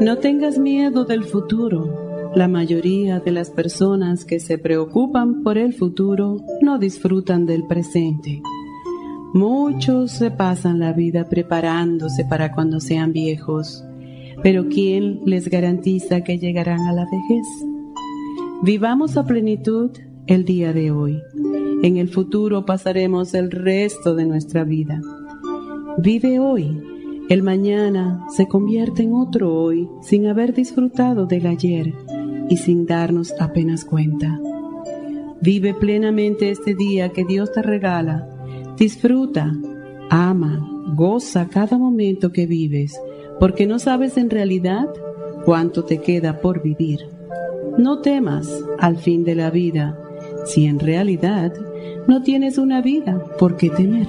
[0.00, 2.32] No tengas miedo del futuro.
[2.34, 8.40] La mayoría de las personas que se preocupan por el futuro no disfrutan del presente.
[9.34, 13.84] Muchos se pasan la vida preparándose para cuando sean viejos,
[14.42, 17.46] pero ¿quién les garantiza que llegarán a la vejez?
[18.62, 19.90] Vivamos a plenitud
[20.26, 21.20] el día de hoy.
[21.82, 25.02] En el futuro pasaremos el resto de nuestra vida.
[25.98, 26.89] Vive hoy
[27.30, 31.94] el mañana se convierte en otro hoy sin haber disfrutado del ayer
[32.48, 34.40] y sin darnos apenas cuenta.
[35.40, 38.28] Vive plenamente este día que Dios te regala.
[38.76, 39.56] Disfruta,
[40.10, 43.00] ama, goza cada momento que vives,
[43.38, 44.88] porque no sabes en realidad
[45.44, 46.98] cuánto te queda por vivir.
[47.78, 49.96] No temas al fin de la vida,
[50.46, 51.52] si en realidad
[52.08, 54.08] no tienes una vida por qué temer.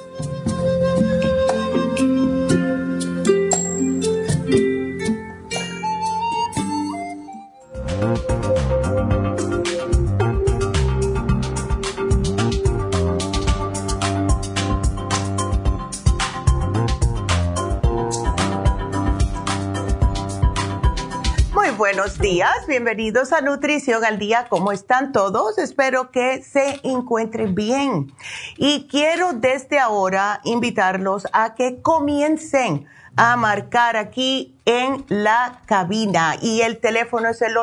[22.10, 24.48] Buenos días, bienvenidos a Nutrición al Día.
[24.50, 25.60] ¿Cómo están todos?
[25.60, 28.12] Espero que se encuentren bien.
[28.58, 36.36] Y quiero desde ahora invitarlos a que comiencen a marcar aquí en la cabina.
[36.42, 37.54] Y el teléfono es el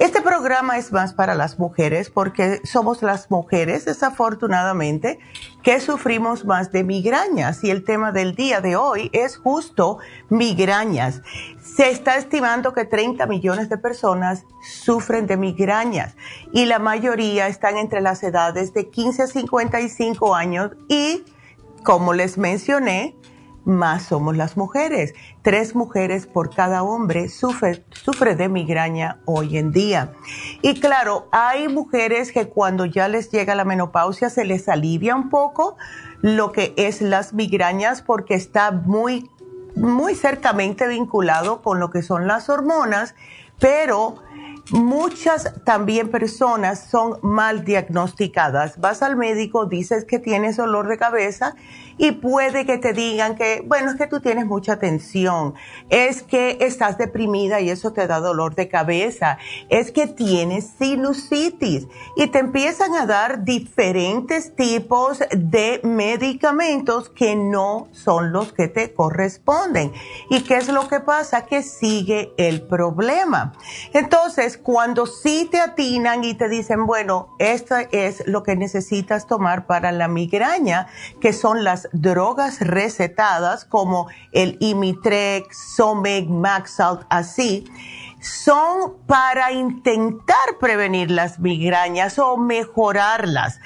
[0.00, 5.18] Este programa es más para las mujeres porque somos las mujeres, desafortunadamente,
[5.62, 9.98] que sufrimos más de migrañas y el tema del día de hoy es justo
[10.30, 11.20] migrañas.
[11.62, 16.16] Se está estimando que 30 millones de personas sufren de migrañas
[16.50, 21.26] y la mayoría están entre las edades de 15 a 55 años y,
[21.84, 23.19] como les mencioné,
[23.64, 25.14] más somos las mujeres.
[25.42, 30.12] Tres mujeres por cada hombre sufre, sufre de migraña hoy en día.
[30.62, 35.28] Y claro, hay mujeres que cuando ya les llega la menopausia se les alivia un
[35.30, 35.76] poco
[36.22, 39.30] lo que es las migrañas porque está muy,
[39.74, 43.14] muy cercamente vinculado con lo que son las hormonas,
[43.58, 44.16] pero
[44.72, 48.78] Muchas también personas son mal diagnosticadas.
[48.78, 51.56] Vas al médico, dices que tienes dolor de cabeza
[52.00, 55.54] y puede que te digan que, bueno, es que tú tienes mucha tensión,
[55.90, 59.36] es que estás deprimida y eso te da dolor de cabeza,
[59.68, 61.86] es que tienes sinusitis
[62.16, 68.94] y te empiezan a dar diferentes tipos de medicamentos que no son los que te
[68.94, 69.92] corresponden.
[70.30, 71.44] ¿Y qué es lo que pasa?
[71.44, 73.52] Que sigue el problema.
[73.92, 79.66] Entonces, cuando sí te atinan y te dicen, bueno, esto es lo que necesitas tomar
[79.66, 80.86] para la migraña,
[81.20, 87.64] que son las drogas recetadas como el Imitrex, Someg, Maxalt, así,
[88.20, 93.60] son para intentar prevenir las migrañas o mejorarlas,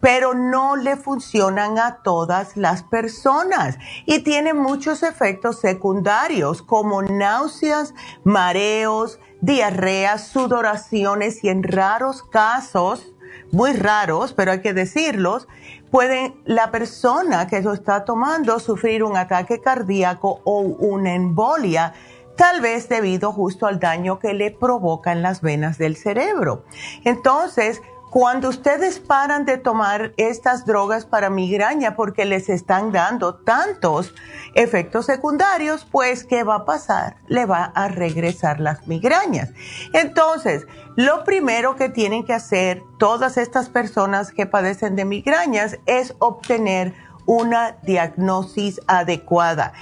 [0.00, 7.94] pero no le funcionan a todas las personas y tienen muchos efectos secundarios como náuseas,
[8.24, 13.12] mareos, diarreas, sudoraciones y en raros casos,
[13.52, 15.48] muy raros, pero hay que decirlos,
[15.90, 21.94] pueden la persona que lo está tomando sufrir un ataque cardíaco o una embolia
[22.36, 26.62] tal vez debido justo al daño que le provocan las venas del cerebro.
[27.04, 34.14] Entonces, cuando ustedes paran de tomar estas drogas para migraña porque les están dando tantos
[34.54, 37.16] efectos secundarios, pues ¿qué va a pasar?
[37.26, 39.50] Le va a regresar las migrañas.
[39.92, 40.66] Entonces,
[40.96, 46.94] lo primero que tienen que hacer todas estas personas que padecen de migrañas es obtener
[47.26, 49.74] una diagnosis adecuada.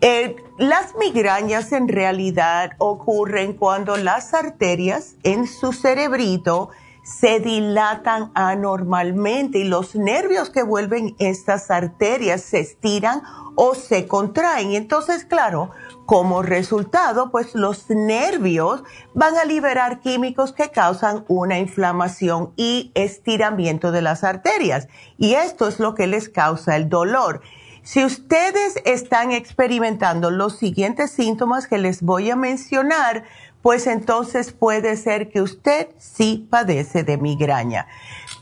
[0.00, 6.70] Eh, las migrañas en realidad ocurren cuando las arterias en su cerebrito
[7.02, 13.22] se dilatan anormalmente y los nervios que vuelven estas arterias se estiran
[13.56, 14.72] o se contraen.
[14.72, 15.70] Entonces, claro,
[16.06, 18.82] como resultado, pues los nervios
[19.14, 24.88] van a liberar químicos que causan una inflamación y estiramiento de las arterias.
[25.18, 27.42] Y esto es lo que les causa el dolor.
[27.84, 33.24] Si ustedes están experimentando los siguientes síntomas que les voy a mencionar,
[33.62, 37.86] pues entonces puede ser que usted sí padece de migraña.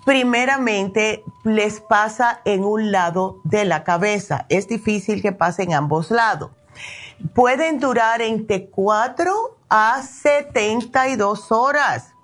[0.04, 4.46] Primeramente, les pasa en un lado de la cabeza.
[4.48, 6.50] Es difícil que pase en ambos lados.
[7.34, 12.14] Pueden durar entre 4 a 72 horas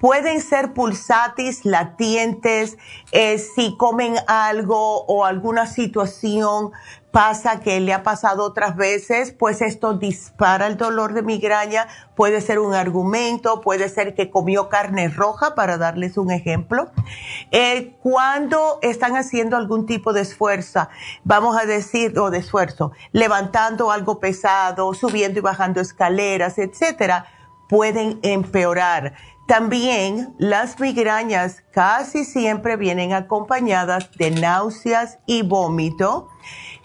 [0.00, 2.78] pueden ser pulsatis latientes
[3.12, 6.72] eh, si comen algo o alguna situación
[7.10, 12.40] pasa que le ha pasado otras veces, pues esto dispara el dolor de migraña, puede
[12.40, 16.90] ser un argumento, puede ser que comió carne roja, para darles un ejemplo.
[17.50, 20.88] Eh, cuando están haciendo algún tipo de esfuerzo,
[21.24, 27.26] vamos a decir, o de esfuerzo, levantando algo pesado, subiendo y bajando escaleras, etcétera,
[27.68, 29.14] pueden empeorar
[29.50, 36.28] también las migrañas casi siempre vienen acompañadas de náuseas y vómito.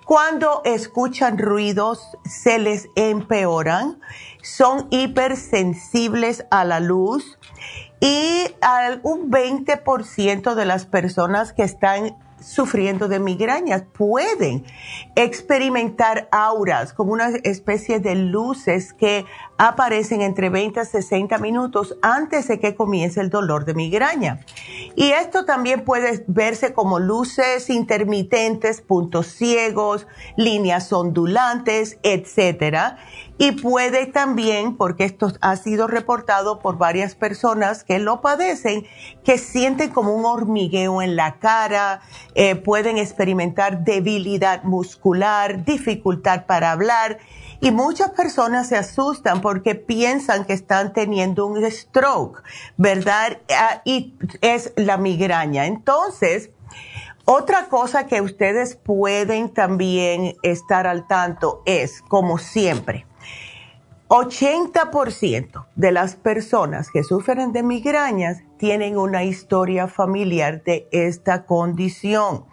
[0.04, 4.00] Cuando escuchan ruidos se les empeoran,
[4.42, 7.38] son hipersensibles a la luz
[8.00, 8.48] y
[9.04, 14.64] un 20% de las personas que están sufriendo de migrañas pueden
[15.16, 19.26] experimentar auras como una especie de luces que
[19.58, 24.42] aparecen entre 20 a 60 minutos antes de que comience el dolor de migraña.
[24.96, 30.08] Y esto también puede verse como luces intermitentes, puntos ciegos,
[30.38, 32.98] líneas ondulantes, etcétera.
[33.38, 38.86] Y puede también, porque esto ha sido reportado por varias personas que lo padecen,
[39.26, 42.02] que sienten como un hormigueo en la cara,
[42.34, 47.18] eh, pueden experimentar debilidad muscular, dificultad para hablar
[47.60, 52.44] y muchas personas se asustan porque piensan que están teniendo un stroke,
[52.78, 53.40] ¿verdad?
[53.50, 55.66] Ah, y es la migraña.
[55.66, 56.52] Entonces,
[57.26, 63.08] otra cosa que ustedes pueden también estar al tanto es, como siempre,
[64.08, 72.46] 80% de las personas que sufren de migrañas tienen una historia familiar de esta condición.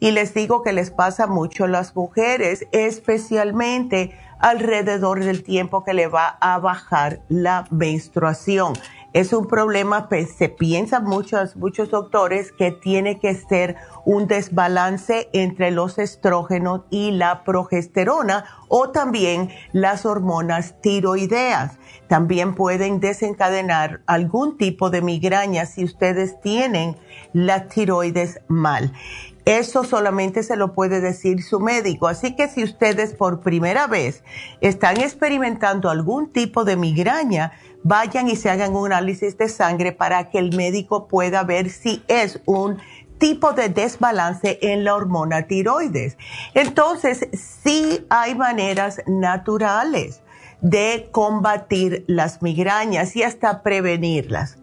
[0.00, 5.94] Y les digo que les pasa mucho a las mujeres, especialmente alrededor del tiempo que
[5.94, 8.74] le va a bajar la menstruación.
[9.14, 15.30] Es un problema, pues, se piensa muchos, muchos doctores que tiene que ser un desbalance
[15.32, 21.78] entre los estrógenos y la progesterona o también las hormonas tiroideas.
[22.06, 26.96] También pueden desencadenar algún tipo de migraña si ustedes tienen
[27.32, 28.92] la tiroides mal.
[29.48, 32.06] Eso solamente se lo puede decir su médico.
[32.06, 34.22] Así que si ustedes por primera vez
[34.60, 40.30] están experimentando algún tipo de migraña, vayan y se hagan un análisis de sangre para
[40.30, 42.78] que el médico pueda ver si es un
[43.18, 46.16] tipo de desbalance en la hormona tiroides.
[46.54, 50.22] Entonces, sí hay maneras naturales
[50.60, 54.57] de combatir las migrañas y hasta prevenirlas.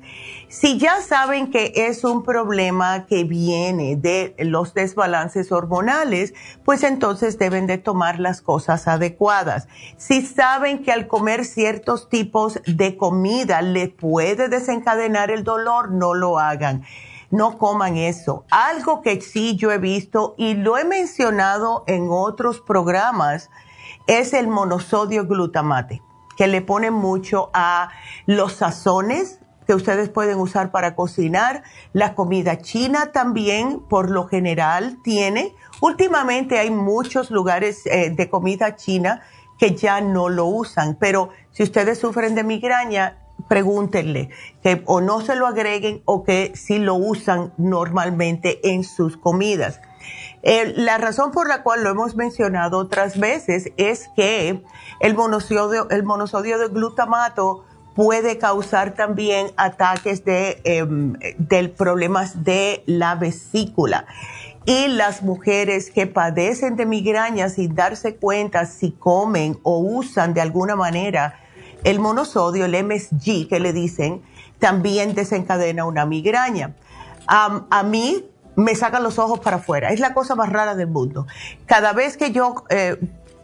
[0.58, 6.34] Si ya saben que es un problema que viene de los desbalances hormonales,
[6.64, 9.68] pues entonces deben de tomar las cosas adecuadas.
[9.98, 16.14] Si saben que al comer ciertos tipos de comida le puede desencadenar el dolor, no
[16.14, 16.84] lo hagan.
[17.32, 18.46] No coman eso.
[18.50, 23.50] Algo que sí yo he visto y lo he mencionado en otros programas
[24.08, 26.02] es el monosodio glutamate,
[26.38, 27.90] que le pone mucho a
[28.26, 31.64] los sazones que ustedes pueden usar para cocinar.
[31.94, 35.54] La comida china también, por lo general, tiene.
[35.82, 39.22] Últimamente hay muchos lugares eh, de comida china
[39.58, 44.30] que ya no lo usan, pero si ustedes sufren de migraña, pregúntenle
[44.64, 49.80] que o no se lo agreguen o que si lo usan normalmente en sus comidas.
[50.44, 54.64] Eh, la razón por la cual lo hemos mencionado otras veces es que
[55.00, 63.16] el monosodio, el monosodio de glutamato puede causar también ataques de, eh, problemas de la
[63.16, 64.06] vesícula.
[64.66, 70.42] Y las mujeres que padecen de migraña sin darse cuenta si comen o usan de
[70.42, 71.40] alguna manera
[71.84, 74.24] el monosodio, el MSG que le dicen,
[74.60, 76.76] también desencadena una migraña.
[77.28, 78.26] a mí
[78.56, 79.90] me sacan los ojos para afuera.
[79.90, 81.28] Es la cosa más rara del mundo.
[81.66, 82.98] Cada vez que yo eh,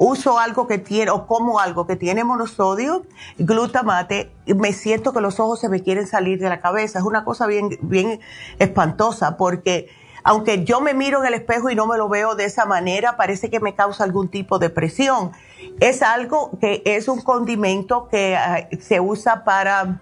[0.03, 3.03] uso algo que tiene o como algo que tiene monosodio,
[3.38, 6.98] glutamate, me siento que los ojos se me quieren salir de la cabeza.
[6.98, 8.20] Es una cosa bien, bien
[8.58, 9.89] espantosa porque
[10.24, 13.15] aunque yo me miro en el espejo y no me lo veo de esa manera,
[13.15, 15.34] parece que me causa algún tipo de presión.
[15.79, 20.01] Es algo que es un condimento que eh, se usa para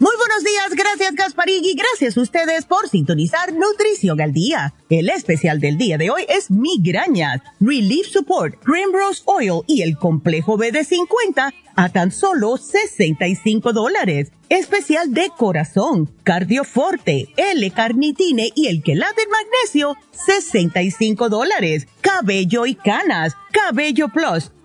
[0.00, 4.72] Muy buenos días, gracias Gasparig gracias a ustedes por sintonizar Nutrición al Día.
[4.88, 10.56] El especial del día de hoy es migrañas, Relief Support, Primrose Oil y el complejo
[10.56, 14.32] BD50 a tan solo 65 dólares.
[14.48, 21.86] Especial de corazón, cardioforte, L-carnitine y el quelate magnesio, 65 dólares.
[22.00, 24.50] Cabello y canas, cabello plus,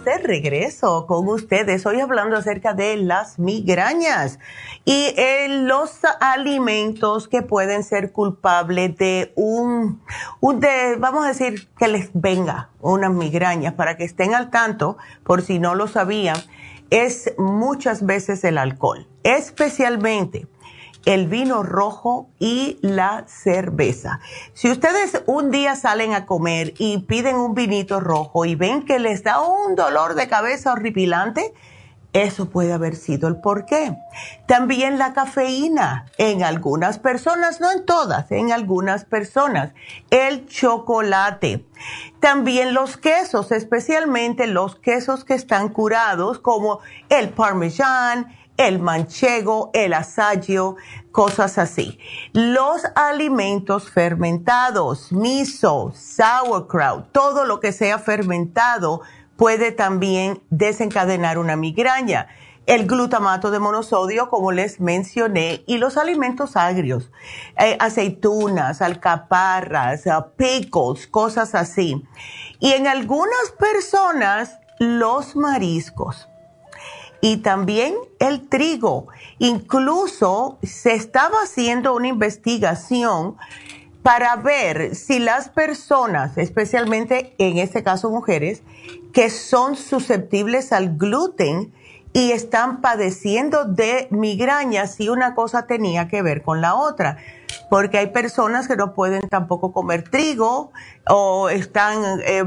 [0.00, 1.84] De regreso con ustedes.
[1.84, 4.38] Hoy hablando acerca de las migrañas
[4.86, 10.00] y eh, los alimentos que pueden ser culpables de un,
[10.40, 14.96] un de, vamos a decir, que les venga unas migrañas para que estén al tanto,
[15.24, 16.38] por si no lo sabían,
[16.88, 20.46] es muchas veces el alcohol, especialmente
[21.04, 24.20] el vino rojo y la cerveza.
[24.54, 28.98] Si ustedes un día salen a comer y piden un vinito rojo y ven que
[28.98, 31.52] les da un dolor de cabeza horripilante,
[32.12, 33.96] eso puede haber sido el porqué.
[34.46, 39.72] También la cafeína en algunas personas, no en todas, en algunas personas.
[40.10, 41.64] El chocolate.
[42.20, 49.94] También los quesos, especialmente los quesos que están curados como el parmesán, el manchego, el
[49.94, 50.76] asayo,
[51.10, 51.98] cosas así.
[52.32, 59.02] Los alimentos fermentados, miso, sauerkraut, todo lo que sea fermentado
[59.36, 62.28] puede también desencadenar una migraña.
[62.64, 67.10] El glutamato de monosodio, como les mencioné, y los alimentos agrios,
[67.58, 72.06] eh, aceitunas, alcaparras, uh, pickles, cosas así.
[72.60, 76.28] Y en algunas personas, los mariscos
[77.22, 79.06] y también el trigo.
[79.38, 83.36] Incluso se estaba haciendo una investigación
[84.02, 88.62] para ver si las personas, especialmente en este caso mujeres,
[89.12, 91.72] que son susceptibles al gluten
[92.12, 97.18] y están padeciendo de migrañas, si una cosa tenía que ver con la otra.
[97.70, 100.72] Porque hay personas que no pueden tampoco comer trigo
[101.08, 102.44] o están eh,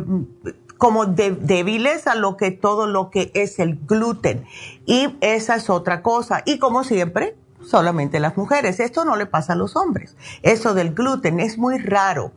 [0.78, 4.46] como débiles a lo que todo lo que es el gluten.
[4.86, 6.44] Y esa es otra cosa.
[6.46, 7.36] Y como siempre,
[7.68, 8.80] solamente las mujeres.
[8.80, 10.16] Esto no le pasa a los hombres.
[10.42, 12.32] Eso del gluten es muy raro.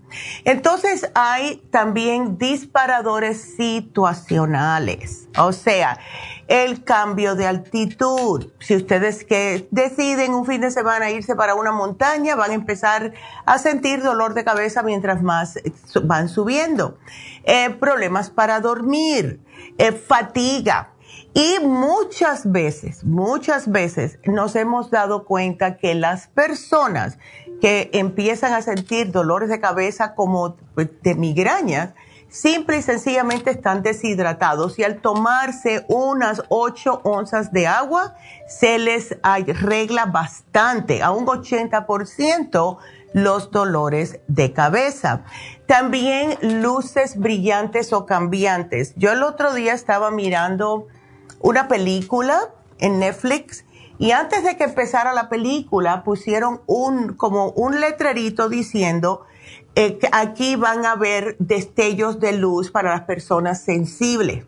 [0.44, 5.28] Entonces hay también disparadores situacionales.
[5.36, 5.98] O sea,
[6.48, 8.50] el cambio de altitud.
[8.58, 13.12] Si ustedes que deciden un fin de semana irse para una montaña, van a empezar
[13.44, 15.58] a sentir dolor de cabeza mientras más
[16.02, 16.98] van subiendo.
[17.44, 19.40] Eh, problemas para dormir,
[19.76, 20.92] eh, fatiga
[21.38, 27.16] y muchas veces, muchas veces nos hemos dado cuenta que las personas
[27.60, 31.94] que empiezan a sentir dolores de cabeza como de migrañas,
[32.28, 38.16] simple y sencillamente están deshidratados y al tomarse unas 8 onzas de agua
[38.48, 42.78] se les arregla bastante, a un 80%
[43.12, 45.22] los dolores de cabeza.
[45.66, 48.92] También luces brillantes o cambiantes.
[48.96, 50.88] Yo el otro día estaba mirando
[51.40, 52.38] una película
[52.78, 53.64] en Netflix
[53.98, 59.22] y antes de que empezara la película pusieron un como un letrerito diciendo
[59.74, 64.44] eh, aquí van a haber destellos de luz para las personas sensibles.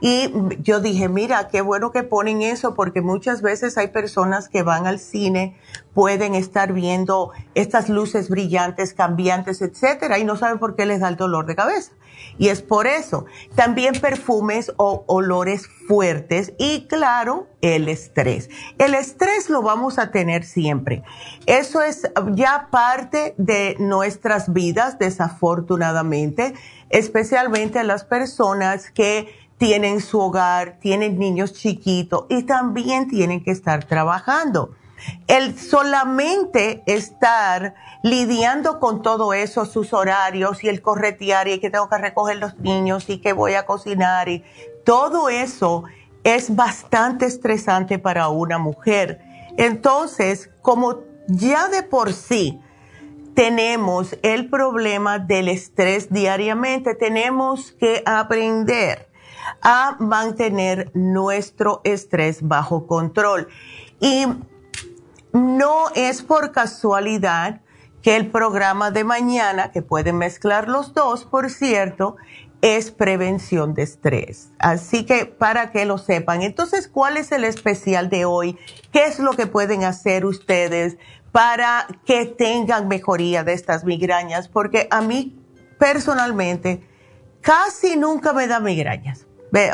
[0.00, 4.62] Y yo dije, mira, qué bueno que ponen eso porque muchas veces hay personas que
[4.62, 5.56] van al cine,
[5.94, 11.08] pueden estar viendo estas luces brillantes, cambiantes, etcétera, y no saben por qué les da
[11.08, 11.92] el dolor de cabeza.
[12.38, 13.26] Y es por eso.
[13.54, 18.48] También perfumes o olores fuertes y claro, el estrés.
[18.78, 21.02] El estrés lo vamos a tener siempre.
[21.46, 26.54] Eso es ya parte de nuestras vidas, desafortunadamente,
[26.90, 29.28] especialmente las personas que
[29.58, 34.77] tienen su hogar, tienen niños chiquitos y también tienen que estar trabajando.
[35.26, 41.88] El solamente estar lidiando con todo eso, sus horarios y el corretear y que tengo
[41.88, 44.44] que recoger los niños y que voy a cocinar y
[44.84, 45.84] todo eso
[46.24, 49.20] es bastante estresante para una mujer.
[49.56, 52.60] Entonces, como ya de por sí
[53.34, 59.08] tenemos el problema del estrés diariamente, tenemos que aprender
[59.62, 63.48] a mantener nuestro estrés bajo control.
[64.00, 64.26] Y
[65.32, 67.60] no es por casualidad
[68.02, 72.16] que el programa de mañana, que pueden mezclar los dos, por cierto,
[72.60, 74.50] es prevención de estrés.
[74.58, 76.42] Así que para que lo sepan.
[76.42, 78.58] Entonces, ¿cuál es el especial de hoy?
[78.92, 80.96] ¿Qué es lo que pueden hacer ustedes
[81.32, 84.48] para que tengan mejoría de estas migrañas?
[84.48, 85.38] Porque a mí
[85.78, 86.82] personalmente
[87.40, 89.26] casi nunca me da migrañas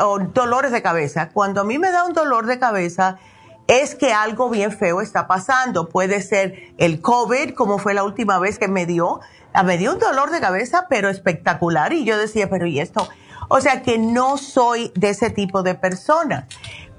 [0.02, 1.30] o dolores de cabeza.
[1.30, 3.18] Cuando a mí me da un dolor de cabeza,
[3.66, 5.88] es que algo bien feo está pasando.
[5.88, 9.20] Puede ser el COVID, como fue la última vez que me dio.
[9.52, 11.92] Ah, me dio un dolor de cabeza, pero espectacular.
[11.92, 13.08] Y yo decía, pero ¿y esto?
[13.48, 16.46] O sea que no soy de ese tipo de persona.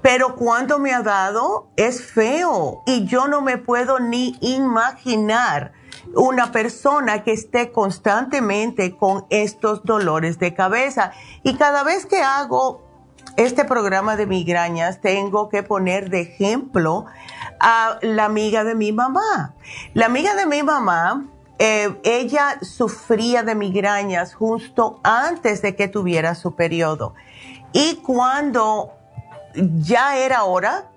[0.02, 2.82] Pero cuando me ha dado, es feo.
[2.86, 5.72] Y yo no me puedo ni imaginar
[6.14, 11.12] una persona que esté constantemente con estos dolores de cabeza.
[11.42, 12.85] Y cada vez que hago
[13.36, 17.06] este programa de migrañas tengo que poner de ejemplo
[17.60, 19.54] a la amiga de mi mamá.
[19.94, 21.26] La amiga de mi mamá,
[21.58, 27.14] eh, ella sufría de migrañas justo antes de que tuviera su periodo.
[27.72, 28.92] Y cuando
[29.54, 30.90] ya era hora,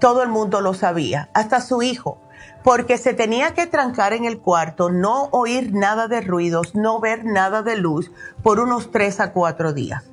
[0.00, 2.18] todo el mundo lo sabía, hasta su hijo
[2.64, 7.24] porque se tenía que trancar en el cuarto, no oír nada de ruidos, no ver
[7.26, 8.10] nada de luz
[8.42, 10.04] por unos tres a cuatro días,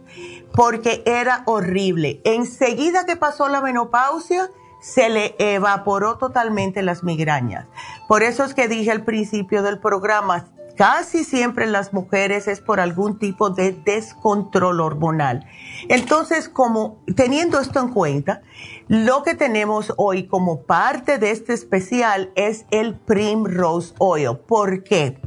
[0.54, 2.22] porque era horrible.
[2.26, 4.50] Enseguida que pasó la menopausia,
[4.82, 7.68] se le evaporó totalmente las migrañas.
[8.08, 12.80] Por eso es que dije al principio del programa, casi siempre las mujeres es por
[12.80, 15.46] algún tipo de descontrol hormonal.
[15.88, 18.42] Entonces, como teniendo esto en cuenta,
[18.88, 24.38] lo que tenemos hoy como parte de este especial es el Primrose Oil.
[24.48, 25.22] ¿Por qué?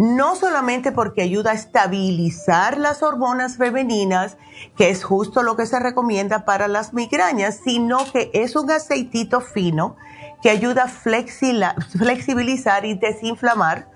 [0.00, 4.38] No solamente porque ayuda a estabilizar las hormonas femeninas,
[4.74, 9.42] que es justo lo que se recomienda para las migrañas, sino que es un aceitito
[9.42, 9.96] fino
[10.40, 13.90] que ayuda a flexibilizar y desinflamar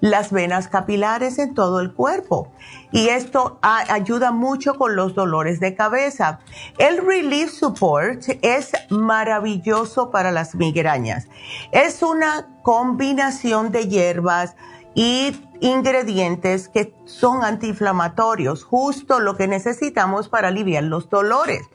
[0.00, 2.50] las venas capilares en todo el cuerpo.
[2.90, 6.40] Y esto ayuda mucho con los dolores de cabeza.
[6.78, 11.28] El Relief Support es maravilloso para las migrañas.
[11.70, 14.56] Es una combinación de hierbas
[14.94, 21.68] y ingredientes que son antiinflamatorios, justo lo que necesitamos para aliviar los dolores.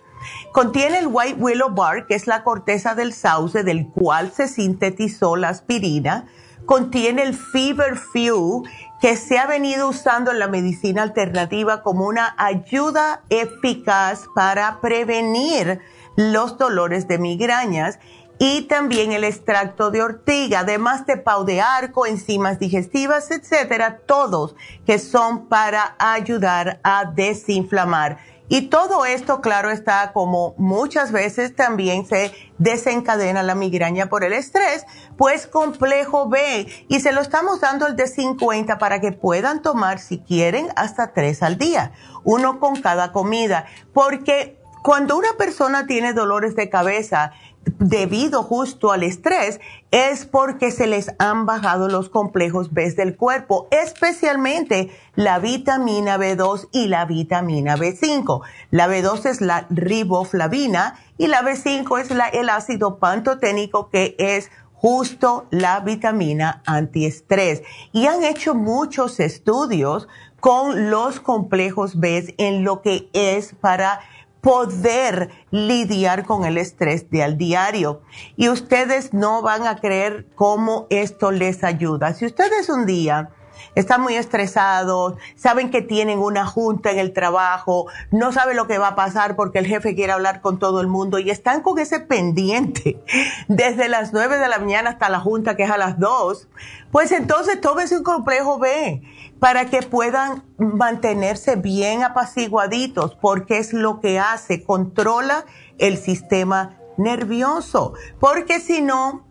[0.52, 5.36] Contiene el White Willow Bark, que es la corteza del sauce del cual se sintetizó
[5.36, 6.26] la aspirina
[6.65, 8.63] contiene el Fever Few,
[9.02, 15.80] que se ha venido usando en la medicina alternativa como una ayuda eficaz para prevenir
[16.15, 18.00] los dolores de migrañas
[18.38, 24.56] y también el extracto de ortiga, además de pau de arco, enzimas digestivas, etcétera, todos
[24.86, 28.17] que son para ayudar a desinflamar
[28.48, 34.34] y todo esto, claro, está como muchas veces también se desencadena la migraña por el
[34.34, 34.86] estrés,
[35.17, 36.67] pues complejo B.
[36.88, 41.12] Y se lo estamos dando el de 50 para que puedan tomar, si quieren, hasta
[41.13, 41.93] tres al día,
[42.24, 43.65] uno con cada comida.
[43.93, 47.32] Porque cuando una persona tiene dolores de cabeza,
[47.80, 49.60] debido justo al estrés
[49.91, 56.69] es porque se les han bajado los complejos B del cuerpo, especialmente la vitamina B2
[56.71, 58.41] y la vitamina B5.
[58.71, 65.47] La B2 es la riboflavina y la B5 es el ácido pantoténico que es justo
[65.49, 67.63] la vitamina antiestrés.
[67.91, 70.08] Y han hecho muchos estudios
[70.39, 73.99] con los complejos B en lo que es para
[74.46, 78.04] poder lidiar con el estrés de al diario.
[78.36, 82.14] Y ustedes no van a creer cómo esto les ayuda.
[82.14, 83.32] Si ustedes un día
[83.76, 88.78] están muy estresados, saben que tienen una junta en el trabajo, no saben lo que
[88.78, 91.78] va a pasar porque el jefe quiere hablar con todo el mundo y están con
[91.78, 93.02] ese pendiente
[93.48, 96.48] desde las 9 de la mañana hasta la junta que es a las 2,
[96.92, 99.02] pues entonces tómense un complejo B
[99.40, 105.46] para que puedan mantenerse bien apaciguaditos porque es lo que hace, controla
[105.78, 109.26] el sistema nervioso, porque si no,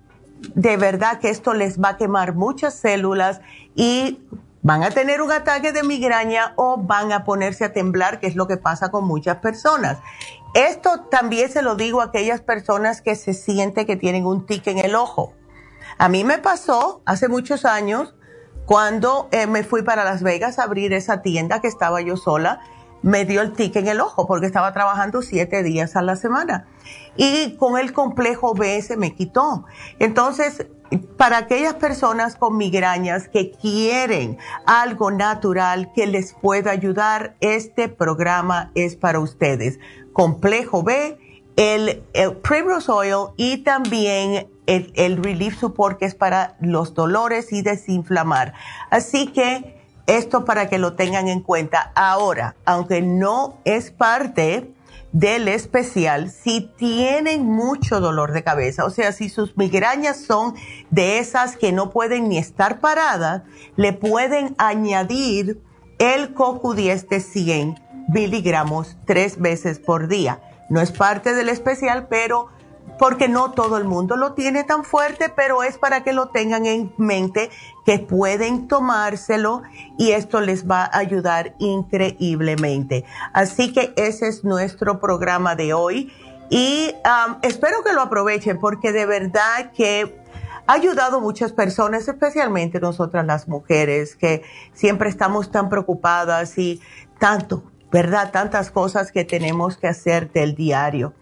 [0.54, 3.40] de verdad que esto les va a quemar muchas células
[3.74, 4.20] y
[4.62, 8.36] van a tener un ataque de migraña o van a ponerse a temblar, que es
[8.36, 9.98] lo que pasa con muchas personas.
[10.54, 14.66] Esto también se lo digo a aquellas personas que se sienten que tienen un tic
[14.68, 15.32] en el ojo.
[15.98, 18.14] A mí me pasó hace muchos años
[18.64, 22.60] cuando eh, me fui para Las Vegas a abrir esa tienda que estaba yo sola
[23.04, 26.66] me dio el tic en el ojo porque estaba trabajando siete días a la semana.
[27.16, 29.64] Y con el complejo B se me quitó.
[29.98, 30.66] Entonces,
[31.16, 38.70] para aquellas personas con migrañas que quieren algo natural que les pueda ayudar, este programa
[38.74, 39.78] es para ustedes.
[40.12, 41.18] Complejo B,
[41.56, 42.02] el,
[42.42, 48.54] Primrose Oil y también el, el Relief Support que es para los dolores y desinflamar.
[48.90, 49.74] Así que
[50.06, 51.92] esto para que lo tengan en cuenta.
[51.94, 54.73] Ahora, aunque no es parte
[55.14, 60.54] del especial, si tienen mucho dolor de cabeza, o sea, si sus migrañas son
[60.90, 63.42] de esas que no pueden ni estar paradas,
[63.76, 65.62] le pueden añadir
[66.00, 67.74] el CoQ10 de 100
[68.08, 70.40] miligramos tres veces por día.
[70.68, 72.48] No es parte del especial, pero
[72.98, 76.66] porque no todo el mundo lo tiene tan fuerte, pero es para que lo tengan
[76.66, 77.50] en mente
[77.84, 79.62] que pueden tomárselo
[79.98, 83.04] y esto les va a ayudar increíblemente.
[83.32, 86.12] Así que ese es nuestro programa de hoy
[86.50, 90.22] y um, espero que lo aprovechen porque de verdad que
[90.66, 96.80] ha ayudado a muchas personas, especialmente nosotras las mujeres, que siempre estamos tan preocupadas y
[97.18, 98.30] tanto, ¿verdad?
[98.32, 101.12] Tantas cosas que tenemos que hacer del diario.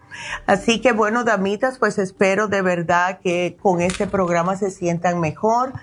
[0.45, 5.73] Así que bueno, damitas, pues espero de verdad que con este programa se sientan mejor.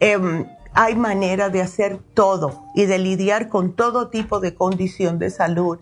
[0.00, 5.30] Em, hay manera de hacer todo y de lidiar con todo tipo de condición de
[5.30, 5.78] salud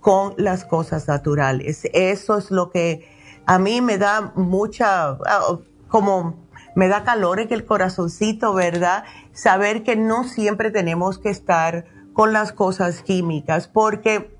[0.00, 1.88] con las cosas naturales.
[1.92, 3.08] Eso es lo que
[3.46, 6.42] a mí me da mucha, ah, como
[6.74, 9.04] me da calor en el corazoncito, ¿verdad?
[9.32, 14.31] Saber que no siempre tenemos que estar con las cosas químicas, porque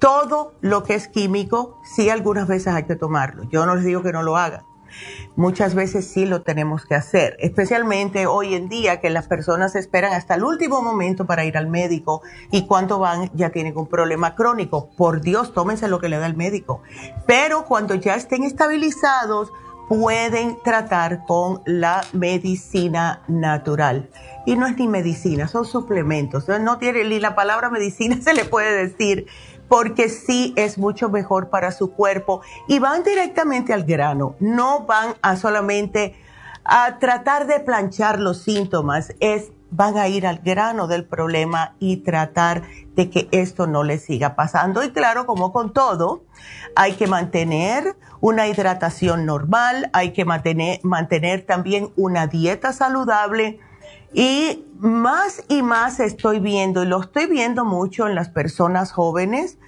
[0.00, 3.44] todo lo que es químico, sí algunas veces hay que tomarlo.
[3.50, 4.62] Yo no les digo que no lo hagan.
[5.36, 10.12] Muchas veces sí lo tenemos que hacer, especialmente hoy en día que las personas esperan
[10.14, 14.34] hasta el último momento para ir al médico y cuando van ya tienen un problema
[14.34, 14.90] crónico.
[14.96, 16.82] Por Dios, tómense lo que le da el médico.
[17.26, 19.52] Pero cuando ya estén estabilizados,
[19.90, 24.08] pueden tratar con la medicina natural.
[24.46, 26.48] Y no es ni medicina, son suplementos.
[26.48, 29.26] No tiene ni la palabra medicina se le puede decir
[29.70, 35.14] porque sí es mucho mejor para su cuerpo y van directamente al grano, no van
[35.22, 36.16] a solamente
[36.64, 41.98] a tratar de planchar los síntomas, es van a ir al grano del problema y
[41.98, 42.62] tratar
[42.96, 44.82] de que esto no le siga pasando.
[44.82, 46.24] Y claro, como con todo,
[46.74, 53.60] hay que mantener una hidratación normal, hay que mantener, mantener también una dieta saludable
[54.12, 59.58] y más y más estoy viendo, y lo estoy viendo mucho en las personas jóvenes,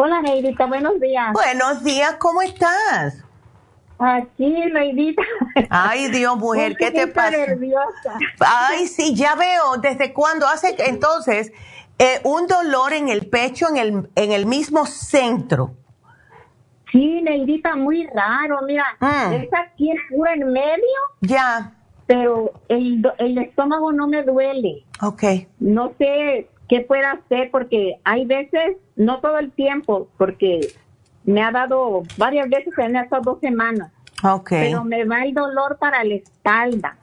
[0.00, 1.32] Hola, Neidita, buenos días.
[1.32, 3.24] Buenos días, ¿cómo estás?
[3.98, 5.24] Aquí, Neidita.
[5.70, 7.32] Ay, Dios, mujer, ¿qué te pasa?
[7.32, 8.16] nerviosa.
[8.38, 9.76] Ay, sí, ya veo.
[9.82, 10.46] ¿Desde cuándo?
[10.46, 11.52] Hace entonces
[11.98, 15.72] eh, un dolor en el pecho, en el, en el mismo centro.
[16.92, 18.60] Sí, Neidita, muy raro.
[18.68, 19.32] Mira, mm.
[19.32, 20.98] es aquí puro en medio.
[21.22, 21.72] Ya.
[22.06, 24.84] Pero el, el estómago no me duele.
[25.02, 25.24] Ok.
[25.58, 30.60] No sé qué pueda hacer porque hay veces, no todo el tiempo, porque
[31.24, 33.90] me ha dado varias veces en estas dos semanas.
[34.22, 34.50] Ok.
[34.50, 36.96] Pero me va el dolor para la espalda.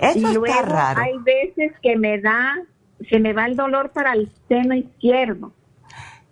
[0.00, 1.02] Eso y luego está raro.
[1.02, 2.56] hay veces que me da,
[3.08, 5.52] se me va el dolor para el seno izquierdo.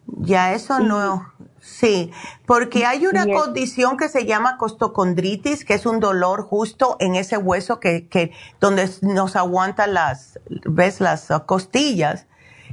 [0.06, 1.33] Ya, eso no.
[1.70, 2.11] Sí,
[2.46, 7.38] porque hay una condición que se llama costocondritis, que es un dolor justo en ese
[7.38, 12.26] hueso que, que donde nos aguantan las, ves, las uh, costillas,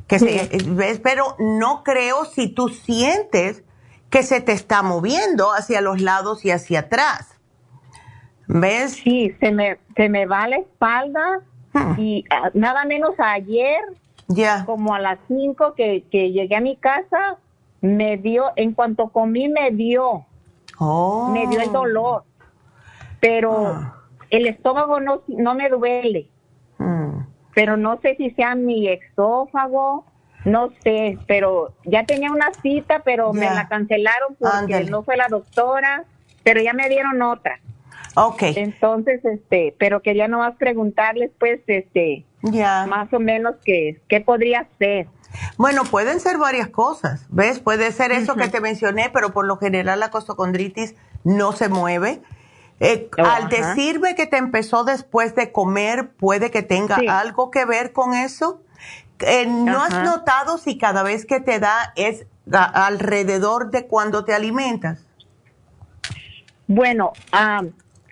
[0.08, 3.64] que se, ves, pero no creo si tú sientes
[4.10, 7.28] que se te está moviendo hacia los lados y hacia atrás.
[8.48, 8.94] ¿Ves?
[8.94, 11.42] Sí, se me, se me va la espalda
[11.74, 12.00] Hmm.
[12.00, 13.80] y ah, nada menos ayer,
[14.28, 14.64] Ya.
[14.66, 17.38] como a las 5 que, que llegué a mi casa,
[17.82, 20.26] me dio, en cuanto comí me dio,
[20.80, 21.30] Oh.
[21.34, 22.24] me dio el dolor,
[23.20, 23.98] pero Ah.
[24.30, 26.28] el estómago no, no me duele,
[26.78, 27.20] Mm.
[27.56, 30.06] pero no sé si sea mi exófago,
[30.46, 35.28] no sé, pero ya tenía una cita, pero me la cancelaron porque no fue la
[35.28, 36.04] doctora,
[36.44, 37.60] pero ya me dieron otra.
[38.16, 38.44] Ok.
[38.56, 42.86] Entonces, este, pero quería nomás preguntarles, pues, este, Ya.
[42.88, 45.08] más o menos qué, qué podría ser.
[45.58, 47.60] Bueno, pueden ser varias cosas, ¿ves?
[47.60, 52.22] Puede ser eso que te mencioné, pero por lo general la costocondritis no se mueve.
[52.80, 57.08] Eh, Oh, al decirme que te empezó después de comer, puede que tenga Sí.
[57.08, 58.62] algo que ver con eso.
[59.20, 64.36] Eh, ¿No has notado si cada vez que te da es alrededor de cuando te
[64.36, 65.04] alimentas?
[66.68, 67.64] Bueno, ah,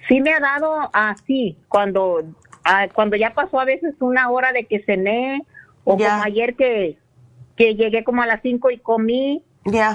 [0.07, 2.23] sí me ha dado así, cuando,
[2.63, 5.45] ah, cuando ya pasó a veces una hora de que cené,
[5.83, 6.09] o Ya.
[6.09, 6.97] como ayer que,
[7.55, 9.43] que llegué como a las cinco y comí,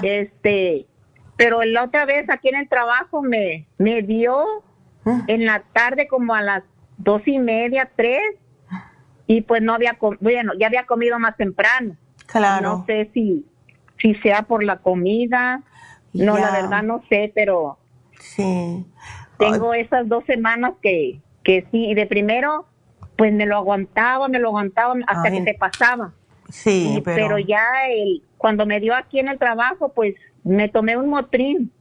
[0.03, 0.87] este,
[1.37, 4.43] pero la otra vez aquí en el trabajo me, me dio
[5.03, 5.21] Mm.
[5.27, 6.63] en la tarde como a las
[6.97, 8.21] dos y media, tres,
[9.25, 11.95] y pues no había, bueno, ya había comido más temprano.
[12.27, 12.61] Claro.
[12.77, 13.43] No sé si,
[13.99, 15.63] si sea por la comida,
[16.13, 17.79] no, la verdad no sé, pero
[18.19, 18.85] Sí.
[19.39, 22.67] tengo esas dos semanas que, que sí, y de primero,
[23.17, 25.39] pues me lo aguantaba, me lo aguantaba hasta Ay.
[25.39, 26.13] que te pasaba.
[26.51, 30.97] Sí, Y- pero, ya el, cuando me dio aquí en el trabajo, pues me tomé
[30.97, 31.71] un motrín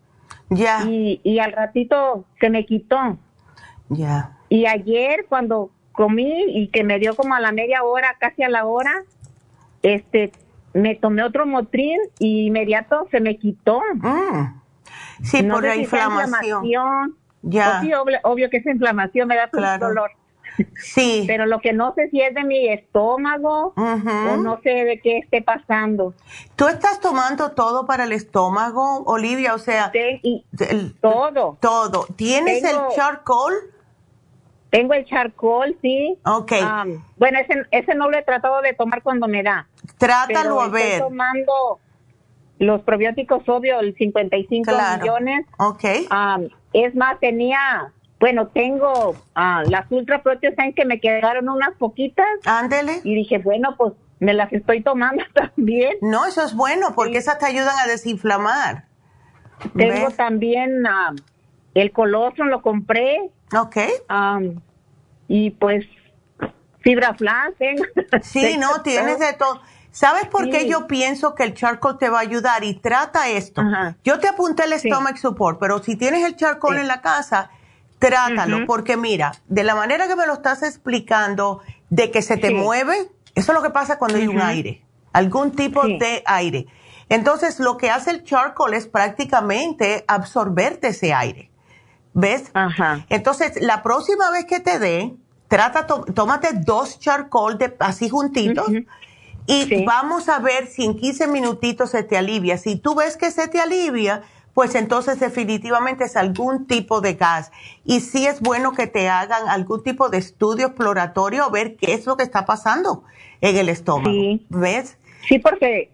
[0.49, 3.19] ya, y, y al ratito se me quitó.
[3.89, 4.37] ya.
[4.49, 8.49] Y ayer cuando comí y que me dio como a la media hora, casi a
[8.49, 9.05] la hora,
[9.83, 10.33] este,
[10.75, 13.81] me tomé otro motrín y inmediato se me quitó.
[13.95, 14.61] Mm.
[15.23, 16.65] Sí, No por la inflamación.
[16.65, 17.17] inflamación.
[17.43, 17.65] Ya.
[17.71, 19.89] Pues sí, obvio, obvio que es inflamación, me da Claro.
[19.89, 20.11] dolor.
[20.77, 21.25] Sí.
[21.27, 25.19] Pero lo que no sé si es de mi estómago o no sé de qué
[25.19, 26.15] esté pasando.
[26.57, 29.55] ¿Tú estás tomando todo para el estómago, Olivia?
[29.55, 31.59] O sea, y el- todo.
[31.61, 32.07] todo.
[32.17, 33.55] ¿Tienes Tengo- el charcoal?
[34.71, 36.17] Tengo el charcoal, sí.
[36.25, 36.53] Ok.
[36.63, 39.67] Am, bueno, ese, ese no lo he tratado de tomar cuando me da.
[39.99, 41.01] Trátalo pero a estoy ver.
[41.01, 41.53] tomando
[42.59, 45.03] los probióticos, obvio, el 55 Claro.
[45.03, 45.47] millones.
[45.59, 45.85] Ok.
[46.11, 52.27] Am, es más, tenía, bueno, tengo ah, las Ultra Protein que me quedaron unas poquitas
[52.45, 53.01] Ándele.
[53.03, 55.97] y dije, bueno, pues me las estoy tomando también.
[56.03, 57.19] No, eso es bueno porque Sí.
[57.19, 58.85] esas te ayudan a desinflamar.
[59.77, 60.17] Tengo ¿Ves?
[60.17, 61.17] también am,
[61.75, 63.77] el colostrum, lo compré Ok.
[64.09, 64.61] am,
[65.29, 65.85] y pues
[66.81, 67.55] fibra flash.
[68.23, 69.61] Sí, no, tienes de todo.
[69.93, 72.63] ¿Sabes por qué yo pienso que el charcoal te va a ayudar?
[72.65, 73.61] Y trata esto.
[73.61, 73.97] Ajá.
[74.05, 74.89] Yo te apunté el Sí.
[74.89, 76.81] stomach support, pero si tienes el charcoal Sí.
[76.83, 77.51] en la casa,
[78.01, 78.67] trátalo.
[78.67, 81.61] Porque mira, de la manera que me lo estás explicando,
[81.91, 82.55] de que se te Sí.
[82.55, 82.97] mueve,
[83.37, 84.83] eso es lo que pasa cuando hay un aire,
[85.13, 85.99] algún tipo Sí.
[85.99, 86.67] de aire.
[87.09, 91.51] Entonces, lo que hace el charcoal es prácticamente absorberte ese aire.
[92.13, 92.51] ¿Ves?
[92.55, 93.05] Ajá.
[93.09, 95.15] Entonces, la próxima vez que te dé,
[95.49, 98.69] trata, tómate dos charcoal de, así juntitos
[99.47, 99.85] y Sí.
[99.85, 102.59] vamos a ver si en 15 minutitos se te alivia.
[102.59, 104.23] Si tú ves que se te alivia,
[104.61, 107.51] pues entonces definitivamente es algún tipo de gas.
[107.83, 111.95] Y sí es bueno que te hagan algún tipo de estudio exploratorio a ver qué
[111.95, 113.05] es lo que está pasando
[113.41, 114.11] en el estómago.
[114.11, 114.45] Sí.
[114.51, 114.99] ¿Ves?
[115.27, 115.91] Sí, porque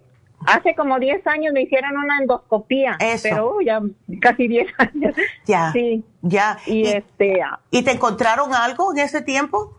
[0.48, 2.96] hace como 10 años me hicieron una endoscopía.
[2.98, 3.28] Eso.
[3.30, 3.80] Pero uh, ya
[4.20, 5.14] casi 10 años.
[5.46, 5.70] Ya.
[5.72, 6.04] Sí.
[6.22, 6.58] Ya.
[6.66, 9.78] Y, ¿Y, este, ah, y te encontraron algo en ese tiempo?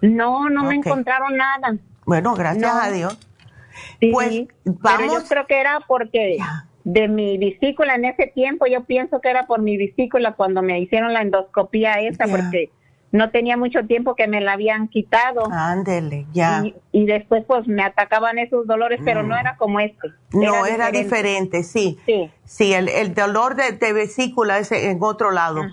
[0.00, 1.76] no, no me encontraron nada.
[2.04, 2.80] Bueno, gracias No.
[2.82, 3.16] a Dios.
[4.00, 4.28] Sí, Pues,
[4.64, 6.64] Pero vamos- yo creo que era porque Ya.
[6.90, 10.80] De mi vesícula en ese tiempo, yo pienso que era por mi vesícula cuando me
[10.80, 12.70] hicieron la endoscopía esa, porque
[13.12, 15.42] no tenía mucho tiempo que me la habían quitado.
[15.52, 16.62] Ándele, ya.
[16.64, 19.28] Y, y después pues me atacaban esos dolores, pero Mm.
[19.28, 20.08] no era como este.
[20.32, 21.98] No, era diferente, sí.
[22.06, 22.30] Sí.
[22.46, 25.64] Sí, el, el dolor de, de vesícula es en otro lado.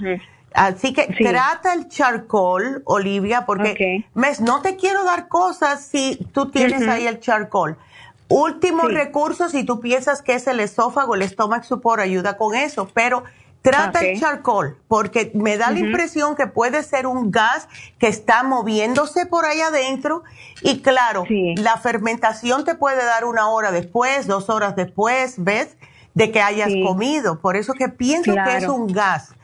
[0.53, 1.23] Así que Sí.
[1.23, 7.07] trata el charcoal, Olivia, porque mes, no te quiero dar cosas si tú tienes ahí
[7.07, 7.77] el charcoal.
[8.27, 12.89] Último recurso, si tú piensas que es el esófago, el stomach support ayuda con eso,
[12.93, 13.23] pero
[13.61, 17.67] trata el charcoal, porque me da la impresión que puede ser un gas
[17.97, 20.23] que está moviéndose por ahí adentro
[20.61, 25.77] y claro, la fermentación te puede dar una hora después, dos horas después, ¿ves?
[26.13, 27.39] De que hayas comido.
[27.39, 29.35] Por eso que pienso que es un gas,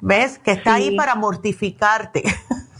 [0.00, 0.38] ¿ves?
[0.38, 2.22] Que está ahí para mortificarte.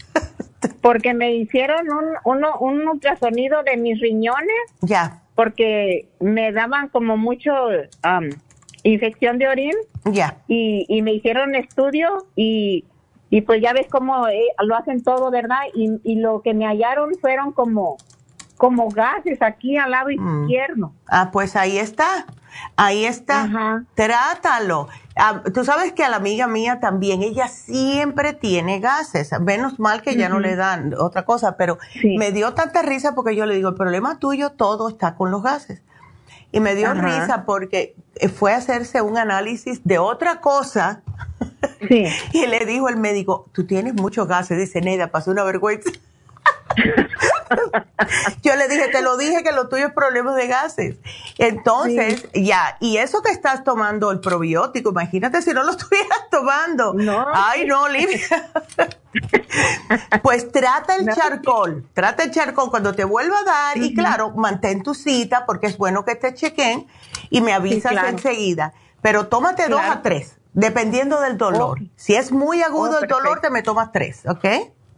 [0.81, 1.87] porque me hicieron
[2.23, 4.55] un, un ultrasonido de mis riñones.
[4.81, 5.21] Ya.
[5.35, 7.51] Porque me daban como mucho
[8.83, 9.73] infección de orín.
[10.05, 10.37] Ya.
[10.47, 12.85] Y, y me hicieron estudio y,
[13.29, 15.59] y pues ya ves cómo eh, lo hacen todo, ¿verdad?
[15.73, 17.97] Y, y lo que me hallaron fueron como
[18.57, 20.43] como gases aquí al lado mm.
[20.43, 20.93] izquierdo.
[21.07, 22.25] Ah, pues ahí está,
[22.75, 24.87] ahí está, trátalo.
[25.15, 30.01] Ah, tú sabes que a la amiga mía también, ella siempre tiene gases, menos mal
[30.01, 33.55] que ya no le dan otra cosa, pero me dio tanta risa porque yo le
[33.55, 35.81] digo, el problema tuyo todo está con los gases.
[36.51, 37.95] Y me dio risa porque
[38.33, 41.01] fue a hacerse un análisis de otra cosa.
[41.87, 42.05] Sí.
[42.31, 44.57] y le dijo el médico, tú tienes muchos gases.
[44.57, 45.91] Dice, Neida, pasó una vergüenza.
[48.43, 50.95] Yo le dije, te lo dije que lo tuyo es problemas de gases.
[51.37, 56.93] Entonces, ya, y eso que estás tomando el probiótico, imagínate si no lo estuvieras tomando.
[56.93, 57.25] No.
[57.33, 58.19] Ay, no, Olivia.
[60.21, 64.83] pues trata el charcol, trata el charcol cuando te vuelva a dar y claro, mantén
[64.83, 66.87] tu cita porque es bueno que te chequen
[67.29, 68.73] y me avisas enseguida.
[69.01, 71.79] Pero tómate dos a tres, dependiendo del dolor.
[71.95, 74.45] Si es muy agudo oh, el dolor, te me tomas tres, ¿ok?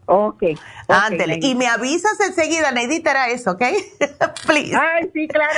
[0.07, 0.43] Ok.
[0.87, 1.39] Ándele.
[1.41, 3.61] Y me avisas enseguida, Neidita, era eso, ¿ok?
[4.47, 4.75] Please.
[4.75, 5.53] Ay, sí, claro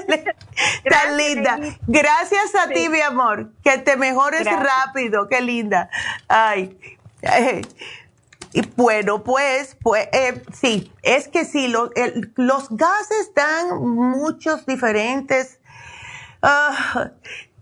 [0.00, 0.24] que sí.
[0.88, 1.58] Tan linda.
[1.86, 3.52] Gracias a ti, mi amor.
[3.62, 5.28] Que te mejores rápido.
[5.28, 5.90] Qué linda.
[6.26, 6.76] Ay.
[8.54, 15.60] Y bueno, pues, pues eh, sí, es que sí, los gases dan muchos diferentes
[16.42, 17.08] uh,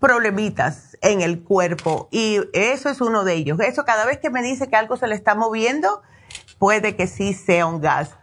[0.05, 3.59] problemitas en el cuerpo y eso es uno de ellos.
[3.59, 6.03] Eso cada vez que me dice que algo se le está moviendo,
[6.59, 8.15] puede que sí sea un gas.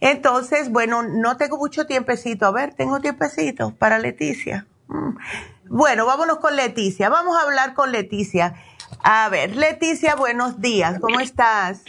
[0.00, 2.44] Entonces, bueno, no tengo mucho tiempecito.
[2.44, 4.66] A ver, tengo tiempecito para Leticia.
[4.88, 5.16] Mm.
[5.70, 7.08] Bueno, vámonos con Leticia.
[7.08, 8.56] Vamos a hablar con Leticia.
[9.02, 11.00] A ver, Leticia, buenos días.
[11.00, 11.84] ¿Cómo estás?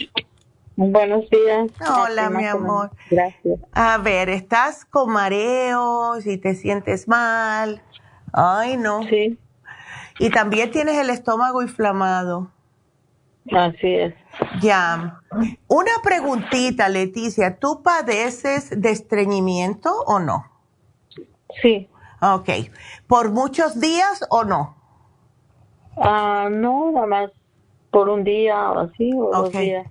[0.76, 1.70] Buenos días.
[1.94, 2.90] Hola, mi amor.
[3.10, 3.60] Gracias.
[3.72, 7.82] A ver, ¿estás con mareos y te sientes mal?
[8.32, 9.02] Ay, no.
[9.02, 9.38] Sí.
[10.18, 12.50] Y también tienes el estómago inflamado.
[13.50, 14.14] Así es.
[14.60, 15.20] Ya.
[15.68, 17.58] Una preguntita, Leticia.
[17.58, 20.46] ¿Tú padeces de estreñimiento o no?
[21.60, 21.88] Sí.
[22.20, 22.48] Ok.
[23.06, 24.76] ¿Por muchos días o no?
[25.96, 27.30] Ah, no, nada más
[27.90, 29.86] por un día o así, o dos días.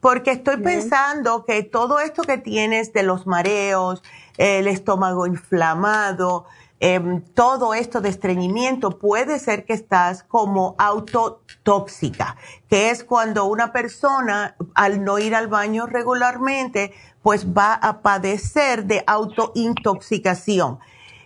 [0.00, 4.02] Porque estoy pensando que todo esto que tienes de los mareos,
[4.38, 6.46] el estómago inflamado,
[6.86, 12.36] Em, todo esto de estreñimiento puede ser que estás como autotóxica,
[12.68, 18.84] que es cuando una persona al no ir al baño regularmente, pues va a padecer
[18.84, 20.78] de autointoxicación.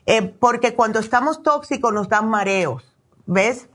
[0.06, 2.94] Eh, porque cuando estamos tóxicos nos dan mareos,
[3.26, 3.68] ¿ves?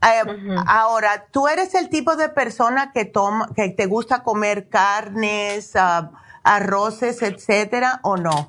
[0.00, 5.76] Em, ahora, ¿tú eres el tipo de persona que toma, que te gusta comer carnes,
[5.76, 6.10] ah,
[6.42, 8.48] arroces, etcétera, o no?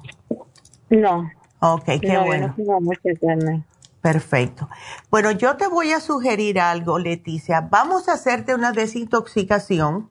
[0.90, 1.30] No.
[1.66, 2.54] Ok, qué bueno.
[4.02, 4.68] Perfecto.
[5.10, 7.62] Bueno, yo te voy a sugerir algo, Leticia.
[7.62, 10.10] Vamos a hacerte una desintoxicación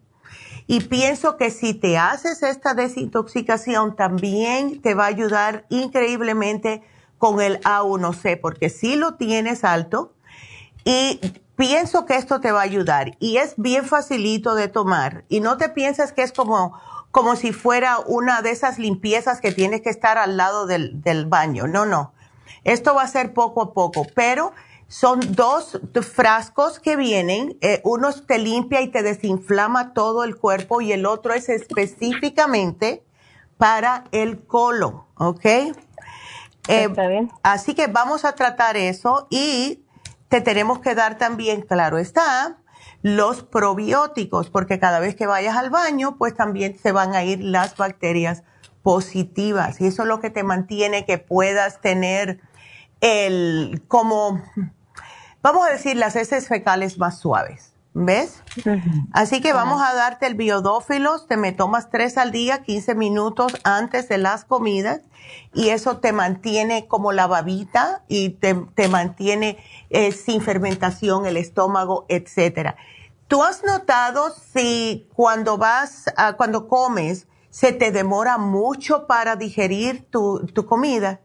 [0.66, 6.82] y pienso que si te haces esta desintoxicación también te va a ayudar increíblemente
[7.18, 10.14] con el A1C, porque si lo tienes alto
[10.86, 11.20] y
[11.56, 15.58] pienso que esto te va a ayudar y es bien facilito de tomar y no
[15.58, 16.80] te piensas que es como
[17.12, 21.68] como si fuera una de esas limpiezas que tienes que estar al lado del, baño.
[21.68, 22.14] No, no.
[22.64, 24.52] Esto va a ser poco a poco, pero
[24.88, 27.58] son dos frascos que vienen.
[27.60, 33.04] Eh, uno te limpia y te desinflama todo el cuerpo y el otro es específicamente
[33.58, 35.44] para el colon, ¿ok?
[35.44, 35.74] Eh,
[36.66, 37.30] Está bien.
[37.42, 39.84] Así que vamos a tratar eso y
[40.28, 42.61] te tenemos que dar también, claro está,
[43.02, 47.42] los probióticos, porque cada vez que vayas al baño, pues también se van a ir
[47.42, 48.44] las bacterias
[48.82, 52.40] positivas y eso es lo que te mantiene que puedas tener
[53.00, 54.42] el, como,
[55.42, 57.68] vamos a decir, las heces fecales más suaves.
[57.94, 58.42] ¿Ves?
[59.12, 63.52] Así que vamos a darte el biodófilos, te me tomas tres al día, 15 minutos
[63.64, 65.02] antes de las comidas
[65.52, 69.58] y eso te mantiene como la babita y te, te mantiene
[69.90, 72.76] eh, sin fermentación el estómago, etcétera.
[73.32, 76.04] ¿Tú has notado si cuando vas,
[76.36, 81.22] cuando comes, se te demora mucho para digerir tu, tu comida?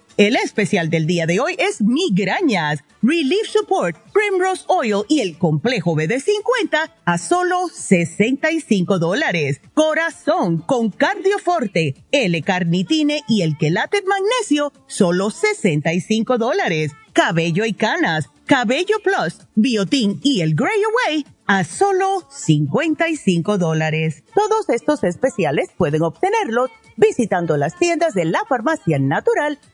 [0.17, 5.95] El especial del día de hoy es migrañas, Relief Support, Primrose Oil y el complejo
[5.95, 9.61] BD50 a solo 65 dólares.
[9.73, 18.97] Corazón con Cardioforte, L-Carnitine y el Quelate Magnesio, solo 65 dólares cabello y canas, cabello
[19.03, 24.23] plus, biotin y el Grey Away a solo 55 dólares.
[24.33, 29.59] Todos estos especiales pueden obtenerlos visitando las tiendas de la farmacia natural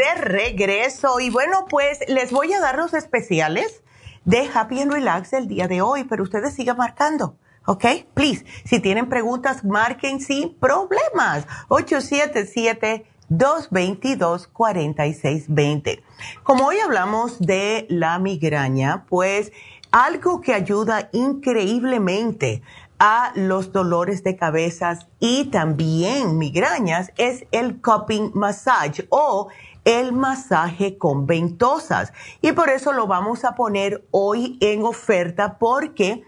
[0.00, 3.82] De regreso y bueno, pues les voy a dar los especiales
[4.24, 7.36] de Happy and Relax el día de hoy, pero ustedes sigan marcando.
[7.66, 7.84] ¿Ok?
[8.14, 11.46] Please, si tienen preguntas, marquen sin problemas.
[13.28, 16.02] 877-222-4620.
[16.42, 19.52] Como hoy hablamos de la migraña, pues
[19.90, 22.62] algo que ayuda increíblemente
[23.00, 29.48] a los dolores de cabezas y también migrañas es el cupping massage o
[29.84, 32.12] el masaje con ventosas.
[32.40, 36.24] Y por eso lo vamos a poner hoy en oferta porque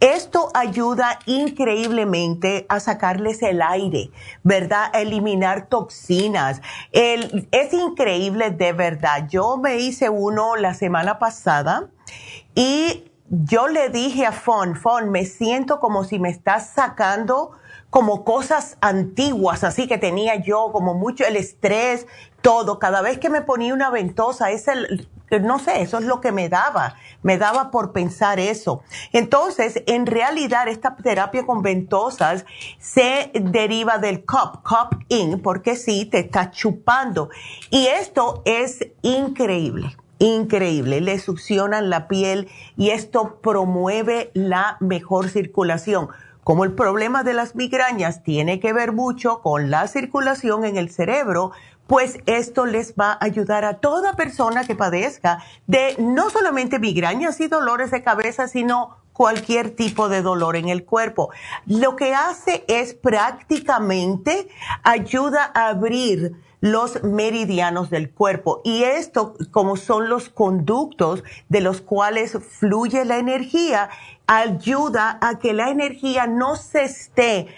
[0.00, 4.10] esto ayuda increíblemente a sacarles el aire,
[4.42, 4.90] ¿verdad?
[4.92, 6.60] A eliminar toxinas.
[6.92, 9.26] es increíble de verdad.
[9.28, 11.88] Yo me hice uno la semana pasada
[12.54, 17.52] y yo le dije a Fon, Fon, me siento como si me estás sacando
[17.90, 22.06] como cosas antiguas, así que tenía yo como mucho el estrés,
[22.42, 22.78] todo.
[22.78, 25.08] Cada vez que me ponía una ventosa, es el,
[25.42, 28.82] no sé, eso es lo que me daba, me daba por pensar eso.
[29.12, 32.44] Entonces, en realidad, esta terapia con ventosas
[32.78, 37.30] se deriva del cup, cup in, porque sí, te está chupando.
[37.70, 46.08] Y esto es increíble increíble, le succionan la piel y esto promueve la mejor circulación.
[46.46, 50.90] Como el problema de las migrañas tiene que ver mucho con la circulación en el
[50.90, 51.50] cerebro,
[51.88, 57.40] pues esto les va a ayudar a toda persona que padezca de no solamente migrañas
[57.40, 61.30] y dolores de cabeza, sino cualquier tipo de dolor en el cuerpo.
[61.66, 64.46] Lo que hace es prácticamente
[64.84, 71.80] ayuda a abrir los meridianos del cuerpo y esto como son los conductos de los
[71.80, 73.90] cuales fluye la energía
[74.26, 77.48] ayuda a que la energía no se esté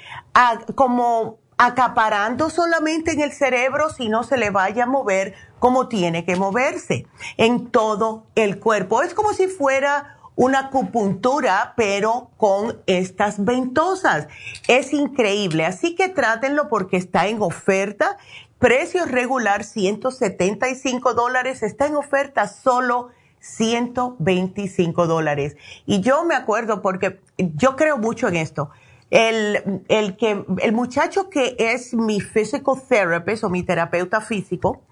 [0.75, 6.37] como acaparando solamente en el cerebro, sino se le vaya a mover como tiene que
[6.37, 9.03] moverse en todo el cuerpo.
[9.03, 14.29] Es como si fuera una acupuntura, pero con estas ventosas.
[14.69, 18.19] Es increíble, así que trátenlo porque está en oferta.
[18.59, 25.57] Precio regular 175 dólares, está en oferta solo 125 dólares.
[25.87, 28.71] Y yo me acuerdo porque yo creo mucho en esto.
[29.11, 34.83] El, el, que, el muchacho que es mi physical therapist o mi terapeuta físico,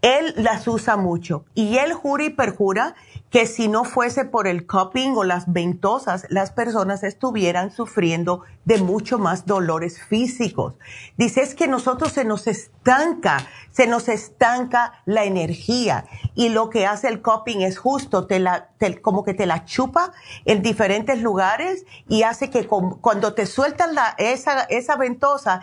[0.00, 2.94] él las usa mucho y él jura y perjura
[3.34, 8.78] que si no fuese por el cupping o las ventosas, las personas estuvieran sufriendo de
[8.78, 10.74] mucho más dolores físicos.
[11.16, 16.04] Dice, es que nosotros se nos estanca, se nos estanca la energía
[16.36, 18.68] y lo que hace el cupping es justo, te la,
[19.02, 20.12] como que te la chupa
[20.44, 25.60] en diferentes lugares y hace que cuando te sueltan esa, esa ventosa,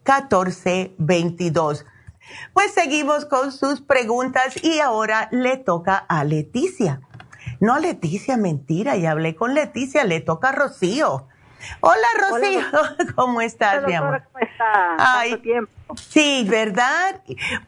[0.05, 1.85] 818-841-1422.
[2.53, 7.01] Pues seguimos con sus preguntas y ahora le toca a Leticia.
[7.61, 11.29] No Leticia, mentira, ya hablé con Leticia, le toca a Rocío.
[11.81, 12.61] Hola Rocío,
[13.15, 14.23] ¿cómo estás, mi amor?
[14.33, 15.41] ¿Cómo estás?
[15.43, 15.73] tiempo?
[15.97, 17.23] Sí, ¿verdad?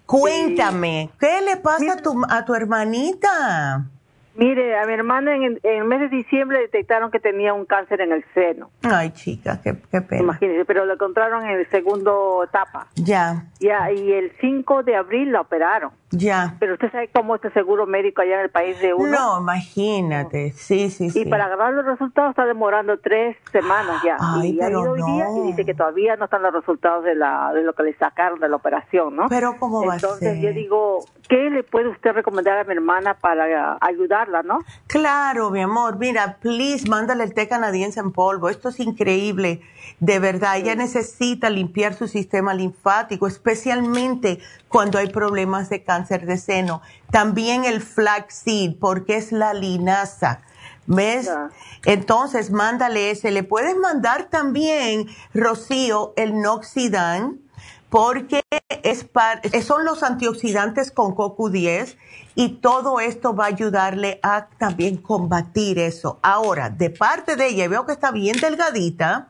[0.04, 3.86] Cuéntame, ¿qué le pasa a tu, a tu hermanita?
[4.36, 8.12] Mire, a mi hermana en, el mes de diciembre detectaron que tenía un cáncer en
[8.12, 8.70] el seno.
[8.82, 10.22] Ay, chica, qué, qué pena.
[10.22, 12.88] Imagínese, pero lo encontraron en el segundo etapa.
[12.96, 13.46] Ya.
[13.60, 15.90] Ya, y el 5 de abril la operaron.
[16.12, 16.54] Ya.
[16.60, 19.10] Pero usted sabe cómo este seguro médico allá en el país de uno.
[19.10, 21.22] No, imagínate, sí, sí, sí.
[21.22, 24.16] Y para agarrar los resultados está demorando tres semanas ya.
[24.20, 27.04] Ay, y pero ha ido hoy día y dice que todavía no están los resultados
[27.04, 29.26] de, la, de lo que le sacaron de la operación, ¿no?
[29.28, 30.10] Pero ¿cómo va a ser?
[30.10, 34.60] Entonces yo digo, ¿qué le puede usted recomendar a mi hermana para ayudarla, no?
[34.86, 35.98] Claro, mi amor.
[35.98, 38.48] Mira, please, mándale el té canadiense en polvo.
[38.48, 39.60] Esto es increíble.
[40.00, 46.36] De verdad, ella necesita limpiar su sistema linfático, especialmente cuando hay problemas de cáncer de
[46.36, 46.82] seno.
[47.10, 50.40] También el flaxseed, porque es la linaza.
[50.86, 51.30] ¿Ves?
[51.84, 53.30] Entonces, mándale ese.
[53.30, 57.40] Le puedes mandar también, Rocío, el Noxidan,
[57.90, 58.42] porque
[58.82, 59.06] es
[59.64, 61.96] son los antioxidantes con CoQ10
[62.34, 66.18] y todo esto va a ayudarle a también combatir eso.
[66.22, 69.28] Ahora, de parte de ella, veo que está bien delgadita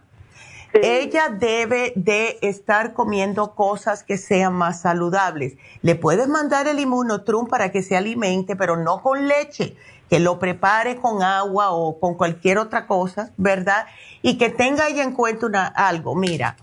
[0.83, 5.57] ella debe de estar comiendo cosas que sean más saludables.
[5.83, 9.77] Le puedes mandar el inmunotrum para que se alimente, pero no con leche,
[10.09, 13.87] que lo prepare con agua o con cualquier otra cosa, ¿verdad?
[14.23, 16.15] Y que tenga ella en cuenta una, algo.
[16.15, 16.57] Mira,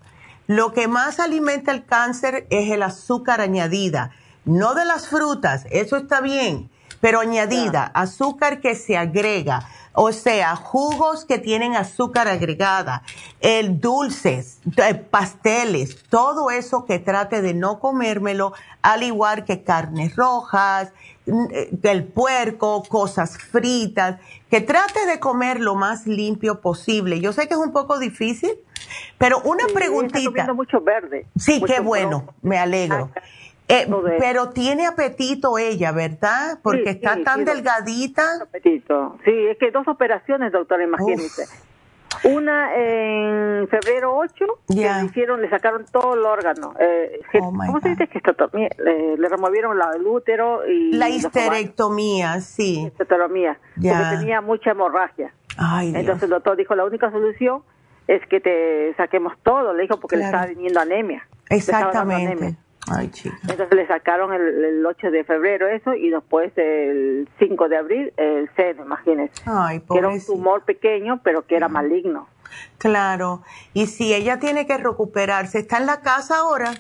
[0.47, 4.11] lo que más alimenta el cáncer es el azúcar añadida,
[4.45, 6.69] no de las frutas, eso está bien,
[7.03, 13.03] pero añadida, azúcar que se agrega o sea, jugos que tienen azúcar agregada,
[13.41, 20.15] el dulces, eh, pasteles, todo eso que trate de no comérmelo, al igual que carnes
[20.15, 20.91] rojas,
[21.27, 27.21] eh, el puerco, cosas fritas, que trate de comer lo más limpio posible.
[27.21, 28.51] Yo sé que es un poco difícil,
[29.19, 30.41] pero una preguntita.
[30.41, 31.27] Está mucho verde.
[31.37, 33.11] Sí, qué bueno, me alegro.
[33.67, 33.87] Eh,
[34.19, 36.59] pero tiene apetito ella, ¿verdad?
[36.61, 38.23] Porque está tan delgadita.
[38.41, 39.17] Apetito.
[39.23, 41.45] Sí, es que dos operaciones, doctora, imagínese.
[42.25, 46.73] Una en febrero 8, le hicieron, le sacaron todo el órgano.
[46.79, 48.21] Eh, oh ¿Cómo se dice que
[48.77, 50.93] Le, le, removieron la, el útero y...
[50.93, 52.85] La histerectomía, sí.
[52.85, 55.33] Histerectomía, porque tenía mucha hemorragia.
[55.81, 57.63] Entonces el doctor dijo, la única solución
[58.07, 61.27] es que te saquemos todo, le dijo, porque le estaba viniendo anemia.
[61.49, 62.57] Exactamente.
[62.91, 63.37] Ay, chica.
[63.41, 68.49] Entonces le sacaron el, 8 de febrero eso y después el 5 de abril el
[68.55, 69.33] seno, imagínese.
[69.45, 72.27] Ay, que era un tumor pequeño, pero que era maligno.
[72.77, 73.41] Claro.
[73.73, 76.73] Y si ella tiene que recuperarse, ¿está en la casa ahora?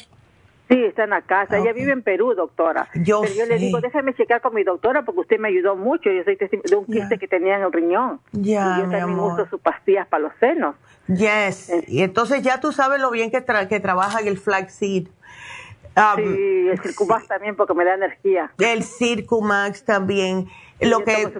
[0.69, 1.57] Sí, está en la casa.
[1.57, 2.87] Ella vive en Perú, doctora.
[2.95, 6.09] Yo Pero yo le digo, déjame checar con mi doctora porque usted me ayudó mucho.
[6.09, 8.21] Yo soy de un quiste que tenía en el riñón.
[8.31, 10.75] Ya, y yo también uso sus pastillas para los senos.
[11.07, 11.69] Yes.
[11.87, 15.07] y entonces ya tú sabes lo bien que, que trabaja el flaxseed.
[15.95, 18.51] Ah, sí, el Circumax también porque me da energía.
[18.59, 20.47] El Circumax también.
[20.79, 21.31] lo que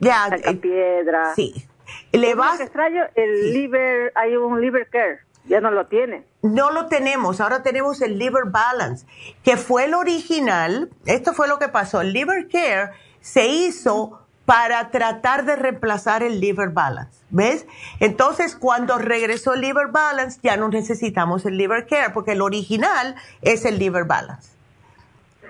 [0.00, 1.34] ya eh, piedra.
[1.34, 1.66] Sí.
[2.12, 5.20] Le vas extraño el liver, hay un liver care.
[5.46, 6.24] Ya no lo tiene.
[6.42, 9.06] No lo tenemos, ahora tenemos el Liver Balance,
[9.42, 10.90] que fue el original.
[11.06, 12.02] Esto fue lo que pasó.
[12.02, 17.20] El Liver Care se hizo para tratar de reemplazar el Liver Balance.
[17.30, 17.66] ¿Ves?
[18.00, 23.14] Entonces, cuando regresó el Liver Balance, ya no necesitamos el Liver Care, porque el original
[23.42, 24.50] es el Liver Balance.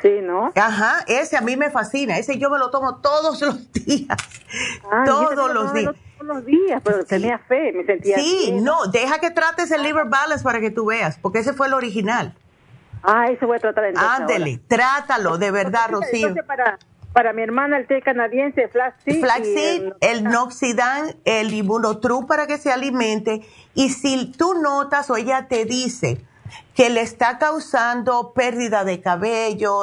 [0.02, 0.52] Sí, ¿no?
[0.54, 2.18] Ajá, ese a mí me fascina.
[2.18, 4.18] Ese yo me lo tomo todos los días.
[4.92, 5.94] Ah, todos los días.
[6.18, 10.08] Todos los días, pero tenía fe, me sentía Sí, no, deja que trates el Liver
[10.08, 12.34] Balance para que tú veas, porque ese fue el original.
[13.02, 16.34] Ah, ese voy a tratar entonces Ándele, trátalo, de verdad, Rocío.
[16.46, 16.78] para,
[17.12, 19.20] para mi hermana el té canadiense, flaxseed.
[19.20, 23.42] Flaxseed, el, Noxidan, el Immunotru para que se alimente.
[23.74, 26.24] Y si tú notas o ella te dice
[26.74, 29.82] que le está causando pérdida de cabello,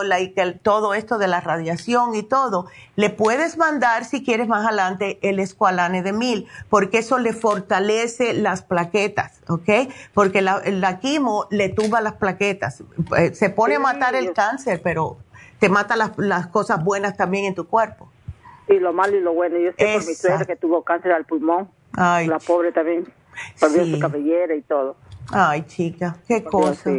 [0.62, 5.40] todo esto de la radiación y todo, le puedes mandar si quieres más adelante el
[5.40, 9.92] escualane de mil, porque eso le fortalece las plaquetas, ¿ok?
[10.14, 12.84] Porque la, quimo le tumba las plaquetas.
[13.18, 15.18] Eh, se pone a matar el cáncer, pero
[15.60, 18.10] te mata las, cosas buenas también en tu cuerpo.
[18.68, 19.58] Y lo malo y lo bueno.
[19.58, 21.70] Yo sé por mi suegra que tuvo cáncer al pulmón.
[21.93, 23.08] la pobre también.
[23.60, 24.95] Perdió su cabellera y todo.
[25.32, 26.91] Ay, chica, qué cosa.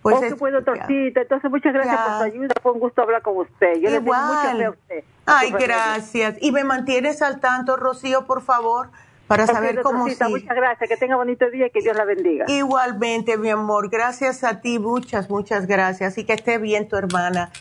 [0.00, 1.20] Pues oh, qué doctorcita.
[1.20, 2.54] Entonces, muchas gracias por su ayuda.
[2.62, 3.74] Fue un gusto hablar con usted.
[3.74, 5.04] Yo le tengo mucha fe a usted.
[5.26, 6.36] Ay, gracias.
[6.40, 8.90] Y me mantienes al tanto, Rocío, por favor
[9.28, 10.16] para saber cómo sí.
[10.28, 12.46] Muchas gracias, que tenga bonito día y que Dios la bendiga.
[12.48, 17.52] Igualmente, mi amor, gracias a ti, muchas, muchas gracias y que esté bien tu hermana.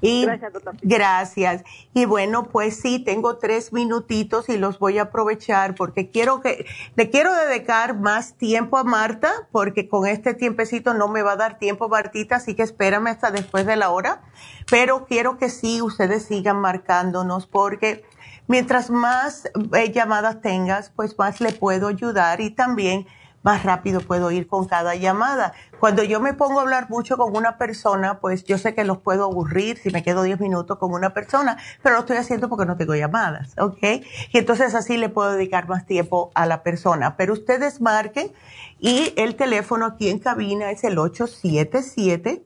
[0.00, 0.74] Y gracias, doctor.
[0.82, 1.64] Gracias.
[1.94, 6.66] Y bueno, pues sí, tengo tres minutitos y los voy a aprovechar porque quiero que,
[6.94, 11.36] le quiero dedicar más tiempo a Marta porque con este tiempecito no me va a
[11.36, 14.22] dar tiempo, Martita, así que espérame hasta después de la hora.
[14.70, 18.04] Pero quiero que sí, ustedes sigan marcándonos porque
[18.48, 23.06] Mientras más eh, llamadas tengas, pues más le puedo ayudar y también
[23.46, 25.52] más rápido puedo ir con cada llamada.
[25.78, 28.98] Cuando yo me pongo a hablar mucho con una persona, pues yo sé que los
[28.98, 32.66] puedo aburrir si me quedo 10 minutos con una persona, pero lo estoy haciendo porque
[32.66, 33.78] no tengo llamadas, ¿ok?
[34.32, 37.16] Y entonces así le puedo dedicar más tiempo a la persona.
[37.16, 38.32] Pero ustedes marquen
[38.80, 42.44] y el teléfono aquí en cabina es el 877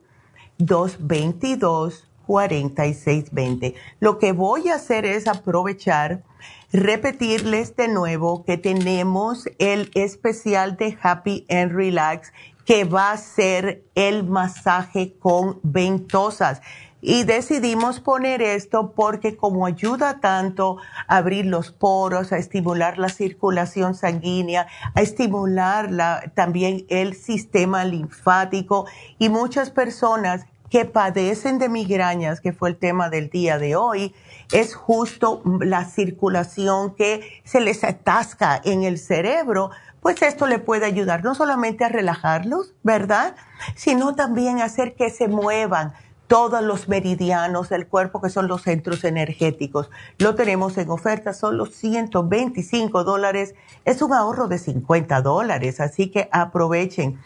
[0.59, 3.75] 222 4620.
[3.99, 6.23] Lo que voy a hacer es aprovechar,
[6.71, 12.31] repetirles de nuevo que tenemos el especial de Happy and Relax
[12.65, 16.61] que va a ser el masaje con ventosas.
[17.01, 20.77] Y decidimos poner esto porque como ayuda tanto
[21.07, 28.85] a abrir los poros, a estimular la circulación sanguínea, a estimular también el sistema linfático
[29.19, 34.15] y muchas personas que padecen de migrañas, que fue el tema del día de hoy,
[34.53, 39.69] es justo la circulación que se les atasca en el cerebro,
[39.99, 43.35] pues esto le puede ayudar no solamente a relajarlos, ¿verdad?
[43.75, 45.93] Sino también hacer que se muevan
[46.27, 49.89] todos los meridianos del cuerpo, que son los centros energéticos.
[50.17, 53.53] Lo tenemos en oferta, son los 125 dólares.
[53.83, 57.19] Es un ahorro de 50 dólares, así que aprovechen.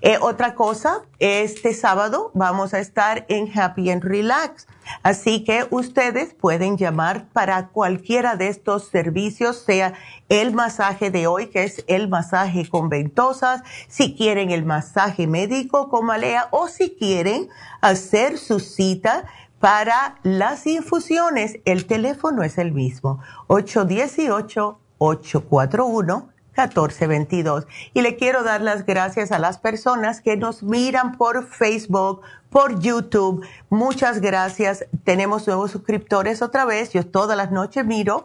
[0.00, 4.66] Eh, otra cosa, este sábado vamos a estar en Happy and Relax,
[5.02, 9.94] así que ustedes pueden llamar para cualquiera de estos servicios, sea
[10.28, 15.88] el masaje de hoy, que es el masaje con ventosas, si quieren el masaje médico
[15.88, 17.48] con malea o si quieren
[17.80, 19.24] hacer su cita
[19.60, 27.66] para las infusiones, el teléfono es el mismo, 818 841 1422.
[27.92, 32.78] Y le quiero dar las gracias a las personas que nos miran por Facebook, por
[32.80, 33.44] YouTube.
[33.70, 34.86] Muchas gracias.
[35.04, 36.92] Tenemos nuevos suscriptores otra vez.
[36.92, 38.24] Yo todas las noches miro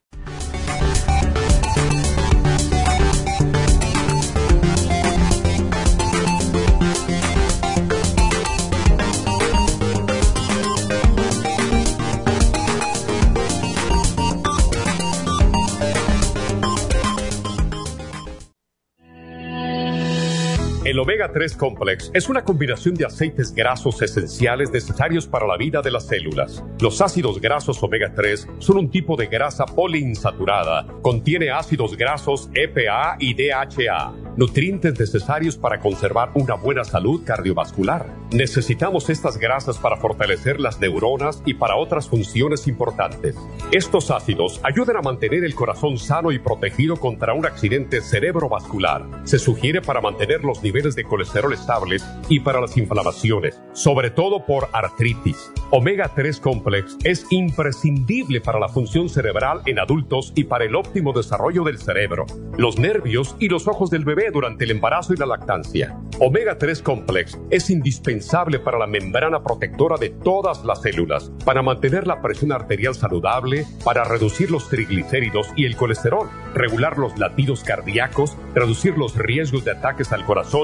[20.84, 25.80] El Omega 3 Complex es una combinación de aceites grasos esenciales necesarios para la vida
[25.80, 26.62] de las células.
[26.78, 30.86] Los ácidos grasos Omega 3 son un tipo de grasa poliinsaturada.
[31.00, 38.06] Contiene ácidos grasos EPA y DHA, nutrientes necesarios para conservar una buena salud cardiovascular.
[38.30, 43.36] Necesitamos estas grasas para fortalecer las neuronas y para otras funciones importantes.
[43.72, 49.06] Estos ácidos ayudan a mantener el corazón sano y protegido contra un accidente cerebrovascular.
[49.24, 54.44] Se sugiere para mantener los niveles de colesterol estables y para las inflamaciones, sobre todo
[54.44, 55.52] por artritis.
[55.70, 61.12] Omega 3 Complex es imprescindible para la función cerebral en adultos y para el óptimo
[61.12, 62.26] desarrollo del cerebro,
[62.58, 65.96] los nervios y los ojos del bebé durante el embarazo y la lactancia.
[66.18, 72.06] Omega 3 Complex es indispensable para la membrana protectora de todas las células, para mantener
[72.06, 78.36] la presión arterial saludable, para reducir los triglicéridos y el colesterol, regular los latidos cardíacos,
[78.54, 80.63] reducir los riesgos de ataques al corazón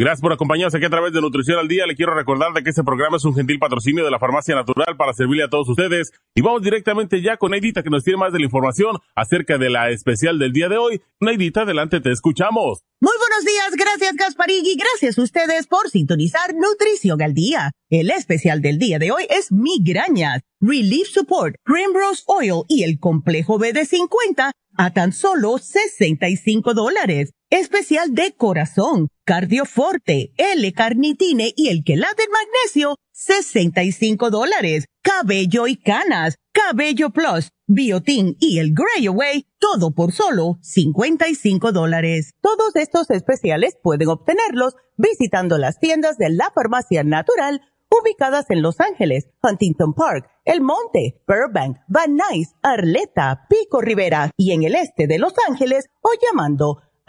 [0.00, 1.84] Gracias por acompañarnos aquí a través de Nutrición al Día.
[1.84, 4.96] Le quiero recordar de que este programa es un gentil patrocinio de la Farmacia Natural
[4.96, 6.10] para servirle a todos ustedes.
[6.34, 9.68] Y vamos directamente ya con Neidita que nos tiene más de la información acerca de
[9.68, 11.02] la especial del día de hoy.
[11.20, 12.82] Neidita, adelante, te escuchamos.
[12.98, 17.72] Muy buenos días, gracias Gasparigui, gracias a ustedes por sintonizar Nutrición al Día.
[17.90, 23.58] El especial del día de hoy es migrañas, Relief Support, Primrose Oil y el complejo
[23.58, 27.34] BD50 a tan solo 65 dólares.
[27.50, 34.84] Especial de corazón, cardioforte, L-carnitine y el quelate magnesio, 65 dólares.
[35.02, 42.34] Cabello y canas, cabello plus, biotin y el Grey Away, todo por solo 55 dólares.
[42.40, 48.78] Todos estos especiales pueden obtenerlos visitando las tiendas de la farmacia natural ubicadas en Los
[48.78, 55.08] Ángeles, Huntington Park, El Monte, Burbank, Van Nuys, Arleta, Pico Rivera y en el este
[55.08, 56.82] de Los Ángeles o llamando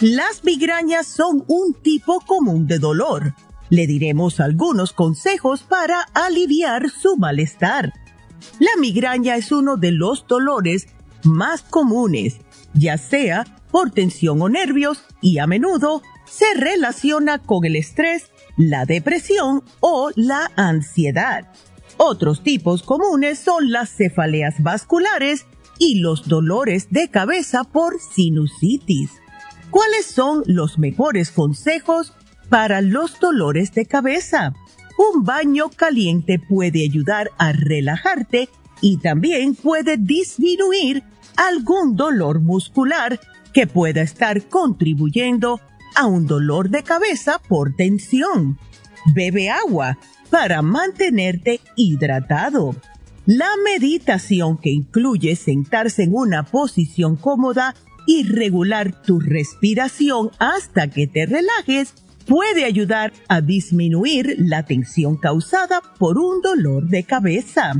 [0.00, 3.34] Las migrañas son un tipo común de dolor.
[3.68, 7.92] Le diremos algunos consejos para aliviar su malestar.
[8.58, 10.88] La migraña es uno de los dolores
[11.22, 12.38] más comunes,
[12.72, 18.86] ya sea por tensión o nervios, y a menudo se relaciona con el estrés, la
[18.86, 21.52] depresión o la ansiedad.
[21.98, 25.44] Otros tipos comunes son las cefaleas vasculares
[25.78, 29.19] y los dolores de cabeza por sinusitis.
[29.70, 32.12] ¿Cuáles son los mejores consejos
[32.48, 34.52] para los dolores de cabeza?
[34.98, 38.48] Un baño caliente puede ayudar a relajarte
[38.80, 41.04] y también puede disminuir
[41.36, 43.20] algún dolor muscular
[43.52, 45.60] que pueda estar contribuyendo
[45.94, 48.58] a un dolor de cabeza por tensión.
[49.14, 49.98] Bebe agua
[50.30, 52.74] para mantenerte hidratado.
[53.26, 57.74] La meditación que incluye sentarse en una posición cómoda
[58.06, 61.94] y regular tu respiración hasta que te relajes
[62.26, 67.72] puede ayudar a disminuir la tensión causada por un dolor de cabeza.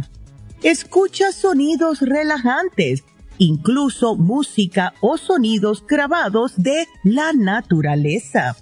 [0.62, 3.04] Escucha sonidos relajantes,
[3.38, 8.56] incluso música o sonidos grabados de la naturaleza.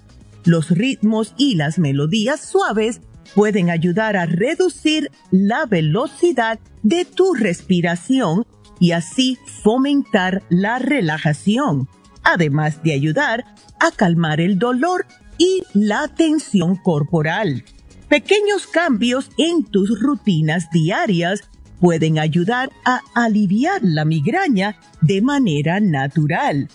[0.45, 3.01] Los ritmos y las melodías suaves
[3.35, 8.45] pueden ayudar a reducir la velocidad de tu respiración
[8.79, 11.87] y así fomentar la relajación.
[12.21, 13.45] además de ayudar
[13.79, 15.05] a calmar el dolor
[15.37, 17.63] y la tensión corporal.
[18.09, 21.49] Pequeños cambios en tus rutinas diarias
[21.79, 26.67] pueden ayudar a aliviar la migraña de manera natural.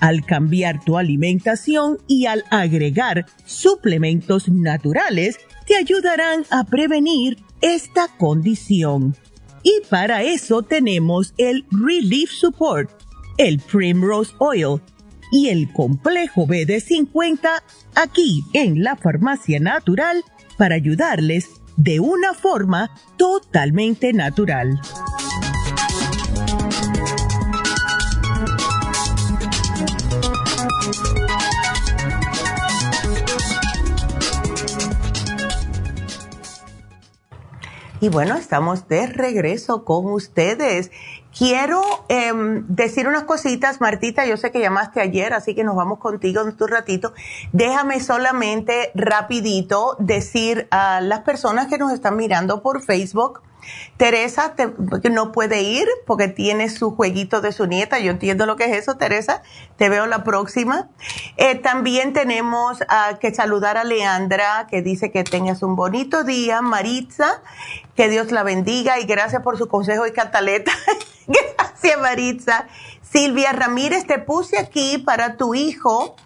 [0.00, 9.16] Al cambiar tu alimentación y al agregar suplementos naturales, te ayudarán a prevenir esta condición.
[9.62, 12.90] Y para eso tenemos el Relief Support,
[13.38, 14.80] el Primrose Oil
[15.30, 17.62] y el complejo BD50
[17.94, 20.22] aquí en la farmacia natural
[20.58, 24.80] para ayudarles de una forma totalmente natural.
[38.02, 40.90] Y bueno, estamos de regreso con ustedes.
[41.38, 46.00] Quiero em, decir unas cositas, Martita, yo sé que llamaste ayer, así que nos vamos
[46.00, 47.12] contigo en un ratito.
[47.52, 53.40] Déjame solamente rapidito decir a las personas que nos están mirando por Facebook,
[53.96, 54.54] Teresa
[55.10, 57.98] no puede ir porque tiene su jueguito de su nieta.
[57.98, 59.42] Yo entiendo lo que es eso, Teresa.
[59.76, 60.88] Te veo la próxima.
[61.36, 62.78] Eh, también tenemos
[63.20, 66.62] que saludar a Leandra, que dice que tengas un bonito día.
[66.62, 67.42] Maritza,
[67.94, 70.72] que Dios la bendiga y gracias por su consejo y cataleta.
[71.26, 72.66] gracias, Maritza.
[73.02, 76.16] Silvia Ramírez, te puse aquí para tu hijo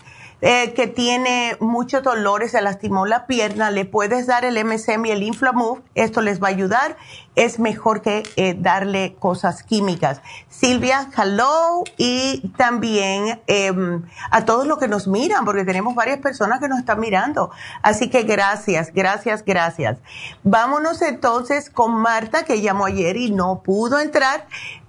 [0.49, 5.11] eh, que tiene muchos dolores, se lastimó la pierna, le puedes dar el MSM y
[5.11, 6.97] el Inflamove, esto les va a ayudar,
[7.35, 10.21] es mejor que eh, darle cosas químicas.
[10.49, 16.61] Silvia, hello, y también em, a todos los que nos miran, porque tenemos varias personas
[16.61, 17.51] que nos están mirando.
[17.83, 19.99] Así que gracias, gracias, gracias.
[20.45, 24.47] Vámonos entonces con Marta, que llamó ayer y no pudo entrar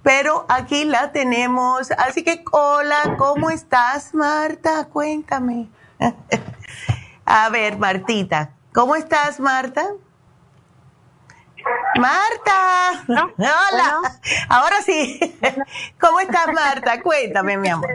[0.08, 1.92] pero aquí la tenemos.
[1.92, 4.86] Así que, hola, ¿cómo estás, Marta?
[4.86, 5.68] Cuéntame.
[7.26, 9.86] A ver, Martita, ¿cómo estás, Marta?
[12.00, 13.04] Marta.
[13.38, 14.00] Hola.
[14.48, 15.20] Ahora sí.
[16.00, 17.02] ¿Cómo estás, Marta?
[17.02, 17.90] Cuéntame, mi amor.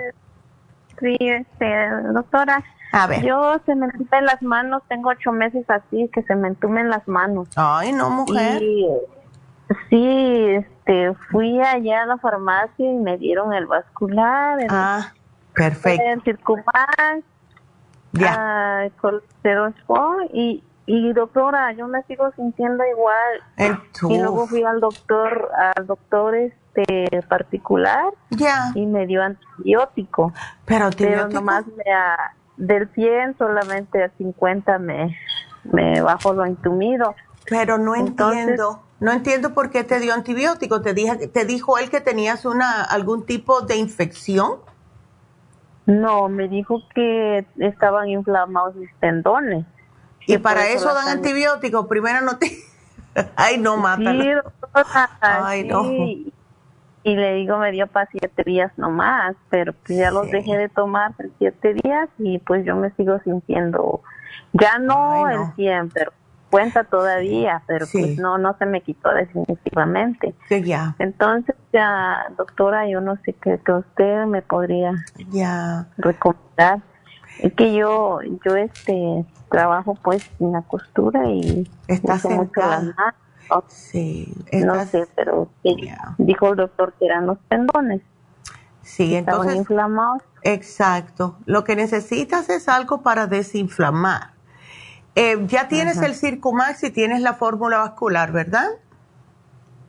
[1.00, 2.62] Sí, este, doctora.
[2.92, 3.24] A ver.
[3.24, 7.08] Yo se me entumen las manos, tengo ocho meses así, que se me entumen las
[7.08, 7.48] manos.
[7.56, 8.60] Ay, no, mujer.
[9.88, 15.12] Sí, este, fui allá a la farmacia y me dieron el vascular, el, ah,
[15.54, 16.02] perfecto.
[16.04, 17.24] el circumax,
[18.12, 18.90] ya.
[19.88, 23.76] Uh, y, y doctora, yo me sigo sintiendo igual.
[24.10, 28.72] y luego fui al doctor, al doctor este particular ya.
[28.74, 30.32] y me dio antibiótico.
[30.64, 31.84] Pero, pero nomás me
[32.56, 35.16] del 100 solamente a 50 me,
[35.64, 37.14] me bajo lo intumido.
[37.48, 38.82] Pero no entiendo.
[39.02, 40.80] No entiendo por qué te dio antibiótico.
[40.80, 44.58] ¿Te, dije, ¿Te dijo él que tenías una, algún tipo de infección?
[45.86, 49.66] No, me dijo que estaban inflamados mis tendones.
[50.28, 51.88] ¿Y para eso dan antibióticos?
[51.88, 52.64] Primera noticia.
[53.34, 54.44] Ay, no, mátalo.
[55.20, 55.82] Ay, no.
[55.82, 56.32] Y
[57.02, 61.12] le digo, me dio para siete días nomás, pero pues ya los dejé de tomar
[61.38, 64.00] siete días y pues yo me sigo sintiendo,
[64.52, 66.12] ya no, el 100, pero
[66.52, 70.34] cuenta todavía, pero pues no, no se me quitó definitivamente.
[70.50, 70.94] Sí, ya.
[70.98, 74.92] Entonces, ya, doctora, yo no sé qué que usted me podría
[75.30, 75.88] ya.
[75.96, 76.82] recomendar.
[77.38, 82.94] Es que yo, yo este, trabajo pues en la costura y Estás las manos.
[83.68, 84.34] Sí.
[84.52, 85.48] No sé, pero
[86.18, 88.02] dijo el doctor que eran los tendones.
[88.82, 89.56] Sí, entonces.
[89.56, 90.22] inflamados.
[90.42, 91.38] Exacto.
[91.46, 94.32] Lo que necesitas es algo para desinflamar.
[95.14, 98.68] Eh, ya tienes el Circumax y tienes la fórmula vascular, ¿verdad?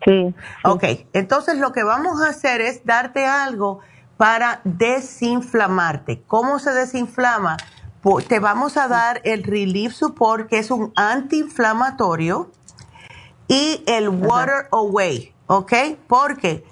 [0.05, 3.79] Sí, Ok, entonces lo que vamos a hacer es darte algo
[4.17, 6.23] para desinflamarte.
[6.27, 7.57] ¿Cómo se desinflama?
[8.27, 12.51] te vamos a dar el Relief Support, que es un antiinflamatorio,
[13.47, 15.73] y el Water Away, ¿ok?
[16.07, 16.65] Porque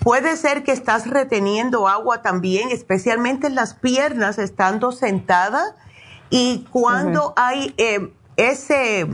[0.00, 5.74] puede ser que estás reteniendo agua también, especialmente en las piernas, estando sentada
[6.30, 9.06] y cuando hay eh, ese,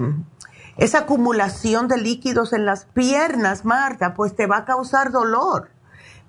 [0.77, 5.71] esa acumulación de líquidos en las piernas, Marta, pues te va a causar dolor.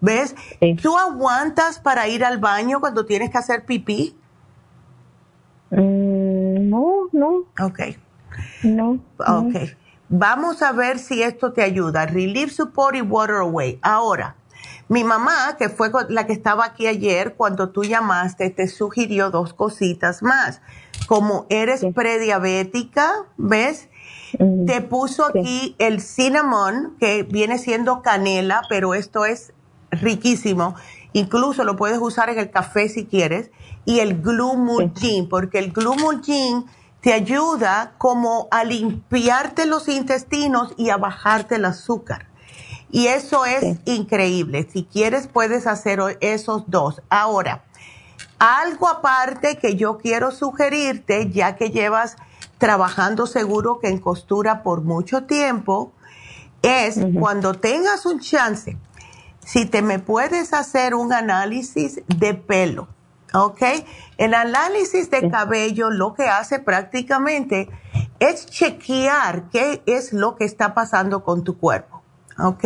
[0.01, 0.35] ¿Ves?
[0.81, 4.17] ¿Tú aguantas para ir al baño cuando tienes que hacer pipí?
[5.69, 7.45] Mm, no, no.
[7.63, 7.79] Ok.
[8.63, 8.99] No.
[9.19, 9.55] Ok.
[10.09, 12.05] Vamos a ver si esto te ayuda.
[12.05, 13.79] Relief Support y Water Away.
[13.81, 14.35] Ahora,
[14.91, 19.53] mi mamá, que fue la que estaba aquí ayer, cuando tú llamaste, te sugirió dos
[19.53, 20.59] cositas más.
[21.07, 23.87] Como eres prediabética, ¿ves?
[24.67, 29.53] Te puso aquí el cinnamon, que viene siendo canela, pero esto es
[29.91, 30.75] riquísimo.
[31.13, 33.49] incluso lo puedes usar en el café si quieres,
[33.85, 36.65] y el Glumulgin, porque el Glumulgin
[36.99, 42.30] te ayuda como a limpiarte los intestinos y a bajarte el azúcar.
[42.91, 44.67] Y eso es increíble.
[44.71, 47.01] Si quieres, puedes hacer esos dos.
[47.09, 47.63] Ahora,
[48.37, 52.17] algo aparte que yo quiero sugerirte, ya que llevas
[52.57, 55.93] trabajando seguro que en costura por mucho tiempo,
[56.61, 58.77] es cuando tengas un chance,
[59.43, 62.87] si te me puedes hacer un análisis de pelo,
[63.33, 63.61] ¿ok?
[64.17, 67.69] El análisis de cabello lo que hace prácticamente
[68.19, 72.00] es chequear qué es lo que está pasando con tu cuerpo.
[72.37, 72.63] ¿Ok?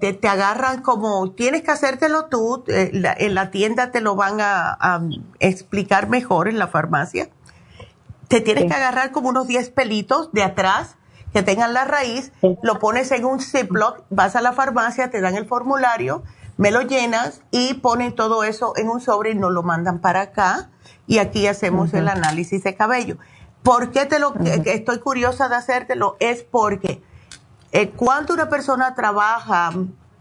[0.00, 5.00] te, agarran como, tienes que hacértelo tú, eh, en la tienda te lo van a,
[5.40, 7.28] explicar mejor en la farmacia.
[8.28, 10.96] Te tienes que agarrar como unos 10 pelitos de atrás
[11.32, 12.32] que tengan la raíz,
[12.62, 16.22] lo pones en un Ziploc, vas a la farmacia, te dan el formulario,
[16.56, 20.22] me lo llenas y ponen todo eso en un sobre y nos lo mandan para
[20.22, 20.70] acá
[21.06, 23.16] y aquí hacemos el análisis de cabello.
[23.62, 26.16] ¿Por qué te lo, estoy curiosa de hacértelo?
[26.20, 27.02] Es porque
[27.72, 29.72] eh, cuando una persona trabaja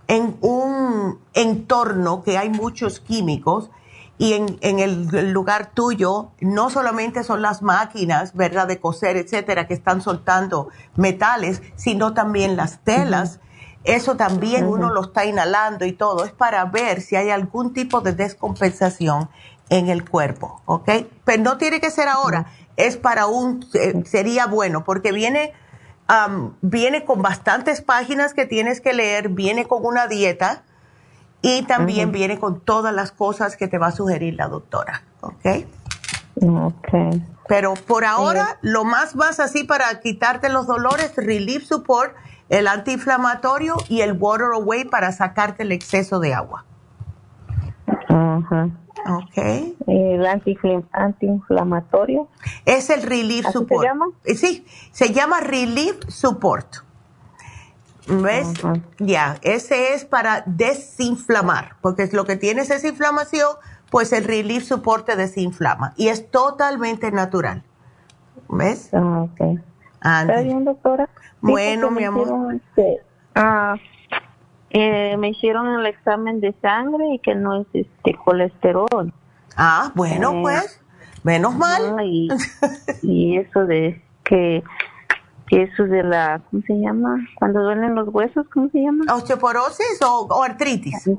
[0.07, 3.69] en un entorno que hay muchos químicos
[4.17, 9.75] y en, el lugar tuyo no solamente son las máquinas, ¿verdad?, de coser, etcétera, que
[9.75, 13.39] están soltando metales, sino también las telas.
[13.83, 16.25] Eso también uno lo está inhalando y todo.
[16.25, 19.29] Es para ver si hay algún tipo de descompensación
[19.69, 20.89] en el cuerpo, ¿ok?
[21.23, 22.47] Pero no tiene que ser ahora.
[22.75, 25.53] Es para un, eh, sería bueno, porque viene
[26.61, 30.63] viene con bastantes páginas que tienes que leer, viene con una dieta
[31.41, 35.65] y también viene con todas las cosas que te va a sugerir la doctora, ¿ok?
[36.41, 36.87] Ok.
[37.47, 42.13] Pero por ahora, lo más más así para quitarte los dolores, Relief Support,
[42.49, 46.65] el antiinflamatorio y el Water Away para sacarte el exceso de agua.
[48.09, 48.69] Ajá.
[49.07, 49.37] Ok.
[49.87, 50.25] El
[50.91, 52.27] antiinflamatorio.
[52.65, 53.81] Es el Relief Support.
[53.81, 54.05] se llama?
[54.25, 56.87] Eh, sí, se llama Relief Support.
[58.07, 58.53] ¿Ves?
[58.99, 63.49] Ya, ese es para desinflamar, porque lo que tienes es inflamación,
[63.89, 67.63] pues el Relief Support te desinflama y es totalmente natural.
[68.49, 68.89] ¿Ves?
[68.93, 69.59] Ah, ok.
[69.97, 71.09] ¿Está bien, doctora?
[71.41, 72.55] Bueno, mi amor.
[72.55, 73.01] Este,
[73.35, 73.75] ah,
[74.79, 79.13] eh, me hicieron el examen de sangre y que no es este colesterol.
[79.55, 80.81] Ah, bueno, eh, pues,
[81.23, 81.95] menos mal.
[83.01, 84.63] y, eso de que,
[85.49, 87.17] eso de la, ¿cómo se llama?
[87.35, 89.13] Cuando duelen los huesos, ¿cómo se llama?
[89.13, 91.09] ¿Osteoporosis o, artritis?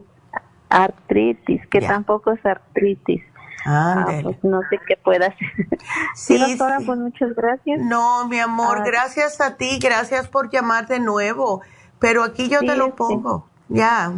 [0.68, 3.22] Artritis, que tampoco es artritis.
[3.66, 5.68] Ah, pues no sé qué pueda hacer.
[6.14, 7.80] Sí, doctora, pues muchas gracias.
[7.80, 8.84] No, mi amor, ah.
[8.86, 11.62] gracias a ti, gracias por llamar de nuevo.
[11.98, 13.48] Pero aquí yo te lo pongo.
[13.68, 14.12] Ya.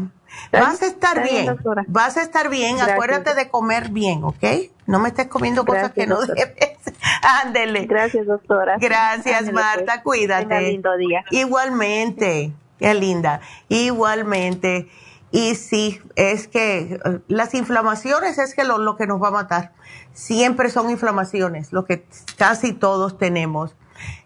[0.53, 1.59] Vas a estar bien.
[1.89, 2.81] Vas a estar bien.
[2.81, 4.45] Acuérdate de comer bien, ¿ok?
[4.87, 6.79] No me estés comiendo cosas que no debes.
[7.45, 7.87] Ándele.
[7.87, 8.77] Gracias, doctora.
[8.81, 10.03] Gracias, Marta.
[10.03, 10.19] Pues.
[10.21, 10.61] Cuídate.
[10.61, 11.25] lindo día.
[11.31, 12.53] Igualmente.
[12.79, 13.41] Qué linda.
[13.69, 14.89] Igualmente.
[15.33, 19.33] Y sí, es que eh, las inflamaciones es que lo, lo que nos va a
[19.33, 19.73] matar.
[20.13, 22.05] Siempre son inflamaciones, lo que
[22.37, 23.77] casi todos tenemos.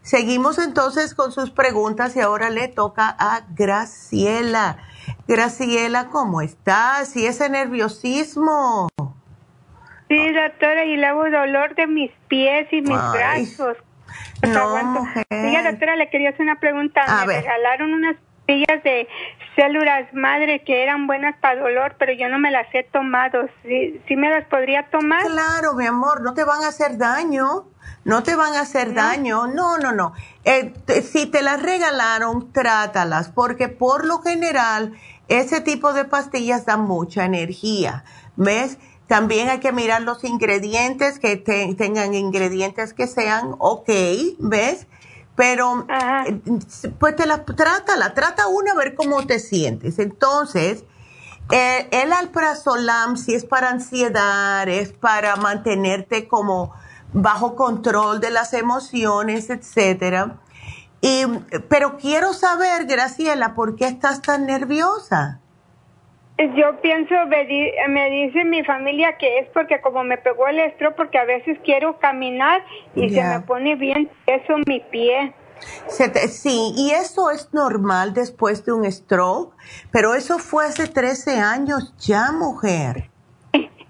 [0.03, 4.79] Seguimos entonces con sus preguntas y ahora le toca a Graciela.
[5.27, 7.17] Graciela, ¿cómo estás?
[7.17, 8.89] ¿Y ese nerviosismo?
[10.09, 13.77] Sí, doctora, y luego dolor de mis pies y mis brazos.
[14.43, 17.01] No, Sí, doctora, le quería hacer una pregunta.
[17.27, 19.09] me regalaron unas pastillas de
[19.57, 23.49] células madre que eran buenas para dolor, pero yo no me las he tomado.
[23.63, 25.23] ¿Sí, ¿Sí me las podría tomar?
[25.23, 27.67] Claro, mi amor, no te van a hacer daño
[28.05, 30.13] no te van a hacer daño, no, no, no.
[30.45, 34.93] Eh, si te las regalaron, trátalas, porque por lo general
[35.29, 38.05] ese tipo de pastillas dan mucha energía,
[38.37, 38.79] ¿ves?
[39.07, 43.91] También hay que mirar los ingredientes, que tengan ingredientes que sean ok,
[44.39, 44.87] ¿ves?
[45.37, 46.41] Pero, eh,
[46.99, 49.99] pues te la trátala, trata una a ver cómo te sientes.
[49.99, 50.85] Entonces,
[51.51, 56.73] eh, el alprazolam, si es para ansiedad, es para mantenerte como
[57.13, 60.41] bajo control de las emociones, etcétera.
[61.01, 61.25] Y,
[61.69, 65.41] pero quiero saber, Graciela, ¿por qué estás tan nerviosa?
[66.39, 71.19] Yo pienso, me dice mi familia que es porque como me pegó el estro, porque
[71.19, 72.61] a veces quiero caminar
[72.97, 75.33] y se me pone bien eso mi pie.
[75.89, 79.55] sí, y eso es normal después de un stroke,
[79.93, 83.11] pero eso fue hace 13 años ya, mujer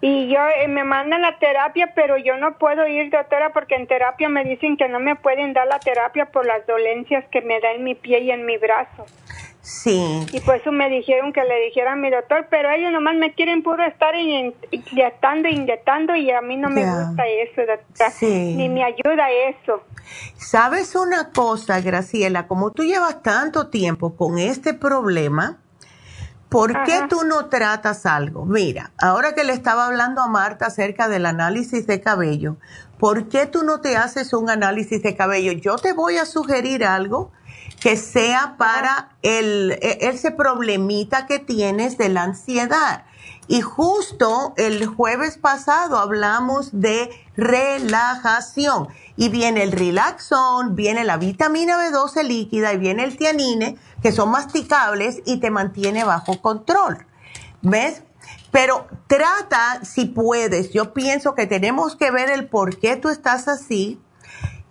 [0.06, 3.86] y yo eh, me mandan la terapia, pero yo no puedo ir, doctora, porque en
[3.86, 7.58] terapia me dicen que no me pueden dar la terapia por las dolencias que me
[7.58, 9.06] da en mi pie y en mi brazo.
[9.64, 10.26] Sí.
[10.30, 13.32] Y por eso me dijeron que le dijera a mi doctor, pero ellos nomás me
[13.32, 18.10] quieren puro estar inyectando, inyectando y a mí no me gusta eso, doctora.
[18.10, 18.54] Sí.
[18.56, 19.82] Ni me ayuda eso.
[20.36, 22.46] ¿Sabes una cosa, Graciela?
[22.46, 25.56] Como tú llevas tanto tiempo con este problema,
[26.50, 28.44] ¿por qué tú no tratas algo?
[28.44, 32.58] Mira, ahora que le estaba hablando a Marta acerca del análisis de cabello,
[32.98, 35.52] ¿por qué tú no te haces un análisis de cabello?
[35.52, 37.32] Yo te voy a sugerir algo
[37.84, 43.04] que sea para el, e, ese problemita que tienes de la ansiedad.
[43.46, 48.88] Y justo el jueves pasado hablamos de relajación.
[49.18, 54.30] Y viene el relaxón, viene la vitamina B12 líquida y viene el tianine, que son
[54.30, 57.04] masticables y te mantiene bajo control.
[57.60, 58.02] ¿Ves?
[58.50, 63.46] Pero trata, si puedes, yo pienso que tenemos que ver el por qué tú estás
[63.46, 64.00] así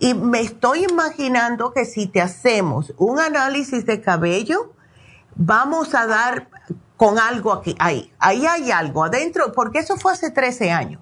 [0.03, 4.73] y me estoy imaginando que si te hacemos un análisis de cabello,
[5.37, 6.49] vamos a dar
[6.97, 11.01] con algo aquí, ahí, ahí hay algo adentro, porque eso fue hace 13 años.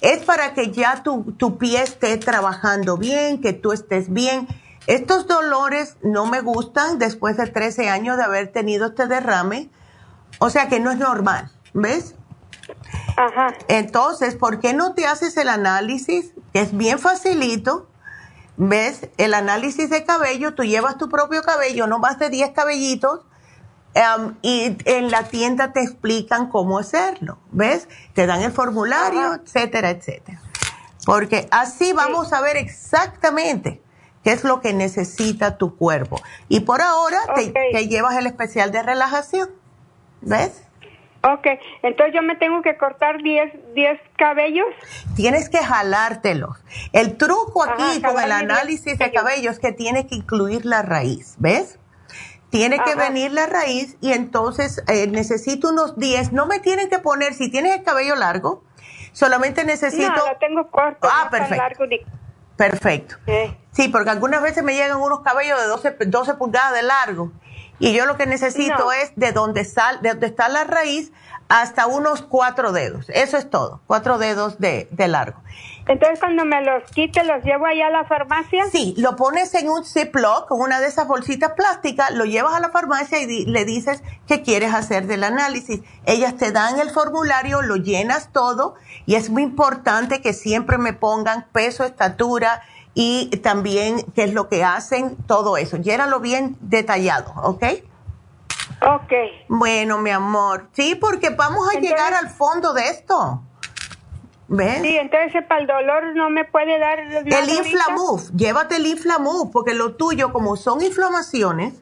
[0.00, 4.48] Es para que ya tu, tu pie esté trabajando bien, que tú estés bien.
[4.86, 9.68] Estos dolores no me gustan después de 13 años de haber tenido este derrame,
[10.38, 12.14] o sea que no es normal, ¿ves?
[13.14, 13.52] Ajá.
[13.68, 16.32] Entonces, ¿por qué no te haces el análisis?
[16.54, 17.87] Que es bien facilito
[18.60, 19.08] ¿Ves?
[19.18, 23.20] El análisis de cabello, tú llevas tu propio cabello, no más de 10 cabellitos,
[23.94, 27.88] em, y en la tienda te explican cómo hacerlo, ¿ves?
[28.14, 30.42] Te dan el formulario, etcétera, etcétera.
[31.06, 33.80] Porque así vamos a ver exactamente
[34.24, 36.20] qué es lo que necesita tu cuerpo.
[36.48, 39.50] Y por ahora te, te llevas el especial de relajación,
[40.20, 40.62] ¿ves?
[41.22, 41.46] Ok,
[41.82, 43.52] entonces yo me tengo que cortar 10
[44.16, 44.66] cabellos.
[45.16, 46.56] Tienes que jalártelos.
[46.92, 51.34] El truco aquí con el análisis de cabello es que tiene que incluir la raíz,
[51.38, 51.78] ¿ves?
[52.50, 56.32] Tiene que venir la raíz y entonces eh, necesito unos 10.
[56.32, 58.62] No me tienen que poner, si tienes el cabello largo,
[59.12, 60.14] solamente necesito...
[60.14, 61.08] No, lo tengo corto.
[61.12, 61.84] Ah, perfecto.
[62.56, 63.16] Perfecto.
[63.72, 63.88] Sí.
[63.88, 67.32] porque algunas veces me llegan unos cabellos de 12, 12 pulgadas de largo
[67.78, 71.12] y yo lo que necesito es de donde, sal, de donde está la raíz
[71.48, 73.06] hasta unos cuatro dedos.
[73.08, 75.40] Eso es todo, cuatro dedos de, de largo.
[75.88, 78.66] Entonces, cuando me los quite, ¿los llevo allá a la farmacia?
[78.70, 82.60] Sí, lo pones en un Ziploc, con una de esas bolsitas plásticas, lo llevas a
[82.60, 85.80] la farmacia y le dices que quieres hacer del análisis.
[86.04, 88.74] Ellas te dan el formulario, lo llenas todo
[89.06, 92.60] y es muy importante que siempre me pongan peso, estatura,
[93.00, 95.76] y también qué es lo que hacen, todo eso.
[95.76, 97.62] Llénalo bien detallado, ¿ok?
[98.82, 99.12] Ok.
[99.46, 100.68] Bueno, mi amor.
[100.72, 103.40] Sí, porque vamos a llegar al fondo de esto.
[104.48, 104.82] ¿Ves?
[104.82, 106.98] Sí, entonces para el dolor no me puede dar...
[106.98, 111.74] El Inflamuf, llévate el Inflamuf, porque lo tuyo, como son inflamaciones,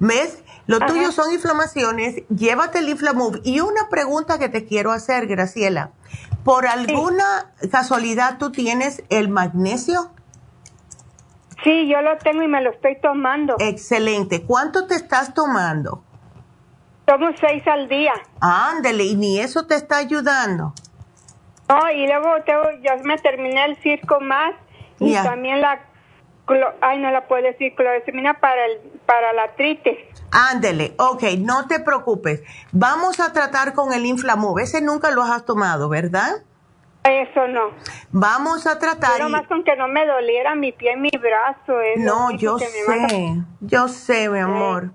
[0.00, 0.42] ¿ves?
[0.66, 3.36] Lo tuyo son inflamaciones, llévate el Inflamuf.
[3.44, 5.92] Y una pregunta que te quiero hacer, Graciela.
[6.42, 10.10] ¿Por alguna casualidad tú tienes el magnesio?
[11.64, 13.56] Sí, yo lo tengo y me lo estoy tomando.
[13.58, 14.42] Excelente.
[14.44, 16.04] ¿Cuánto te estás tomando?
[17.04, 18.12] Tomo seis al día.
[18.40, 20.74] Ándele, y ni eso te está ayudando.
[21.68, 24.54] No, y luego tengo, ya me terminé el circo más
[25.00, 25.80] y también la,
[26.80, 29.98] ay, no la puedo decir, clorexamina para, el, para la artritis.
[30.30, 32.42] Ándele, ok, no te preocupes.
[32.72, 34.62] Vamos a tratar con el Inflamove.
[34.62, 36.42] Ese nunca lo has tomado, ¿verdad?
[37.08, 37.70] Eso no.
[38.10, 39.12] Vamos a tratar.
[39.16, 41.74] Pero más con que no me doliera mi pie, mi brazo.
[41.96, 44.92] no, yo sé, yo sé, mi amor.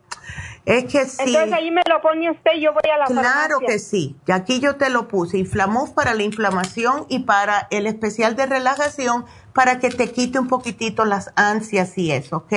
[0.66, 1.24] Es que sí.
[1.26, 4.16] Entonces ahí me lo pone usted y yo voy a la Claro que sí.
[4.26, 5.38] Y aquí yo te lo puse.
[5.38, 10.48] Inflamó para la inflamación y para el especial de relajación para que te quite un
[10.48, 12.54] poquitito las ansias y eso, ¿ok?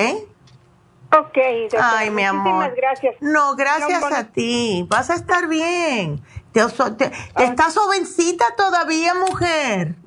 [1.19, 1.39] Ok.
[1.81, 2.55] Ay, mi amor.
[2.55, 3.15] Muchísimas gracias.
[3.21, 4.87] No, gracias a ti.
[4.89, 6.23] Vas a estar bien.
[6.57, 9.97] ¿Estás jovencita todavía, mujer?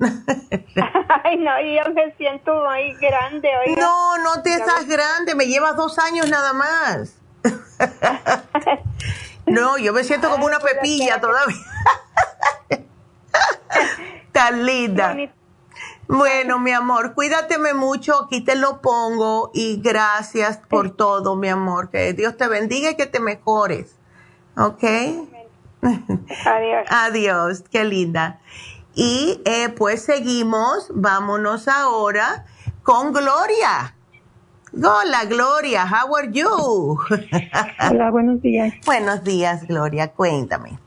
[1.24, 3.48] Ay, no, yo me siento muy grande.
[3.78, 7.14] No, no te estás grande, me llevas dos años nada más.
[9.46, 11.56] no, yo me siento como una pepilla todavía.
[14.32, 15.16] Tan linda.
[16.08, 21.90] Bueno, mi amor, cuídateme mucho, aquí te lo pongo y gracias por todo, mi amor.
[21.90, 23.94] Que Dios te bendiga y que te mejores.
[24.56, 24.82] ¿Ok?
[25.82, 26.86] Adiós.
[26.90, 28.40] Adiós, qué linda.
[28.94, 32.44] Y eh, pues seguimos, vámonos ahora
[32.82, 33.94] con Gloria.
[34.72, 36.98] Hola, Gloria, how are you?
[37.90, 38.72] Hola, buenos días.
[38.86, 40.78] Buenos días, Gloria, cuéntame.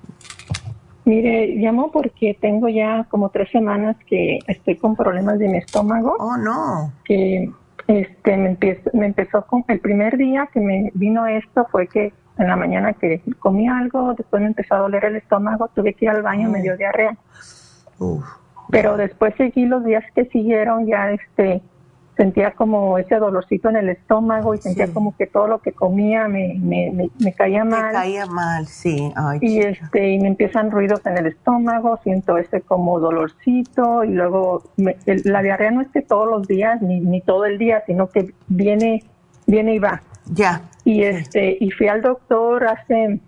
[1.06, 6.16] Mire, llamo porque tengo ya como tres semanas que estoy con problemas de mi estómago.
[6.18, 6.94] Oh, no.
[7.04, 7.52] Que
[7.88, 8.58] este, me,
[8.94, 12.94] me empezó con el primer día que me vino esto fue que en la mañana
[12.94, 16.50] que comí algo, después me empezó a doler el estómago, tuve que ir al baño,
[16.50, 17.16] me dio diarrea.
[18.70, 21.62] Pero después seguí los días que siguieron, ya este,
[22.16, 26.28] sentía como ese dolorcito en el estómago y sentía como que todo lo que comía
[26.28, 27.88] me, me, me, caía mal.
[27.88, 29.12] Me caía mal, sí.
[29.42, 34.64] y este y me empiezan ruidos en el estómago, siento ese como dolorcito y luego
[34.78, 38.34] la diarrea no es que todos los días ni, ni todo el día, sino que
[38.48, 39.04] viene
[39.46, 40.02] viene y va.
[40.32, 40.62] Ya.
[40.86, 43.20] Y este y fui al doctor hace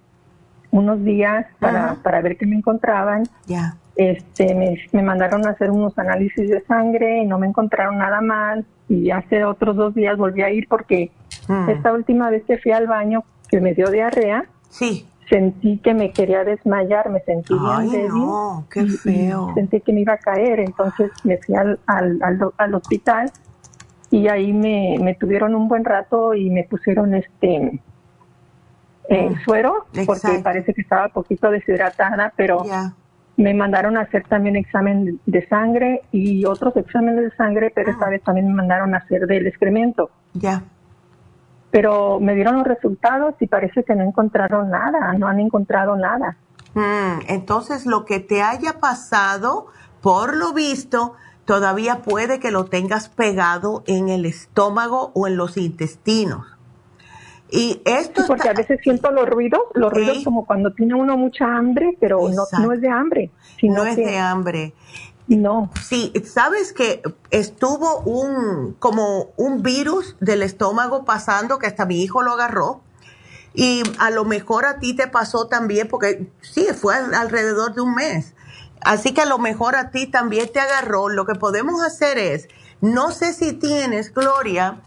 [0.71, 3.23] unos días para, para ver qué me encontraban.
[3.47, 3.77] Ya.
[3.95, 8.19] Este, me, me, mandaron a hacer unos análisis de sangre y no me encontraron nada
[8.19, 8.65] mal.
[8.89, 11.11] Y hace otros dos días volví a ir porque
[11.47, 11.69] mm.
[11.69, 15.07] esta última vez que fui al baño, que me dio diarrea, sí.
[15.29, 18.19] sentí que me quería desmayar, me sentí Ay, bien débil.
[18.19, 19.53] No, qué feo.
[19.55, 22.19] sentí que me iba a caer, entonces me fui al, al,
[22.57, 23.31] al, hospital
[24.11, 27.81] y ahí me, me, tuvieron un buen rato y me pusieron este
[29.09, 29.43] eh, mm.
[29.45, 32.65] suero porque parece que estaba poquito deshidratada, pero
[33.37, 38.05] me mandaron a hacer también examen de sangre y otros exámenes de sangre, pero esta
[38.05, 38.09] ah.
[38.09, 40.09] vez también me mandaron a hacer del excremento.
[40.33, 40.63] Ya.
[41.71, 46.37] Pero me dieron los resultados y parece que no encontraron nada, no han encontrado nada.
[46.73, 49.67] Mm, entonces, lo que te haya pasado,
[50.01, 51.13] por lo visto,
[51.43, 56.54] todavía puede que lo tengas pegado en el estómago o en los intestinos.
[57.55, 61.45] Y esto porque a veces siento los ruidos, los ruidos como cuando tiene uno mucha
[61.45, 63.31] hambre, pero no, no, es de hambre.
[63.57, 64.73] Sino no es de hambre.
[65.27, 65.71] No.
[65.81, 67.01] Sí, sabes que
[67.31, 72.81] estuvo un como un virus del estómago pasando que hasta mi hijo lo agarró.
[73.53, 77.95] Y a lo mejor a ti te pasó también, porque sí, fue alrededor de un
[77.95, 78.33] mes.
[78.81, 81.07] Así que a lo mejor a ti también te agarró.
[81.07, 82.49] Lo que podemos hacer es,
[82.81, 84.81] no sé si tienes, Gloria,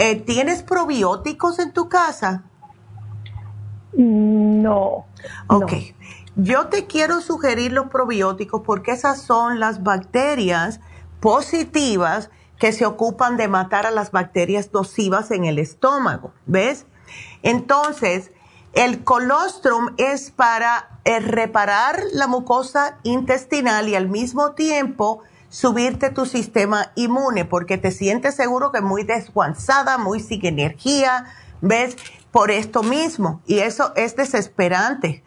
[0.00, 2.44] eh, ¿Tienes probióticos en tu casa?
[3.92, 5.04] No.
[5.46, 5.72] Ok.
[6.36, 10.80] Yo te quiero sugerir los probióticos porque esas son las bacterias
[11.20, 16.32] positivas que se ocupan de matar a las bacterias nocivas en el estómago.
[16.46, 16.86] ¿Ves?
[17.42, 18.30] Entonces,
[18.72, 25.20] el colostrum es para eh, reparar la mucosa intestinal y al mismo tiempo
[25.50, 31.26] subirte tu sistema inmune porque te sientes seguro que muy desguanzada, muy sin energía,
[31.60, 31.96] ¿ves?
[32.30, 33.42] Por esto mismo.
[33.46, 35.22] Y eso es desesperante.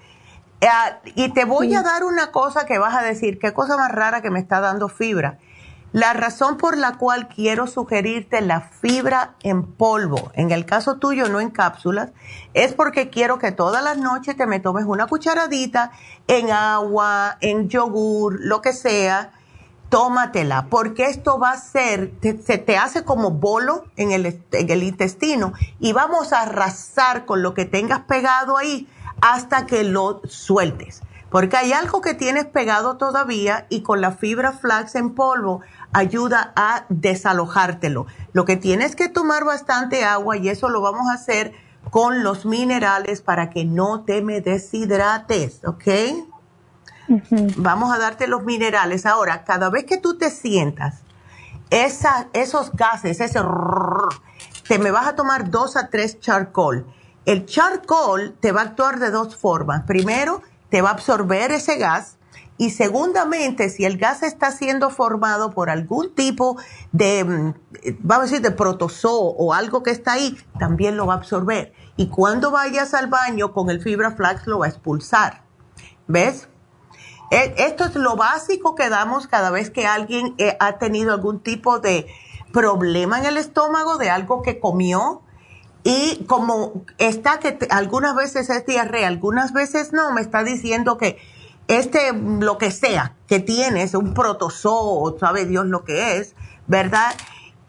[0.62, 3.92] Ah, y te voy a dar una cosa que vas a decir, qué cosa más
[3.92, 5.38] rara que me está dando fibra.
[5.92, 11.30] La razón por la cual quiero sugerirte la fibra en polvo, en el caso tuyo
[11.30, 12.14] no en cápsulas,
[12.56, 15.92] es porque quiero que todas las noches te me tomes una cucharadita
[16.28, 19.34] en agua, en yogur, lo que sea,
[19.94, 22.14] tómatela, porque esto va a ser,
[22.44, 27.44] se te hace como bolo en el, en el intestino y vamos a arrasar con
[27.44, 28.88] lo que tengas pegado ahí
[29.22, 31.04] hasta que lo sueltes.
[31.30, 35.62] Porque hay algo que tienes pegado todavía y con la fibra flax en polvo
[35.92, 38.08] ayuda a desalojártelo.
[38.32, 41.54] Lo que tienes que tomar bastante agua y eso lo vamos a hacer
[41.92, 46.33] con los minerales para que no te me deshidrates, ¿ok?
[47.58, 49.06] Vamos a darte los minerales.
[49.06, 51.02] Ahora, cada vez que tú te sientas,
[51.70, 53.40] esos gases, ese
[54.68, 56.86] te me vas a tomar dos a tres charcoal.
[57.26, 59.84] El charcoal te va a actuar de dos formas.
[59.84, 62.18] Primero, te va a absorber ese gas.
[62.58, 66.58] Y segundamente, si el gas está siendo formado por algún tipo
[66.92, 67.54] de, mm,
[68.00, 71.74] vamos a decir, de protozoo o algo que está ahí, también lo va a absorber.
[71.98, 75.44] Y cuando vayas al baño con el fibra flax lo va a expulsar.
[76.08, 76.48] ¿Ves?
[77.34, 81.40] Eh, esto es lo básico que damos cada vez que alguien eh, ha tenido algún
[81.40, 82.06] tipo de
[82.52, 85.24] problema en el estómago, de algo que comió.
[85.84, 91.18] Y como está que algunas veces es diarrea, algunas veces no, me está diciendo que
[91.68, 96.36] este, lo que sea que tienes, un protozoo, sabe Dios lo que es,
[96.68, 97.16] ¿verdad?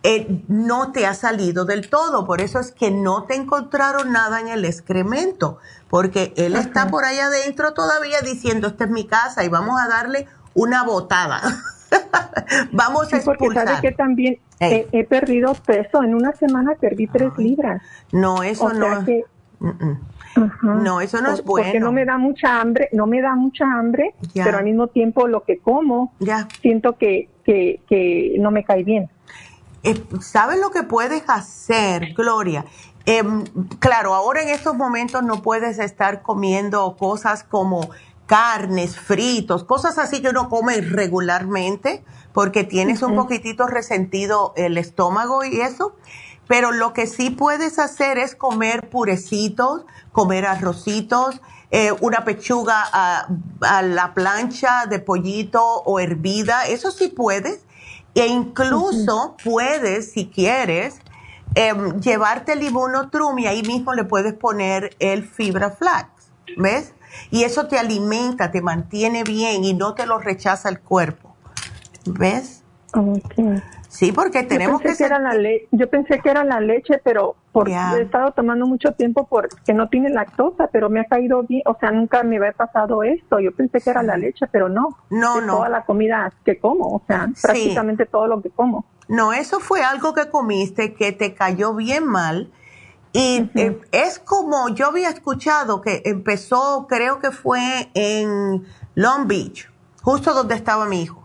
[0.06, 2.26] Eh, no te ha salido del todo.
[2.26, 5.58] Por eso es que no te encontraron nada en el excremento,
[5.88, 9.88] porque él está por ahí adentro todavía diciendo, esta es mi casa y vamos a
[9.88, 11.40] darle una botada.
[12.72, 13.38] vamos a expulsar.
[13.38, 16.02] Porque sabe que también he, perdido peso.
[16.02, 17.80] En una semana perdí tres libras.
[18.12, 19.06] No, eso no.
[20.62, 21.64] No, eso no es bueno.
[21.64, 25.28] Porque no me da mucha hambre, no me da mucha hambre, pero al mismo tiempo
[25.28, 26.46] lo que como, ya.
[26.60, 29.08] siento que, que, que no me cae bien.
[29.84, 32.64] Eh, ¿Sabes lo que puedes hacer, Gloria?
[33.06, 33.44] Em,
[33.78, 37.90] claro, ahora en estos momentos no puedes estar comiendo cosas como
[38.26, 42.02] carnes, fritos, cosas así que uno come regularmente
[42.32, 45.94] porque tienes un poquitito resentido el estómago y eso.
[46.48, 51.40] Pero lo que sí puedes hacer es comer purecitos, comer arrocitos,
[51.70, 53.28] eh, una pechuga a,
[53.82, 57.63] la plancha de pollito o hervida, eso sí puedes.
[58.14, 61.00] E incluso puedes, si quieres,
[61.54, 66.08] em, llevarte el inmunotrum y ahí mismo le puedes poner el fibra flax,
[66.56, 66.92] ¿ves?
[67.30, 71.34] Y eso te alimenta, te mantiene bien y no te lo rechaza el cuerpo,
[72.06, 72.62] ¿ves?
[73.94, 75.12] Sí, porque tenemos que, ser...
[75.12, 75.32] la
[75.70, 79.88] Yo pensé que era la leche, pero porque he estado tomando mucho tiempo porque no
[79.88, 83.38] tiene lactosa, pero me ha caído bien, o sea, nunca me había pasado esto.
[83.38, 84.98] Yo pensé que era la leche, pero no.
[85.10, 85.58] No, no.
[85.58, 88.84] Toda la comida que como, o sea, prácticamente todo lo que como.
[89.06, 92.50] No, eso fue algo que comiste que te cayó bien mal.
[93.12, 98.64] Y eh, es como, yo había escuchado que empezó, creo que fue en
[98.96, 99.70] Long Beach,
[100.02, 101.23] justo donde estaba mi hijo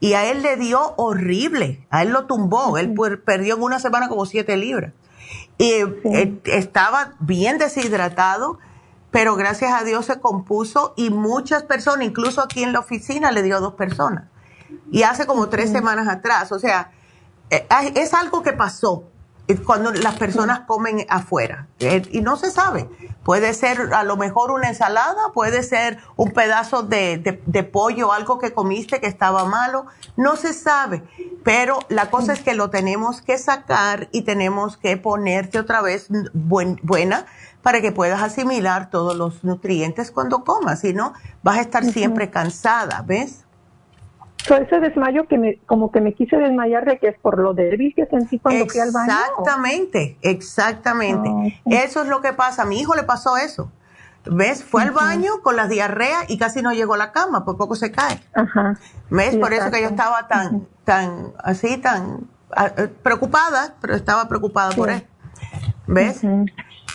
[0.00, 2.94] y a él le dio horrible, a él lo tumbó, él
[3.24, 4.94] perdió en una semana como siete libras.
[5.58, 8.58] Y eh, estaba bien deshidratado,
[9.10, 13.42] pero gracias a Dios se compuso y muchas personas, incluso aquí en la oficina le
[13.42, 14.24] dio a dos personas.
[14.90, 16.92] Y hace como tres semanas atrás, o sea,
[17.50, 19.04] eh, es algo que pasó
[19.56, 21.66] cuando las personas comen afuera.
[21.78, 22.88] Eh, y no se sabe.
[23.24, 28.38] Puede ser a lo mejor una ensalada, puede ser un pedazo de, de, pollo, algo
[28.38, 29.86] que comiste que estaba malo.
[30.16, 31.02] No se sabe.
[31.44, 36.08] Pero la cosa es que lo tenemos que sacar y tenemos que ponerte otra vez
[36.32, 37.26] buena
[37.62, 40.80] para que puedas asimilar todos los nutrientes cuando comas.
[40.80, 41.12] Si no,
[41.42, 43.44] vas a estar siempre cansada, ¿ves?
[44.48, 47.94] Ese desmayo que me, como que me quise desmayar de que es por lo débil
[47.94, 49.12] que sentí cuando fui al baño.
[49.12, 51.30] Exactamente, exactamente.
[51.30, 52.62] Ah, eso es lo que pasa.
[52.62, 53.70] A mi hijo le pasó eso.
[54.26, 54.62] ¿Ves?
[54.62, 57.74] Fue al baño con la diarrea y casi no llegó a la cama, por poco
[57.74, 58.20] se cae.
[58.34, 58.78] Ajá.
[59.08, 59.36] ¿Ves?
[59.36, 64.72] por eso que yo estaba tan, tan, así, tan ah, eh, preocupada, pero estaba preocupada
[64.72, 65.06] por él.
[65.86, 66.22] ¿Ves?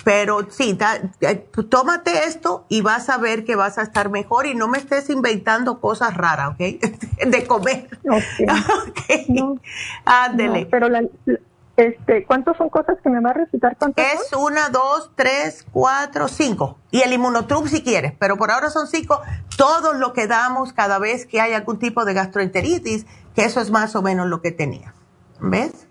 [0.05, 0.77] Pero sí,
[1.21, 4.77] eh, tómate esto y vas a ver que vas a estar mejor y no me
[4.77, 6.59] estés inventando cosas raras, ¿ok?
[7.27, 7.89] De comer.
[8.07, 9.59] Ok.
[10.05, 10.67] Ándele.
[10.67, 11.01] pero la,
[11.75, 13.75] este, ¿cuántos son cosas que me va a recitar?
[13.95, 16.77] Es una, dos, tres, cuatro, cinco.
[16.91, 19.19] Y el inmunotrum si quieres, pero por ahora son cinco.
[19.57, 23.71] Todo lo que damos cada vez que hay algún tipo de gastroenteritis, que eso es
[23.71, 24.93] más o menos lo que tenía.
[25.41, 25.87] ¿Ves?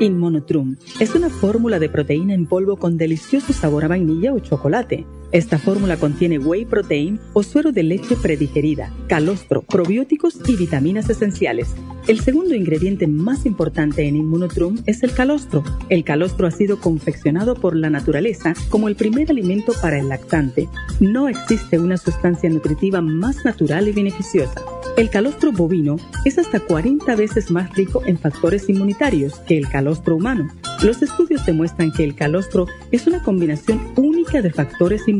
[0.00, 5.04] Inmonotrum es una fórmula de proteína en polvo con delicioso sabor a vainilla o chocolate.
[5.32, 11.68] Esta fórmula contiene whey protein o suero de leche predigerida, calostro, probióticos y vitaminas esenciales.
[12.08, 15.62] El segundo ingrediente más importante en Immunotrum es el calostro.
[15.88, 20.68] El calostro ha sido confeccionado por la naturaleza como el primer alimento para el lactante.
[20.98, 24.60] No existe una sustancia nutritiva más natural y beneficiosa.
[24.96, 30.16] El calostro bovino es hasta 40 veces más rico en factores inmunitarios que el calostro
[30.16, 30.48] humano.
[30.82, 35.06] Los estudios demuestran que el calostro es una combinación única de factores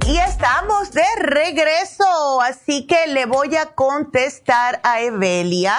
[0.05, 5.75] Y estamos de regreso, así que le voy a contestar a Evelia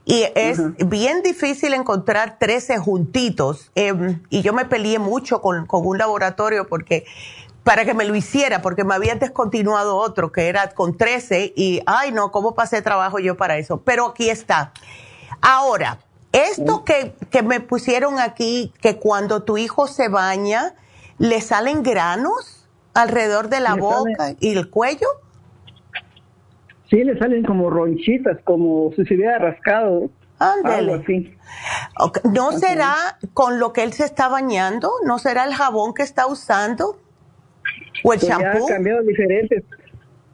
[0.07, 3.71] Y es bien difícil encontrar 13 juntitos.
[3.73, 7.05] Em, y yo me peleé mucho con, con un laboratorio porque
[7.65, 11.81] para que me lo hiciera, porque me habían descontinuado otro que era con 13 y,
[11.87, 13.81] ay no, ¿cómo pasé trabajo yo para eso?
[13.81, 14.71] Pero aquí está.
[15.41, 15.97] Ahora,
[16.31, 20.75] esto que, que me pusieron aquí, que cuando tu hijo se baña,
[21.17, 25.07] le salen granos alrededor de la boca y el cuello.
[26.91, 30.11] Sí, le salen como ronchitas, como si se hubiera rascado.
[30.37, 31.33] Ándale.
[32.31, 34.91] ¿No será con lo que él se está bañando?
[35.03, 36.99] ¿No será el jabón que está usando?
[38.03, 38.65] ¿O el champú?
[38.65, 39.63] Ha cambiado diferentes,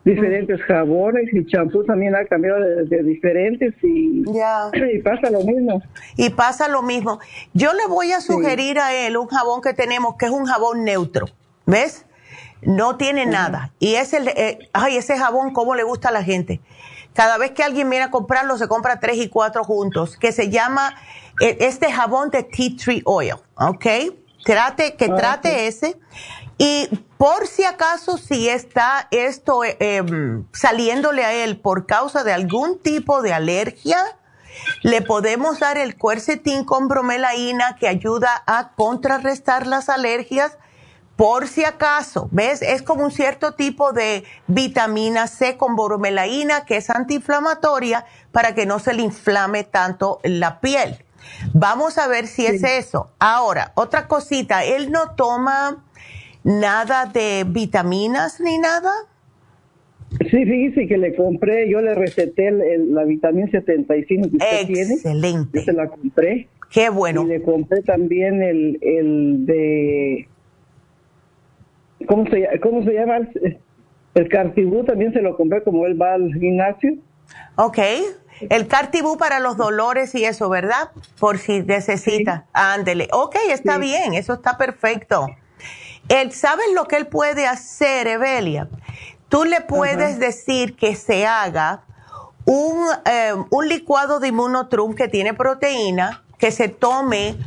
[0.03, 5.81] diferentes jabones y champú también ha cambiado de, diferentes y, y, pasa lo mismo.
[6.17, 7.19] Y pasa lo mismo.
[7.53, 10.83] Yo le voy a sugerir a él un jabón que tenemos que es un jabón
[10.83, 11.27] neutro.
[11.65, 12.05] ¿Ves?
[12.61, 13.73] No tiene nada.
[13.79, 16.61] Y es el, eh, ay, ese jabón, ¿cómo le gusta a la gente?
[17.13, 20.49] Cada vez que alguien viene a comprarlo, se compra tres y cuatro juntos, que se
[20.49, 20.95] llama
[21.41, 23.85] eh, este jabón de tea tree oil, ¿ok?
[24.45, 25.97] Trate, que ah, trate ese
[26.63, 32.33] Y por si acaso, si está esto eh, em, saliéndole a él por causa de
[32.33, 33.97] algún tipo de alergia,
[34.83, 40.59] le podemos dar el cuercetín con bromelaína que ayuda a contrarrestar las alergias
[41.15, 42.61] por si acaso, ¿ves?
[42.61, 48.67] Es como un cierto tipo de vitamina C con bromelaína que es antiinflamatoria para que
[48.67, 51.03] no se le inflame tanto la piel.
[51.53, 53.09] Vamos a ver si es eso.
[53.17, 55.83] Ahora, otra cosita, él no toma
[56.43, 58.91] nada de vitaminas ni nada.
[60.19, 64.93] Sí, fíjese que le compré, yo le receté la vitamina 75 que usted tiene.
[64.93, 65.59] Excelente.
[65.59, 66.49] Yo se la compré.
[66.69, 67.23] Qué bueno.
[67.23, 70.27] Y le compré también el, el de...
[72.07, 73.19] ¿Cómo se, cómo se llama?
[74.13, 76.97] El cartibú también se lo compré como él va al gimnasio.
[77.55, 77.79] Ok.
[78.49, 80.89] El cartibú para los dolores y eso, ¿verdad?
[81.19, 82.47] Por si necesita.
[82.53, 83.07] Ándele.
[83.13, 85.27] Ok, está bien, eso está perfecto.
[86.11, 88.67] Él, ¿Sabes lo que él puede hacer, Evelia?
[89.29, 91.83] Tú le puedes decir que se haga
[92.43, 97.37] un, eh, un licuado de inmunotrum que tiene proteína, que se tome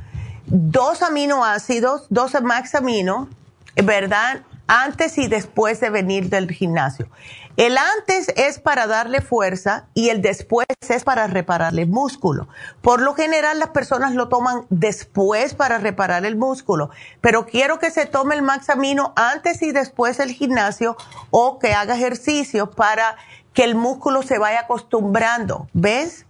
[0.46, 3.28] dos aminoácidos, dos max amino,
[3.76, 4.44] ¿verdad?
[4.66, 7.08] Antes y después de venir del gimnasio.
[7.56, 12.48] El antes es para darle fuerza y el después es para repararle músculo.
[12.82, 16.90] Por lo general las personas lo toman después para reparar el músculo,
[17.20, 20.96] pero quiero que se tome el maxamino antes y después del gimnasio
[21.30, 23.14] o que haga ejercicio para
[23.52, 26.26] que el músculo se vaya acostumbrando, ¿ves?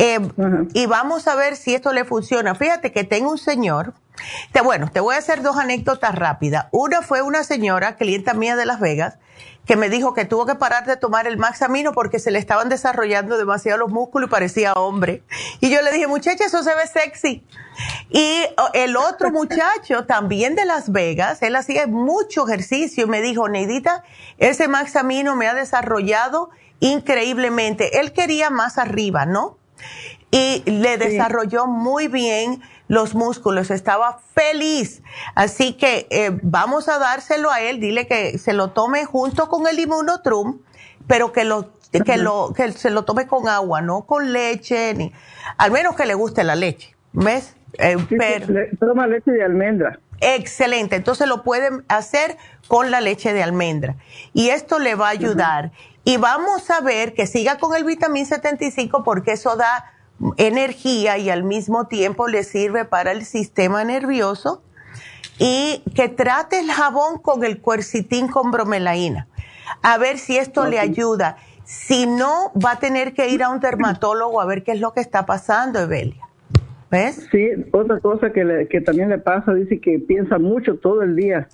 [0.00, 0.20] Eh,
[0.74, 2.54] y vamos a ver si esto le funciona.
[2.54, 3.94] Fíjate que tengo un señor,
[4.52, 6.66] te, bueno, te voy a hacer dos anécdotas rápidas.
[6.70, 9.18] Una fue una señora, clienta mía de Las Vegas,
[9.66, 12.68] que me dijo que tuvo que parar de tomar el Maxamino porque se le estaban
[12.68, 15.24] desarrollando demasiado los músculos y parecía hombre.
[15.58, 17.44] Y yo le dije, muchacha, eso se ve sexy.
[18.08, 18.44] Y
[18.74, 24.04] el otro muchacho, también de Las Vegas, él hacía mucho ejercicio y me dijo, Neidita,
[24.38, 27.98] ese Maxamino me ha desarrollado increíblemente.
[27.98, 29.57] Él quería más arriba, ¿no?
[30.30, 35.02] Y le desarrolló muy bien los músculos, estaba feliz.
[35.34, 39.66] Así que eh, vamos a dárselo a él, dile que se lo tome junto con
[39.66, 40.60] el inmunotrum,
[41.06, 45.12] pero que lo que lo que se lo tome con agua, no con leche ni
[45.56, 47.56] al menos que le guste la leche, ¿ves?
[47.78, 47.96] Eh,
[48.78, 49.98] toma leche de almendra.
[50.20, 52.36] Excelente, entonces lo pueden hacer
[52.66, 53.96] con la leche de almendra
[54.32, 55.70] y esto le va a ayudar.
[56.04, 59.92] Y vamos a ver que siga con el vitamín 75 porque eso da
[60.36, 64.62] energía y al mismo tiempo le sirve para el sistema nervioso
[65.38, 69.28] y que trate el jabón con el cuercitín con bromelaína.
[69.82, 71.36] A ver si esto le ayuda.
[71.64, 74.92] Si no, va a tener que ir a un dermatólogo a ver qué es lo
[74.92, 76.22] que está pasando, Evelia.
[76.90, 77.28] ¿Ves?
[77.30, 81.48] Sí, otra cosa que, que también le pasa, dice que piensa mucho todo el día.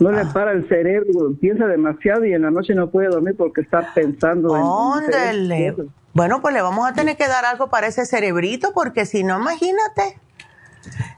[0.00, 0.30] No le ah.
[0.32, 4.56] para el cerebro, piensa demasiado y en la noche no puede dormir porque está pensando
[4.56, 4.62] en...
[6.12, 9.38] Bueno, pues le vamos a tener que dar algo para ese cerebrito porque si no,
[9.38, 10.18] imagínate.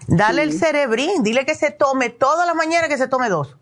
[0.08, 3.56] Dale el cerebrín, dile que se tome toda la mañana, que se tome dos.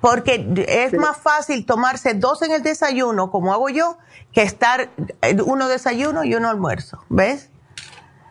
[0.00, 3.98] Porque es más fácil tomarse dos en el desayuno, como hago yo,
[4.32, 4.90] que estar
[5.22, 7.04] eh, uno desayuno y uno almuerzo.
[7.08, 7.50] ¿Ves?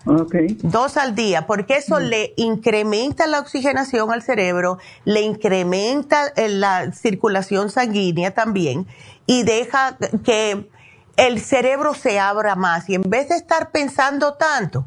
[0.06, 0.58] Okay.
[0.62, 2.04] Dos al día, porque eso mm.
[2.04, 8.86] le incrementa la oxigenación al cerebro, le incrementa eh, la circulación sanguínea también
[9.26, 10.70] y deja que
[11.16, 14.86] el cerebro se abra más y en vez de estar pensando tanto,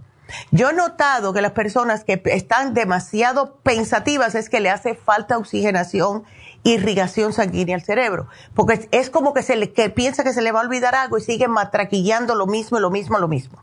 [0.51, 5.39] yo he notado que las personas que están demasiado pensativas es que le hace falta
[5.39, 6.25] oxigenación,
[6.65, 10.53] irrigación sanguínea al cerebro, porque es como que se le que piensa que se le
[10.53, 13.63] va a olvidar algo y sigue matraquillando lo mismo, lo mismo, lo mismo.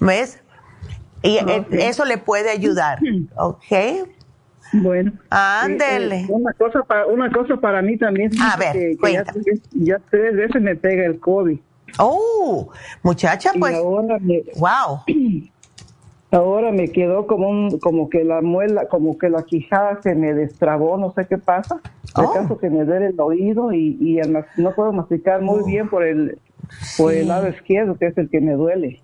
[0.00, 0.40] ¿Ves?
[1.22, 2.98] Y e, eso le puede ayudar,
[3.36, 4.08] ¿ok?
[4.72, 5.12] Bueno.
[5.30, 6.20] Ándele.
[6.20, 8.30] Eh, una cosa para una cosa para mí también.
[8.40, 9.24] A ver, que, ya,
[9.72, 11.58] ya, tres veces me pega el COVID.
[11.98, 12.70] Oh,
[13.02, 13.74] muchacha, pues.
[13.74, 15.00] ahora me, wow.
[16.32, 20.32] Ahora me quedó como un, como que la muela, como que la quijada se me
[20.32, 21.80] destrabó, no sé qué pasa.
[22.14, 22.56] Oh.
[22.56, 24.20] que me duele el oído y, y
[24.56, 26.38] no puedo masticar muy bien por el,
[26.96, 29.00] por el lado izquierdo, que es el que me duele.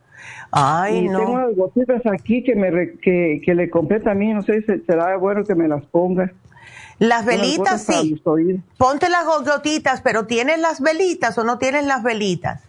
[0.51, 1.19] Ay, y no.
[1.19, 5.17] Tengo unas gotitas aquí que me que, que le compré también, no sé si será
[5.17, 6.33] bueno que me las ponga.
[6.99, 8.23] Las velitas sí.
[8.79, 12.63] Ponte las gotitas, pero ¿tienes las velitas o no tienes las velitas?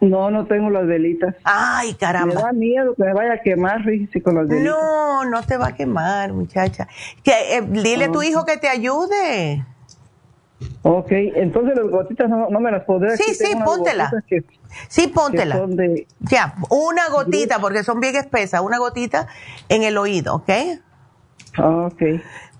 [0.00, 1.34] No, no tengo las velitas.
[1.42, 2.34] Ay, caramba.
[2.34, 4.72] Me da miedo que me vaya a quemar, fíjese, con las velitas.
[4.72, 6.86] No, no te va a quemar, muchacha.
[7.22, 9.64] Que, eh, dile a tu hijo que te ayude.
[10.82, 13.16] Ok, entonces las gotitas no, me las podré.
[13.16, 14.10] Sí, sí, póntela.
[14.88, 15.66] sí, póntela.
[16.20, 19.28] Ya, una gotita, porque son bien espesas, una gotita
[19.68, 20.50] en el oído, ¿ok?
[21.56, 22.02] Ah, ok.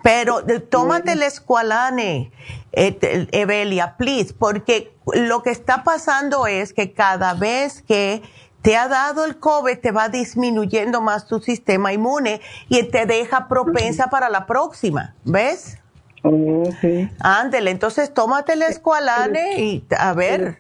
[0.03, 2.31] Pero tómate el escualane,
[2.73, 8.23] eh, Evelia, please, porque lo que está pasando es que cada vez que
[8.63, 13.49] te ha dado el COVID, te va disminuyendo más tu sistema inmune y te deja
[13.49, 15.79] propensa para la próxima, ¿ves?
[16.23, 17.11] Okay.
[17.21, 20.59] Ándele, entonces tómate el escualane y a ver.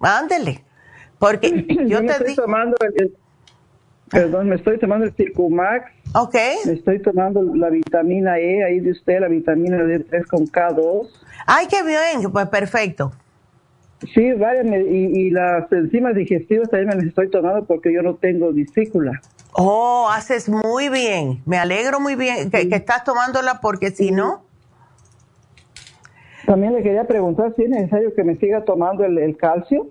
[0.00, 0.64] Ándele.
[1.18, 3.14] Porque yo, te estoy tomando el,
[4.10, 5.90] perdón, me estoy tomando el Circumax.
[6.14, 6.34] Ok.
[6.66, 11.08] Me estoy tomando la vitamina E ahí de usted, la vitamina D3 con K2.
[11.46, 13.12] Ay, qué bien, pues perfecto.
[14.14, 18.14] Sí, varias, y, y, las enzimas digestivas también me las estoy tomando porque yo no
[18.14, 19.20] tengo discícula.
[19.52, 21.42] Oh, haces muy bien.
[21.44, 24.44] Me alegro muy bien que, estás tomándola porque si no...
[26.48, 29.86] También le quería preguntar si es necesario que me siga tomando el, calcio.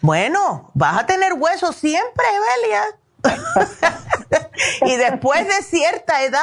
[0.00, 2.82] Bueno, vas a tener huesos siempre, Evelia.
[4.86, 6.40] y después de cierta edad,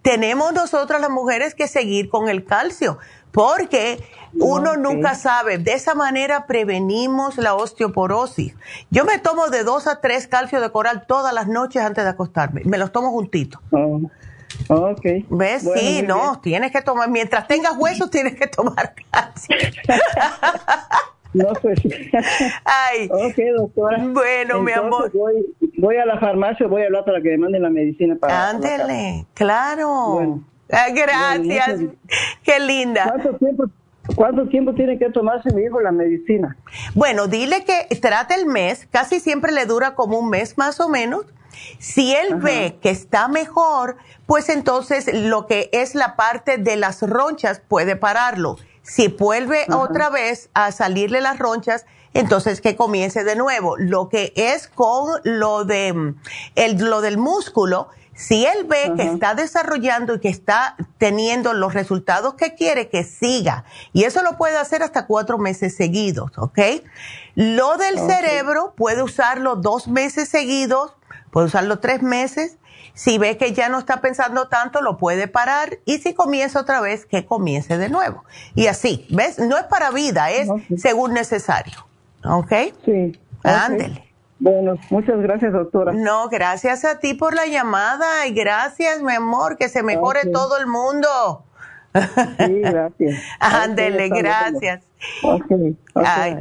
[0.00, 2.96] tenemos nosotras las mujeres que seguir con el calcio,
[3.30, 4.02] porque
[4.40, 5.58] uno nunca sabe.
[5.58, 8.54] De esa manera prevenimos la osteoporosis.
[8.88, 12.10] Yo me tomo de dos a tres calcio de coral todas las noches antes de
[12.10, 12.62] acostarme.
[12.64, 13.60] Me los tomo juntitos.
[13.70, 14.00] Oh.
[14.68, 15.04] Ok.
[15.30, 15.68] ¿Ves?
[15.74, 19.56] sí, no, tienes que tomar, mientras tengas huesos, tienes que tomar calcio.
[21.34, 21.80] no, pues.
[22.64, 23.08] Ay.
[23.10, 23.98] Ok, doctora.
[24.02, 25.12] Bueno, mi amor.
[25.78, 28.50] Voy, a la farmacia, voy a hablar para que me manden la medicina para.
[28.50, 30.40] Ándele, claro.
[30.70, 31.80] Ah, gracias.
[32.42, 33.04] Qué linda.
[33.04, 33.64] ¿Cuánto tiempo
[34.14, 36.56] ¿Cuánto tiempo tiene que tomarse mi hijo la medicina?
[36.94, 40.88] Bueno, dile que trate el mes, casi siempre le dura como un mes más o
[40.88, 41.24] menos.
[41.78, 47.02] Si él ve que está mejor, pues entonces lo que es la parte de las
[47.02, 48.56] ronchas puede pararlo.
[48.82, 53.76] Si vuelve otra vez a salirle las ronchas, entonces que comience de nuevo.
[53.76, 56.20] Lo que es con lo de mm,
[56.54, 61.74] el, lo del músculo, si él ve que está desarrollando y que está teniendo los
[61.74, 63.64] resultados que quiere, que siga.
[63.92, 66.58] Y eso lo puede hacer hasta cuatro meses seguidos, ¿ok?
[67.34, 70.92] Lo del cerebro puede usarlo dos meses seguidos,
[71.34, 72.58] puede usarlo tres meses.
[72.94, 75.78] Si ve que ya no está pensando tanto, lo puede parar.
[75.84, 78.22] Y si comienza otra vez, que comience de nuevo.
[78.54, 79.40] Y así, ¿ves?
[79.40, 81.74] No es para vida, es según necesario.
[82.24, 82.52] ¿Ok?
[82.84, 83.18] Sí.
[83.42, 84.04] Ándele.
[84.38, 85.92] Bueno, muchas gracias, doctora.
[85.92, 90.56] No, gracias a ti por la llamada y gracias, mi amor, que se mejore todo
[90.58, 91.44] el mundo.
[91.94, 93.20] Sí, gracias.
[93.40, 94.84] ándele, gracias.
[95.20, 95.76] Okay,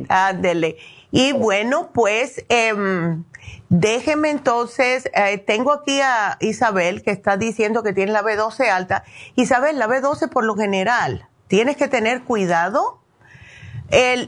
[0.07, 0.77] ándele.
[1.09, 3.23] Y bueno, pues em,
[3.69, 9.03] déjeme entonces, eh, tengo aquí a Isabel que está diciendo que tiene la B12 alta.
[9.35, 12.99] Isabel, la B12 por lo general, tienes que tener cuidado.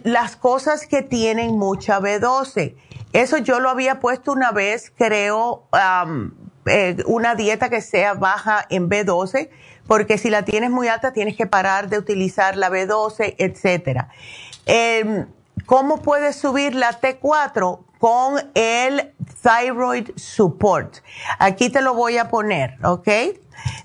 [0.03, 2.75] Las cosas que tienen mucha B12
[3.15, 5.69] eso yo lo había puesto una vez, creo,
[6.65, 9.49] eh, una dieta que sea baja en B12,
[9.87, 14.09] porque si la tienes muy alta tienes que parar de utilizar la B12, etcétera.
[14.65, 15.27] Em,
[15.65, 17.79] ¿Cómo puedes subir la T4?
[18.06, 20.98] Con el Thyroid Support.
[21.40, 23.10] Aquí te lo voy a poner, ¿ok?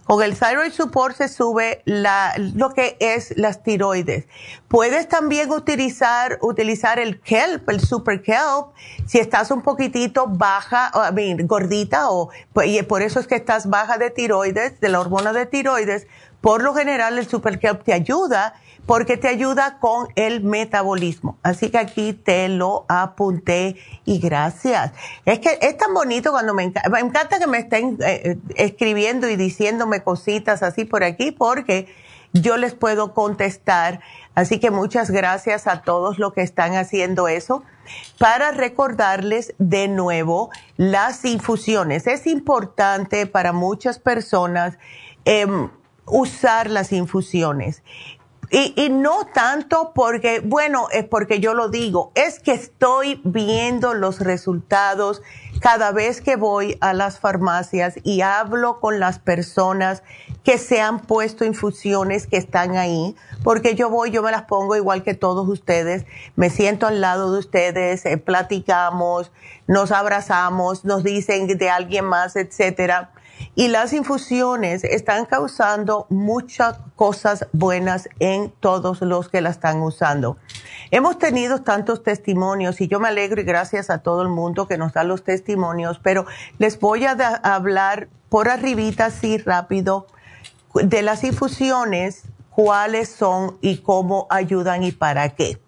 [0.05, 4.27] Con el Thyroid Support se sube la, lo que es las tiroides.
[4.69, 8.75] Puedes también utilizar, utilizar el Kelp, el Super Kelp,
[9.07, 12.29] si estás un poquitito baja, I gordita, o,
[12.63, 16.07] y por eso es que estás baja de tiroides, de la hormona de tiroides.
[16.43, 18.53] Por lo general, el Super Kelp te ayuda
[18.91, 21.39] porque te ayuda con el metabolismo.
[21.45, 24.91] Así que aquí te lo apunté y gracias.
[25.25, 28.37] Es que es tan bonito cuando me, encanta, me encanta que me estén eh, eh,
[28.57, 31.87] escribiendo y diciéndome cositas así por aquí porque
[32.33, 34.01] yo les puedo contestar.
[34.35, 37.63] Así que muchas gracias a todos los que están haciendo eso.
[38.19, 42.09] Para recordarles de nuevo las infusiones.
[42.09, 44.79] Es importante para muchas personas
[45.25, 45.71] em,
[46.07, 47.85] usar las infusiones.
[48.51, 53.95] Y, y, no tanto porque, bueno, es porque yo lo digo, es que estoy viendo
[53.95, 55.23] los resultados
[55.61, 60.03] cada vez que voy a las farmacias y hablo con las personas
[60.43, 63.15] que se han puesto infusiones que están ahí,
[63.45, 66.05] porque yo voy, yo me las pongo igual que todos ustedes,
[66.35, 69.31] me siento al lado de ustedes, eh, platicamos,
[69.67, 73.13] nos abrazamos, nos dicen de alguien más, etcétera
[73.61, 80.39] y las infusiones están causando muchas cosas buenas en todos los que la están usando.
[80.91, 84.79] Hemos tenido tantos testimonios y yo me alegro y gracias a todo el mundo que
[84.79, 86.25] nos da los testimonios, pero
[86.57, 87.13] les voy a
[87.43, 90.07] hablar por arribita así rápido
[90.73, 95.61] de las infusiones, cuáles son y cómo ayudan y para qué.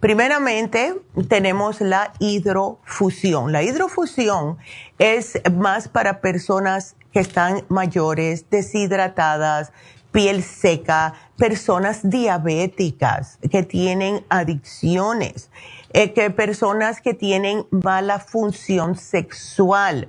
[0.00, 0.94] Primeramente,
[1.28, 3.52] tenemos la hidrofusión.
[3.52, 4.58] La hidrofusión
[4.98, 9.72] es más para personas que están mayores, deshidratadas,
[10.12, 15.50] piel seca, personas diabéticas que tienen adicciones,
[15.92, 20.08] eh, que personas que tienen mala función sexual.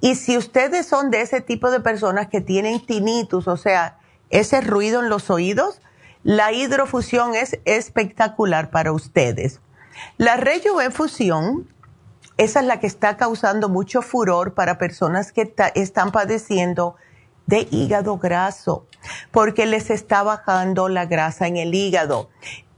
[0.00, 3.98] Y si ustedes son de ese tipo de personas que tienen tinnitus, o sea,
[4.30, 5.80] ese ruido en los oídos,
[6.22, 9.60] la hidrofusión es espectacular para ustedes.
[10.16, 11.68] La rejuvenfusión,
[12.38, 16.94] esa es la que está causando mucho furor para personas que están padeciendo
[17.46, 18.86] de hígado graso,
[19.32, 22.30] porque les está bajando la grasa en el hígado.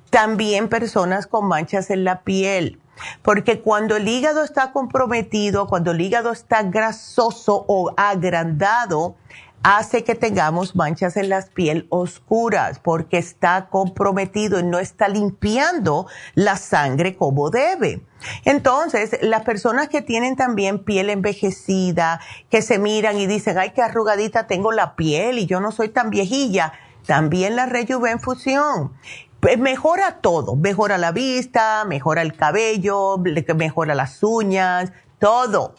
[0.08, 2.80] También personas con manchas en la piel,
[3.22, 9.16] porque cuando el hígado está comprometido, cuando el hígado está grasoso o agrandado,
[9.62, 16.06] hace que tengamos manchas en las piel oscuras porque está comprometido y no está limpiando
[16.34, 18.00] la sangre como debe.
[18.44, 22.20] Entonces, las personas que tienen también piel envejecida,
[22.50, 25.88] que se miran y dicen, ay, qué arrugadita tengo la piel y yo no soy
[25.88, 26.72] tan viejilla,
[27.06, 28.92] también la rejuvenfusión
[29.40, 33.16] pues mejora todo, mejora la vista, mejora el cabello,
[33.56, 35.74] mejora las uñas, todo.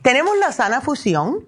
[0.00, 1.46] Tenemos la sana fusión,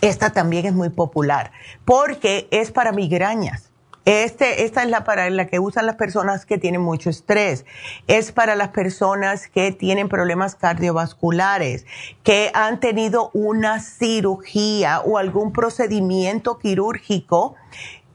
[0.00, 1.52] esta también es muy popular
[1.84, 3.71] porque es para migrañas.
[4.04, 7.64] Este, esta es la para la que usan las personas que tienen mucho estrés.
[8.08, 11.86] Es para las personas que tienen problemas cardiovasculares,
[12.24, 17.54] que han tenido una cirugía o algún procedimiento quirúrgico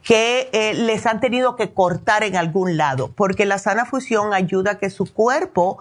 [0.03, 4.71] que eh, les han tenido que cortar en algún lado, porque la sana fusión ayuda
[4.71, 5.79] a que su cuerpo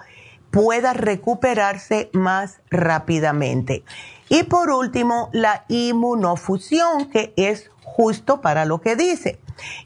[0.50, 3.84] pueda recuperarse más rápidamente.
[4.28, 9.38] Y por último, la inmunofusión, que es justo para lo que dice.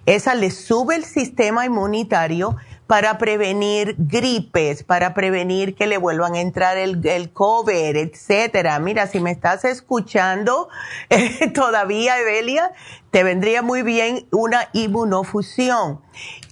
[0.06, 2.56] Esa le sube el sistema inmunitario
[2.86, 8.78] para prevenir gripes, para prevenir que le vuelvan a entrar el, el COVID, etcétera.
[8.80, 10.68] Mira, si me estás escuchando
[11.54, 12.72] todavía, Evelia,
[13.12, 16.00] te vendría muy bien una inmunofusión.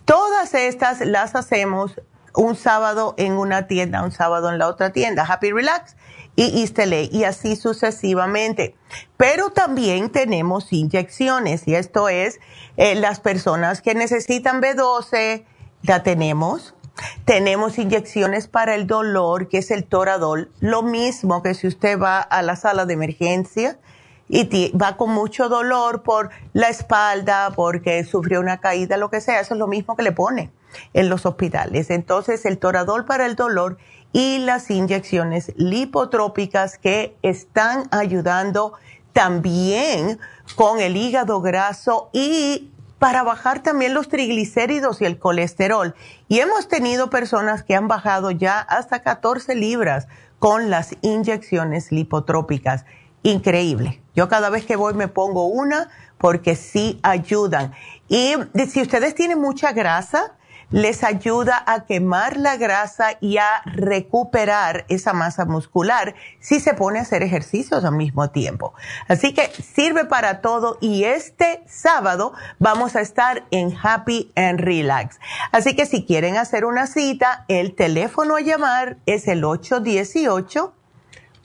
[0.04, 2.00] Todas estas las hacemos
[2.34, 5.26] un sábado en una tienda, un sábado en la otra tienda.
[5.28, 5.96] Happy Relax
[6.38, 8.76] y Istele y así sucesivamente.
[9.16, 12.38] Pero también tenemos inyecciones y esto es
[12.76, 15.44] eh, las personas que necesitan B12,
[15.82, 16.76] la tenemos.
[17.24, 22.20] Tenemos inyecciones para el dolor, que es el toradol, lo mismo que si usted va
[22.20, 23.80] a la sala de emergencia
[24.28, 29.40] y va con mucho dolor por la espalda, porque sufrió una caída, lo que sea,
[29.40, 30.52] eso es lo mismo que le pone
[30.92, 31.90] en los hospitales.
[31.90, 33.78] Entonces, el toradol para el dolor
[34.12, 38.74] y las inyecciones lipotrópicas que están ayudando
[39.12, 40.18] también
[40.54, 45.94] con el hígado graso y para bajar también los triglicéridos y el colesterol.
[46.28, 50.08] Y hemos tenido personas que han bajado ya hasta 14 libras
[50.38, 52.84] con las inyecciones lipotrópicas.
[53.22, 54.00] Increíble.
[54.14, 57.72] Yo cada vez que voy me pongo una porque sí ayudan.
[58.08, 58.34] Y
[58.68, 60.36] si ustedes tienen mucha grasa,
[60.70, 66.98] les ayuda a quemar la grasa y a recuperar esa masa muscular si se pone
[66.98, 68.74] a hacer ejercicios al mismo tiempo.
[69.08, 75.18] Así que sirve para todo y este sábado vamos a estar en Happy and Relax.
[75.52, 80.74] Así que si quieren hacer una cita, el teléfono a llamar es el 818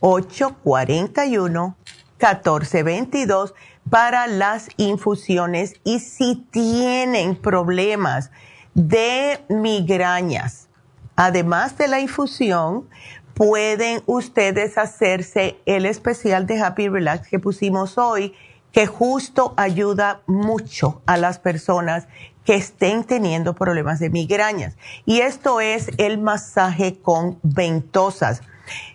[0.01, 1.77] 841
[2.17, 3.53] 1422
[3.89, 8.31] para las infusiones y si tienen problemas
[8.73, 10.67] de migrañas.
[11.15, 12.87] Además de la infusión,
[13.33, 18.33] pueden ustedes hacerse el especial de Happy Relax que pusimos hoy,
[18.71, 22.07] que justo ayuda mucho a las personas
[22.45, 24.75] que estén teniendo problemas de migrañas.
[25.05, 28.41] Y esto es el masaje con ventosas.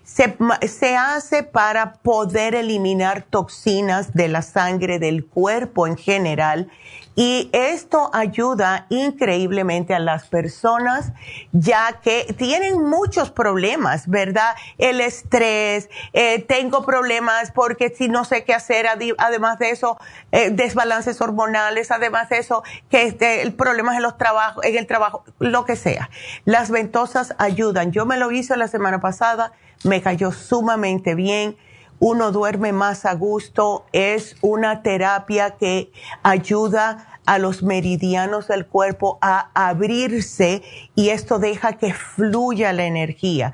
[0.02, 0.36] Se,
[0.66, 6.70] se, hace para poder eliminar toxinas de la sangre del cuerpo en general
[7.18, 11.12] y esto ayuda increíblemente a las personas
[11.50, 14.54] ya que tienen muchos problemas, ¿verdad?
[14.78, 18.86] El estrés, eh, tengo problemas porque si no sé qué hacer,
[19.18, 19.98] además de eso,
[20.30, 24.86] eh, desbalances hormonales, además de eso, que este, el problema en los trabajos, en el
[24.86, 26.10] trabajo, lo que sea.
[26.44, 27.90] Las ventosas ayudan.
[27.90, 29.50] Yo me lo hice la semana pasada,
[29.82, 31.56] me cayó sumamente bien
[32.00, 35.90] uno duerme más a gusto, es una terapia que
[36.22, 40.62] ayuda a los meridianos del cuerpo a abrirse
[40.94, 43.52] y esto deja que fluya la energía.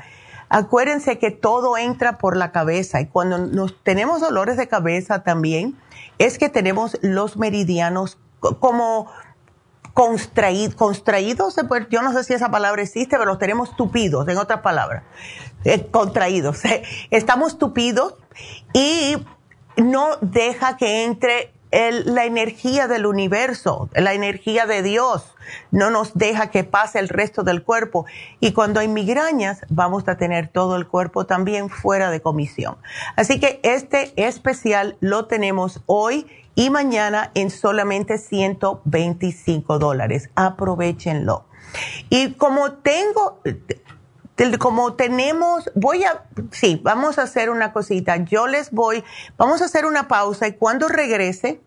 [0.48, 5.76] Acuérdense que todo entra por la cabeza y cuando nos tenemos dolores de cabeza también
[6.18, 9.10] es que tenemos los meridianos como
[9.92, 10.76] contraídos,
[11.90, 15.02] yo no sé si esa palabra existe, pero los tenemos tupidos, en otras palabras,
[15.64, 16.60] eh, contraídos.
[17.10, 18.14] Estamos tupidos
[18.72, 19.16] y
[19.76, 21.53] no deja que entre
[22.04, 25.34] la energía del universo, la energía de Dios
[25.70, 28.06] no nos deja que pase el resto del cuerpo.
[28.40, 32.76] Y cuando hay migrañas, vamos a tener todo el cuerpo también fuera de comisión.
[33.16, 40.30] Así que este especial lo tenemos hoy y mañana en solamente 125 dólares.
[40.36, 41.44] Aprovechenlo.
[42.08, 43.40] Y como tengo,
[44.58, 48.16] como tenemos, voy a, sí, vamos a hacer una cosita.
[48.16, 49.04] Yo les voy,
[49.36, 51.60] vamos a hacer una pausa y cuando regrese,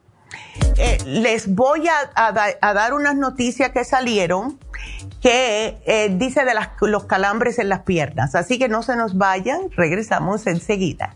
[0.78, 2.32] eh, les voy a,
[2.74, 4.60] dar unas noticias que salieron
[5.22, 8.36] que eh, dice de los calambres en las piernas.
[8.36, 11.16] Así que no se nos vayan, regresamos enseguida.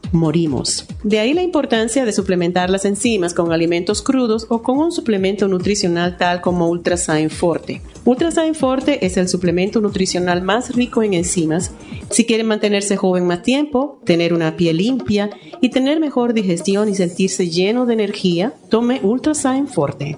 [0.11, 0.85] morimos.
[1.03, 5.47] De ahí la importancia de suplementar las enzimas con alimentos crudos o con un suplemento
[5.47, 7.81] nutricional tal como Ultrasign Forte.
[8.05, 11.71] Ultrasign Forte es el suplemento nutricional más rico en enzimas
[12.11, 15.29] si quieren mantenerse joven más tiempo, tener una piel limpia
[15.61, 20.17] y tener mejor digestión y sentirse lleno de energía, tome Ultrasign Forte.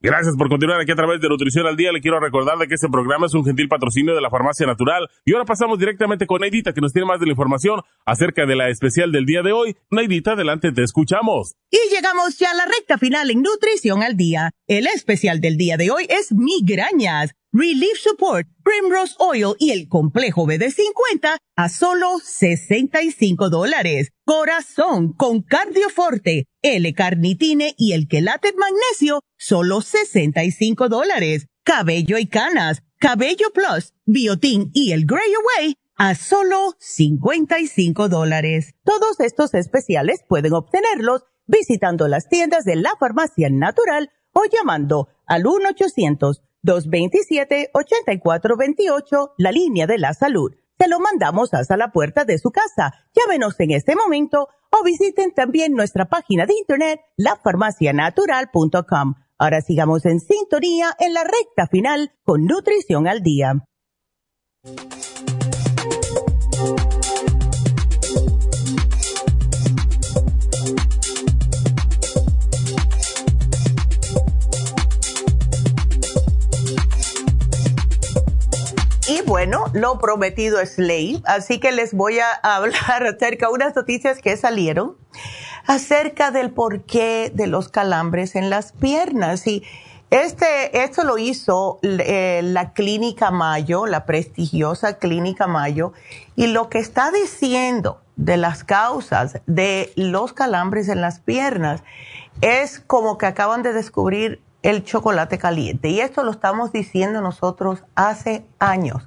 [0.00, 1.90] Gracias por continuar aquí a través de Nutrición al Día.
[1.90, 5.08] Le quiero recordar de que este programa es un gentil patrocinio de la Farmacia Natural.
[5.24, 8.54] Y ahora pasamos directamente con Neidita, que nos tiene más de la información acerca de
[8.54, 9.76] la especial del día de hoy.
[9.90, 11.56] Neidita, adelante, te escuchamos.
[11.68, 14.52] Y llegamos ya a la recta final en Nutrición al Día.
[14.68, 20.46] El especial del día de hoy es migrañas Relief Support, Primrose Oil y el complejo
[20.46, 24.10] BD50 a solo 65 dólares.
[24.24, 31.46] Corazón con Cardioforte, L-Carnitine y el Quelate Magnesio, solo 65 dólares.
[31.62, 38.74] Cabello y canas, Cabello Plus, Biotin y el Grey Away a solo 55 dólares.
[38.84, 45.46] Todos estos especiales pueden obtenerlos visitando las tiendas de la farmacia natural o llamando al
[45.46, 50.52] 1 800 227-8428, la línea de la salud.
[50.78, 52.94] Se lo mandamos hasta la puerta de su casa.
[53.14, 59.14] Llámenos en este momento o visiten también nuestra página de internet, lafarmacianatural.com.
[59.40, 63.52] Ahora sigamos en sintonía en la recta final con Nutrición al Día.
[79.06, 83.76] Y bueno, lo prometido es ley, así que les voy a hablar acerca de unas
[83.76, 84.96] noticias que salieron
[85.68, 89.46] acerca del porqué de los calambres en las piernas.
[89.46, 89.62] Y
[90.10, 95.92] este, esto lo hizo eh, la Clínica Mayo, la prestigiosa Clínica Mayo,
[96.36, 101.82] y lo que está diciendo de las causas de los calambres en las piernas
[102.40, 105.90] es como que acaban de descubrir el chocolate caliente.
[105.90, 109.06] Y esto lo estamos diciendo nosotros hace años.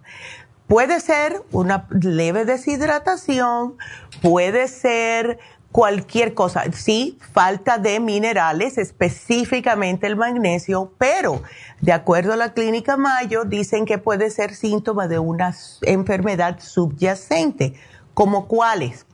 [0.68, 3.78] Puede ser una leve deshidratación,
[4.22, 5.40] puede ser
[5.72, 6.64] cualquier cosa.
[6.74, 11.42] Sí, falta de minerales, específicamente el magnesio, pero
[11.80, 17.74] de acuerdo a la clínica Mayo, dicen que puede ser síntoma de una enfermedad subyacente,
[18.14, 19.06] como cuáles.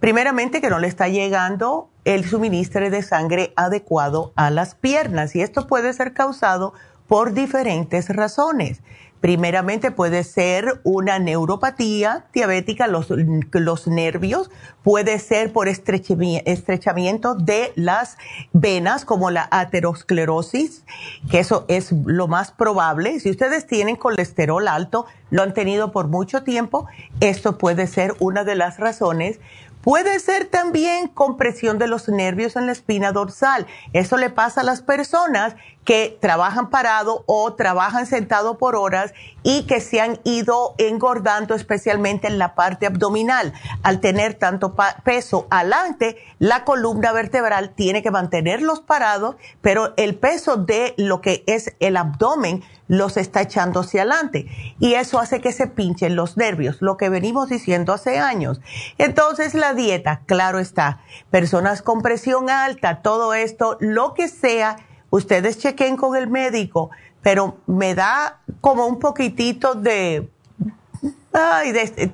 [0.00, 5.42] Primeramente, que no le está llegando el suministro de sangre adecuado a las piernas y
[5.42, 6.74] esto puede ser causado
[7.06, 8.80] por diferentes razones.
[9.22, 13.06] Primeramente puede ser una neuropatía diabética, los,
[13.52, 14.50] los nervios,
[14.82, 18.18] puede ser por estrechamiento de las
[18.52, 20.84] venas como la aterosclerosis,
[21.30, 23.20] que eso es lo más probable.
[23.20, 26.88] Si ustedes tienen colesterol alto, lo han tenido por mucho tiempo,
[27.20, 29.38] esto puede ser una de las razones
[29.82, 33.66] Puede ser también compresión de los nervios en la espina dorsal.
[33.92, 39.64] Eso le pasa a las personas que trabajan parado o trabajan sentado por horas y
[39.64, 43.52] que se han ido engordando especialmente en la parte abdominal.
[43.82, 50.56] Al tener tanto peso adelante, la columna vertebral tiene que mantenerlos parados, pero el peso
[50.56, 54.46] de lo que es el abdomen los está echando hacia adelante
[54.78, 58.60] y eso hace que se pinchen los nervios, lo que venimos diciendo hace años.
[58.98, 61.00] Entonces la dieta, claro está,
[61.30, 64.76] personas con presión alta, todo esto, lo que sea,
[65.12, 66.90] ustedes chequen con el médico,
[67.20, 70.30] pero me da como un poquitito de,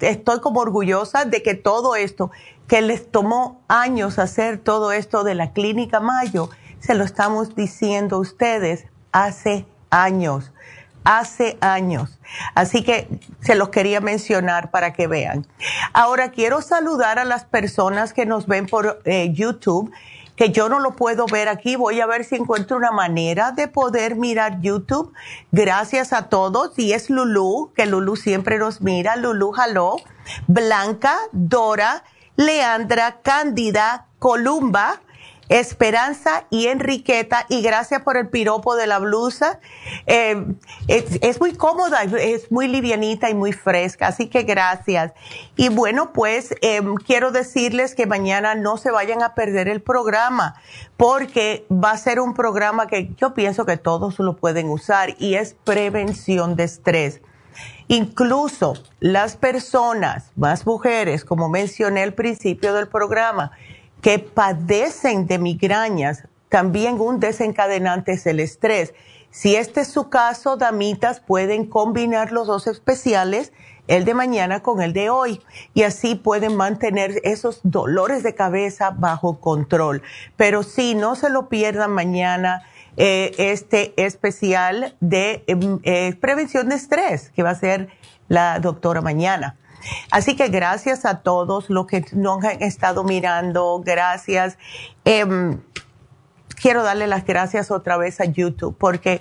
[0.00, 2.32] estoy como orgullosa de que todo esto,
[2.66, 6.50] que les tomó años hacer todo esto de la clínica Mayo,
[6.80, 10.52] se lo estamos diciendo a ustedes hace años
[11.04, 12.18] hace años.
[12.54, 13.08] Así que
[13.40, 15.46] se los quería mencionar para que vean.
[15.94, 19.90] Ahora quiero saludar a las personas que nos ven por eh, YouTube,
[20.38, 21.74] que yo no lo puedo ver aquí.
[21.74, 25.12] Voy a ver si encuentro una manera de poder mirar YouTube.
[25.50, 26.78] Gracias a todos.
[26.78, 29.16] Y es Lulu, que Lulu siempre nos mira.
[29.16, 29.96] Lulu Jaló.
[30.46, 32.04] Blanca, Dora,
[32.36, 35.00] Leandra, Cándida, Columba.
[35.48, 39.60] Esperanza y Enriqueta, y gracias por el piropo de la blusa.
[40.06, 40.44] Eh,
[40.88, 45.12] es, muy cómoda, es muy livianita y muy fresca, así que gracias.
[45.56, 50.54] Y bueno, pues em, quiero decirles que mañana no se vayan a perder el programa,
[50.96, 55.34] porque va a ser un programa que yo pienso que todos lo pueden usar y
[55.34, 57.20] es prevención de estrés.
[57.88, 63.52] Incluso las personas, más mujeres, como mencioné al principio del programa,
[64.00, 68.94] que padecen de migrañas, también un desencadenante es el estrés.
[69.30, 73.52] Si este es su caso, damitas, pueden combinar los dos especiales,
[73.86, 75.40] el de mañana con el de hoy,
[75.74, 80.02] y así pueden mantener esos dolores de cabeza bajo control.
[80.36, 82.62] Pero si no se lo pierdan mañana,
[82.96, 87.88] eh, este especial de em, eh, prevención de estrés, que va a ser
[88.28, 89.56] la doctora mañana.
[90.10, 94.58] Así que gracias a todos los que nos han estado mirando, gracias.
[95.04, 95.60] Em,
[96.60, 99.20] quiero darle las gracias otra vez a YouTube porque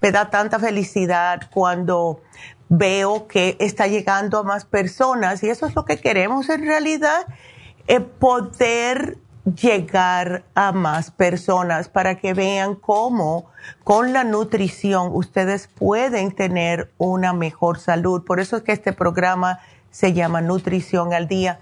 [0.00, 2.22] me da tanta felicidad cuando
[2.68, 7.26] veo que está llegando a más personas y eso es lo que queremos en realidad,
[7.88, 13.46] eh, poder llegar a más personas para que vean cómo
[13.84, 18.24] con la nutrición ustedes pueden tener una mejor salud.
[18.24, 19.60] Por eso es que este programa
[19.90, 21.60] se llama Nutrición al Día.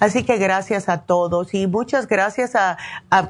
[0.00, 2.76] Así que gracias a todos y muchas gracias a,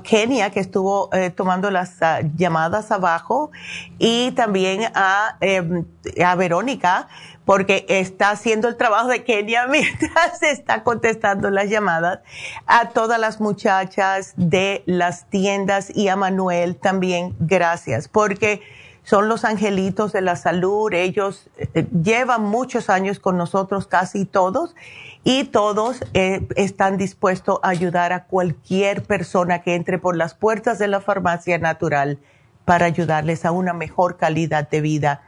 [0.02, 3.50] Kenia que estuvo eh, tomando las ah, llamadas abajo
[3.98, 5.84] y también a, em,
[6.24, 7.08] a Verónica
[7.44, 12.20] porque está haciendo el trabajo de Kenia mientras está contestando las llamadas,
[12.66, 17.34] a todas las muchachas de las tiendas y a Manuel también.
[17.40, 18.62] Gracias, porque
[19.04, 24.76] son los angelitos de la salud, ellos eh, llevan muchos años con nosotros, casi todos,
[25.24, 30.78] y todos eh, están dispuestos a ayudar a cualquier persona que entre por las puertas
[30.78, 32.18] de la farmacia natural
[32.64, 35.22] para ayudarles a una mejor calidad de vida.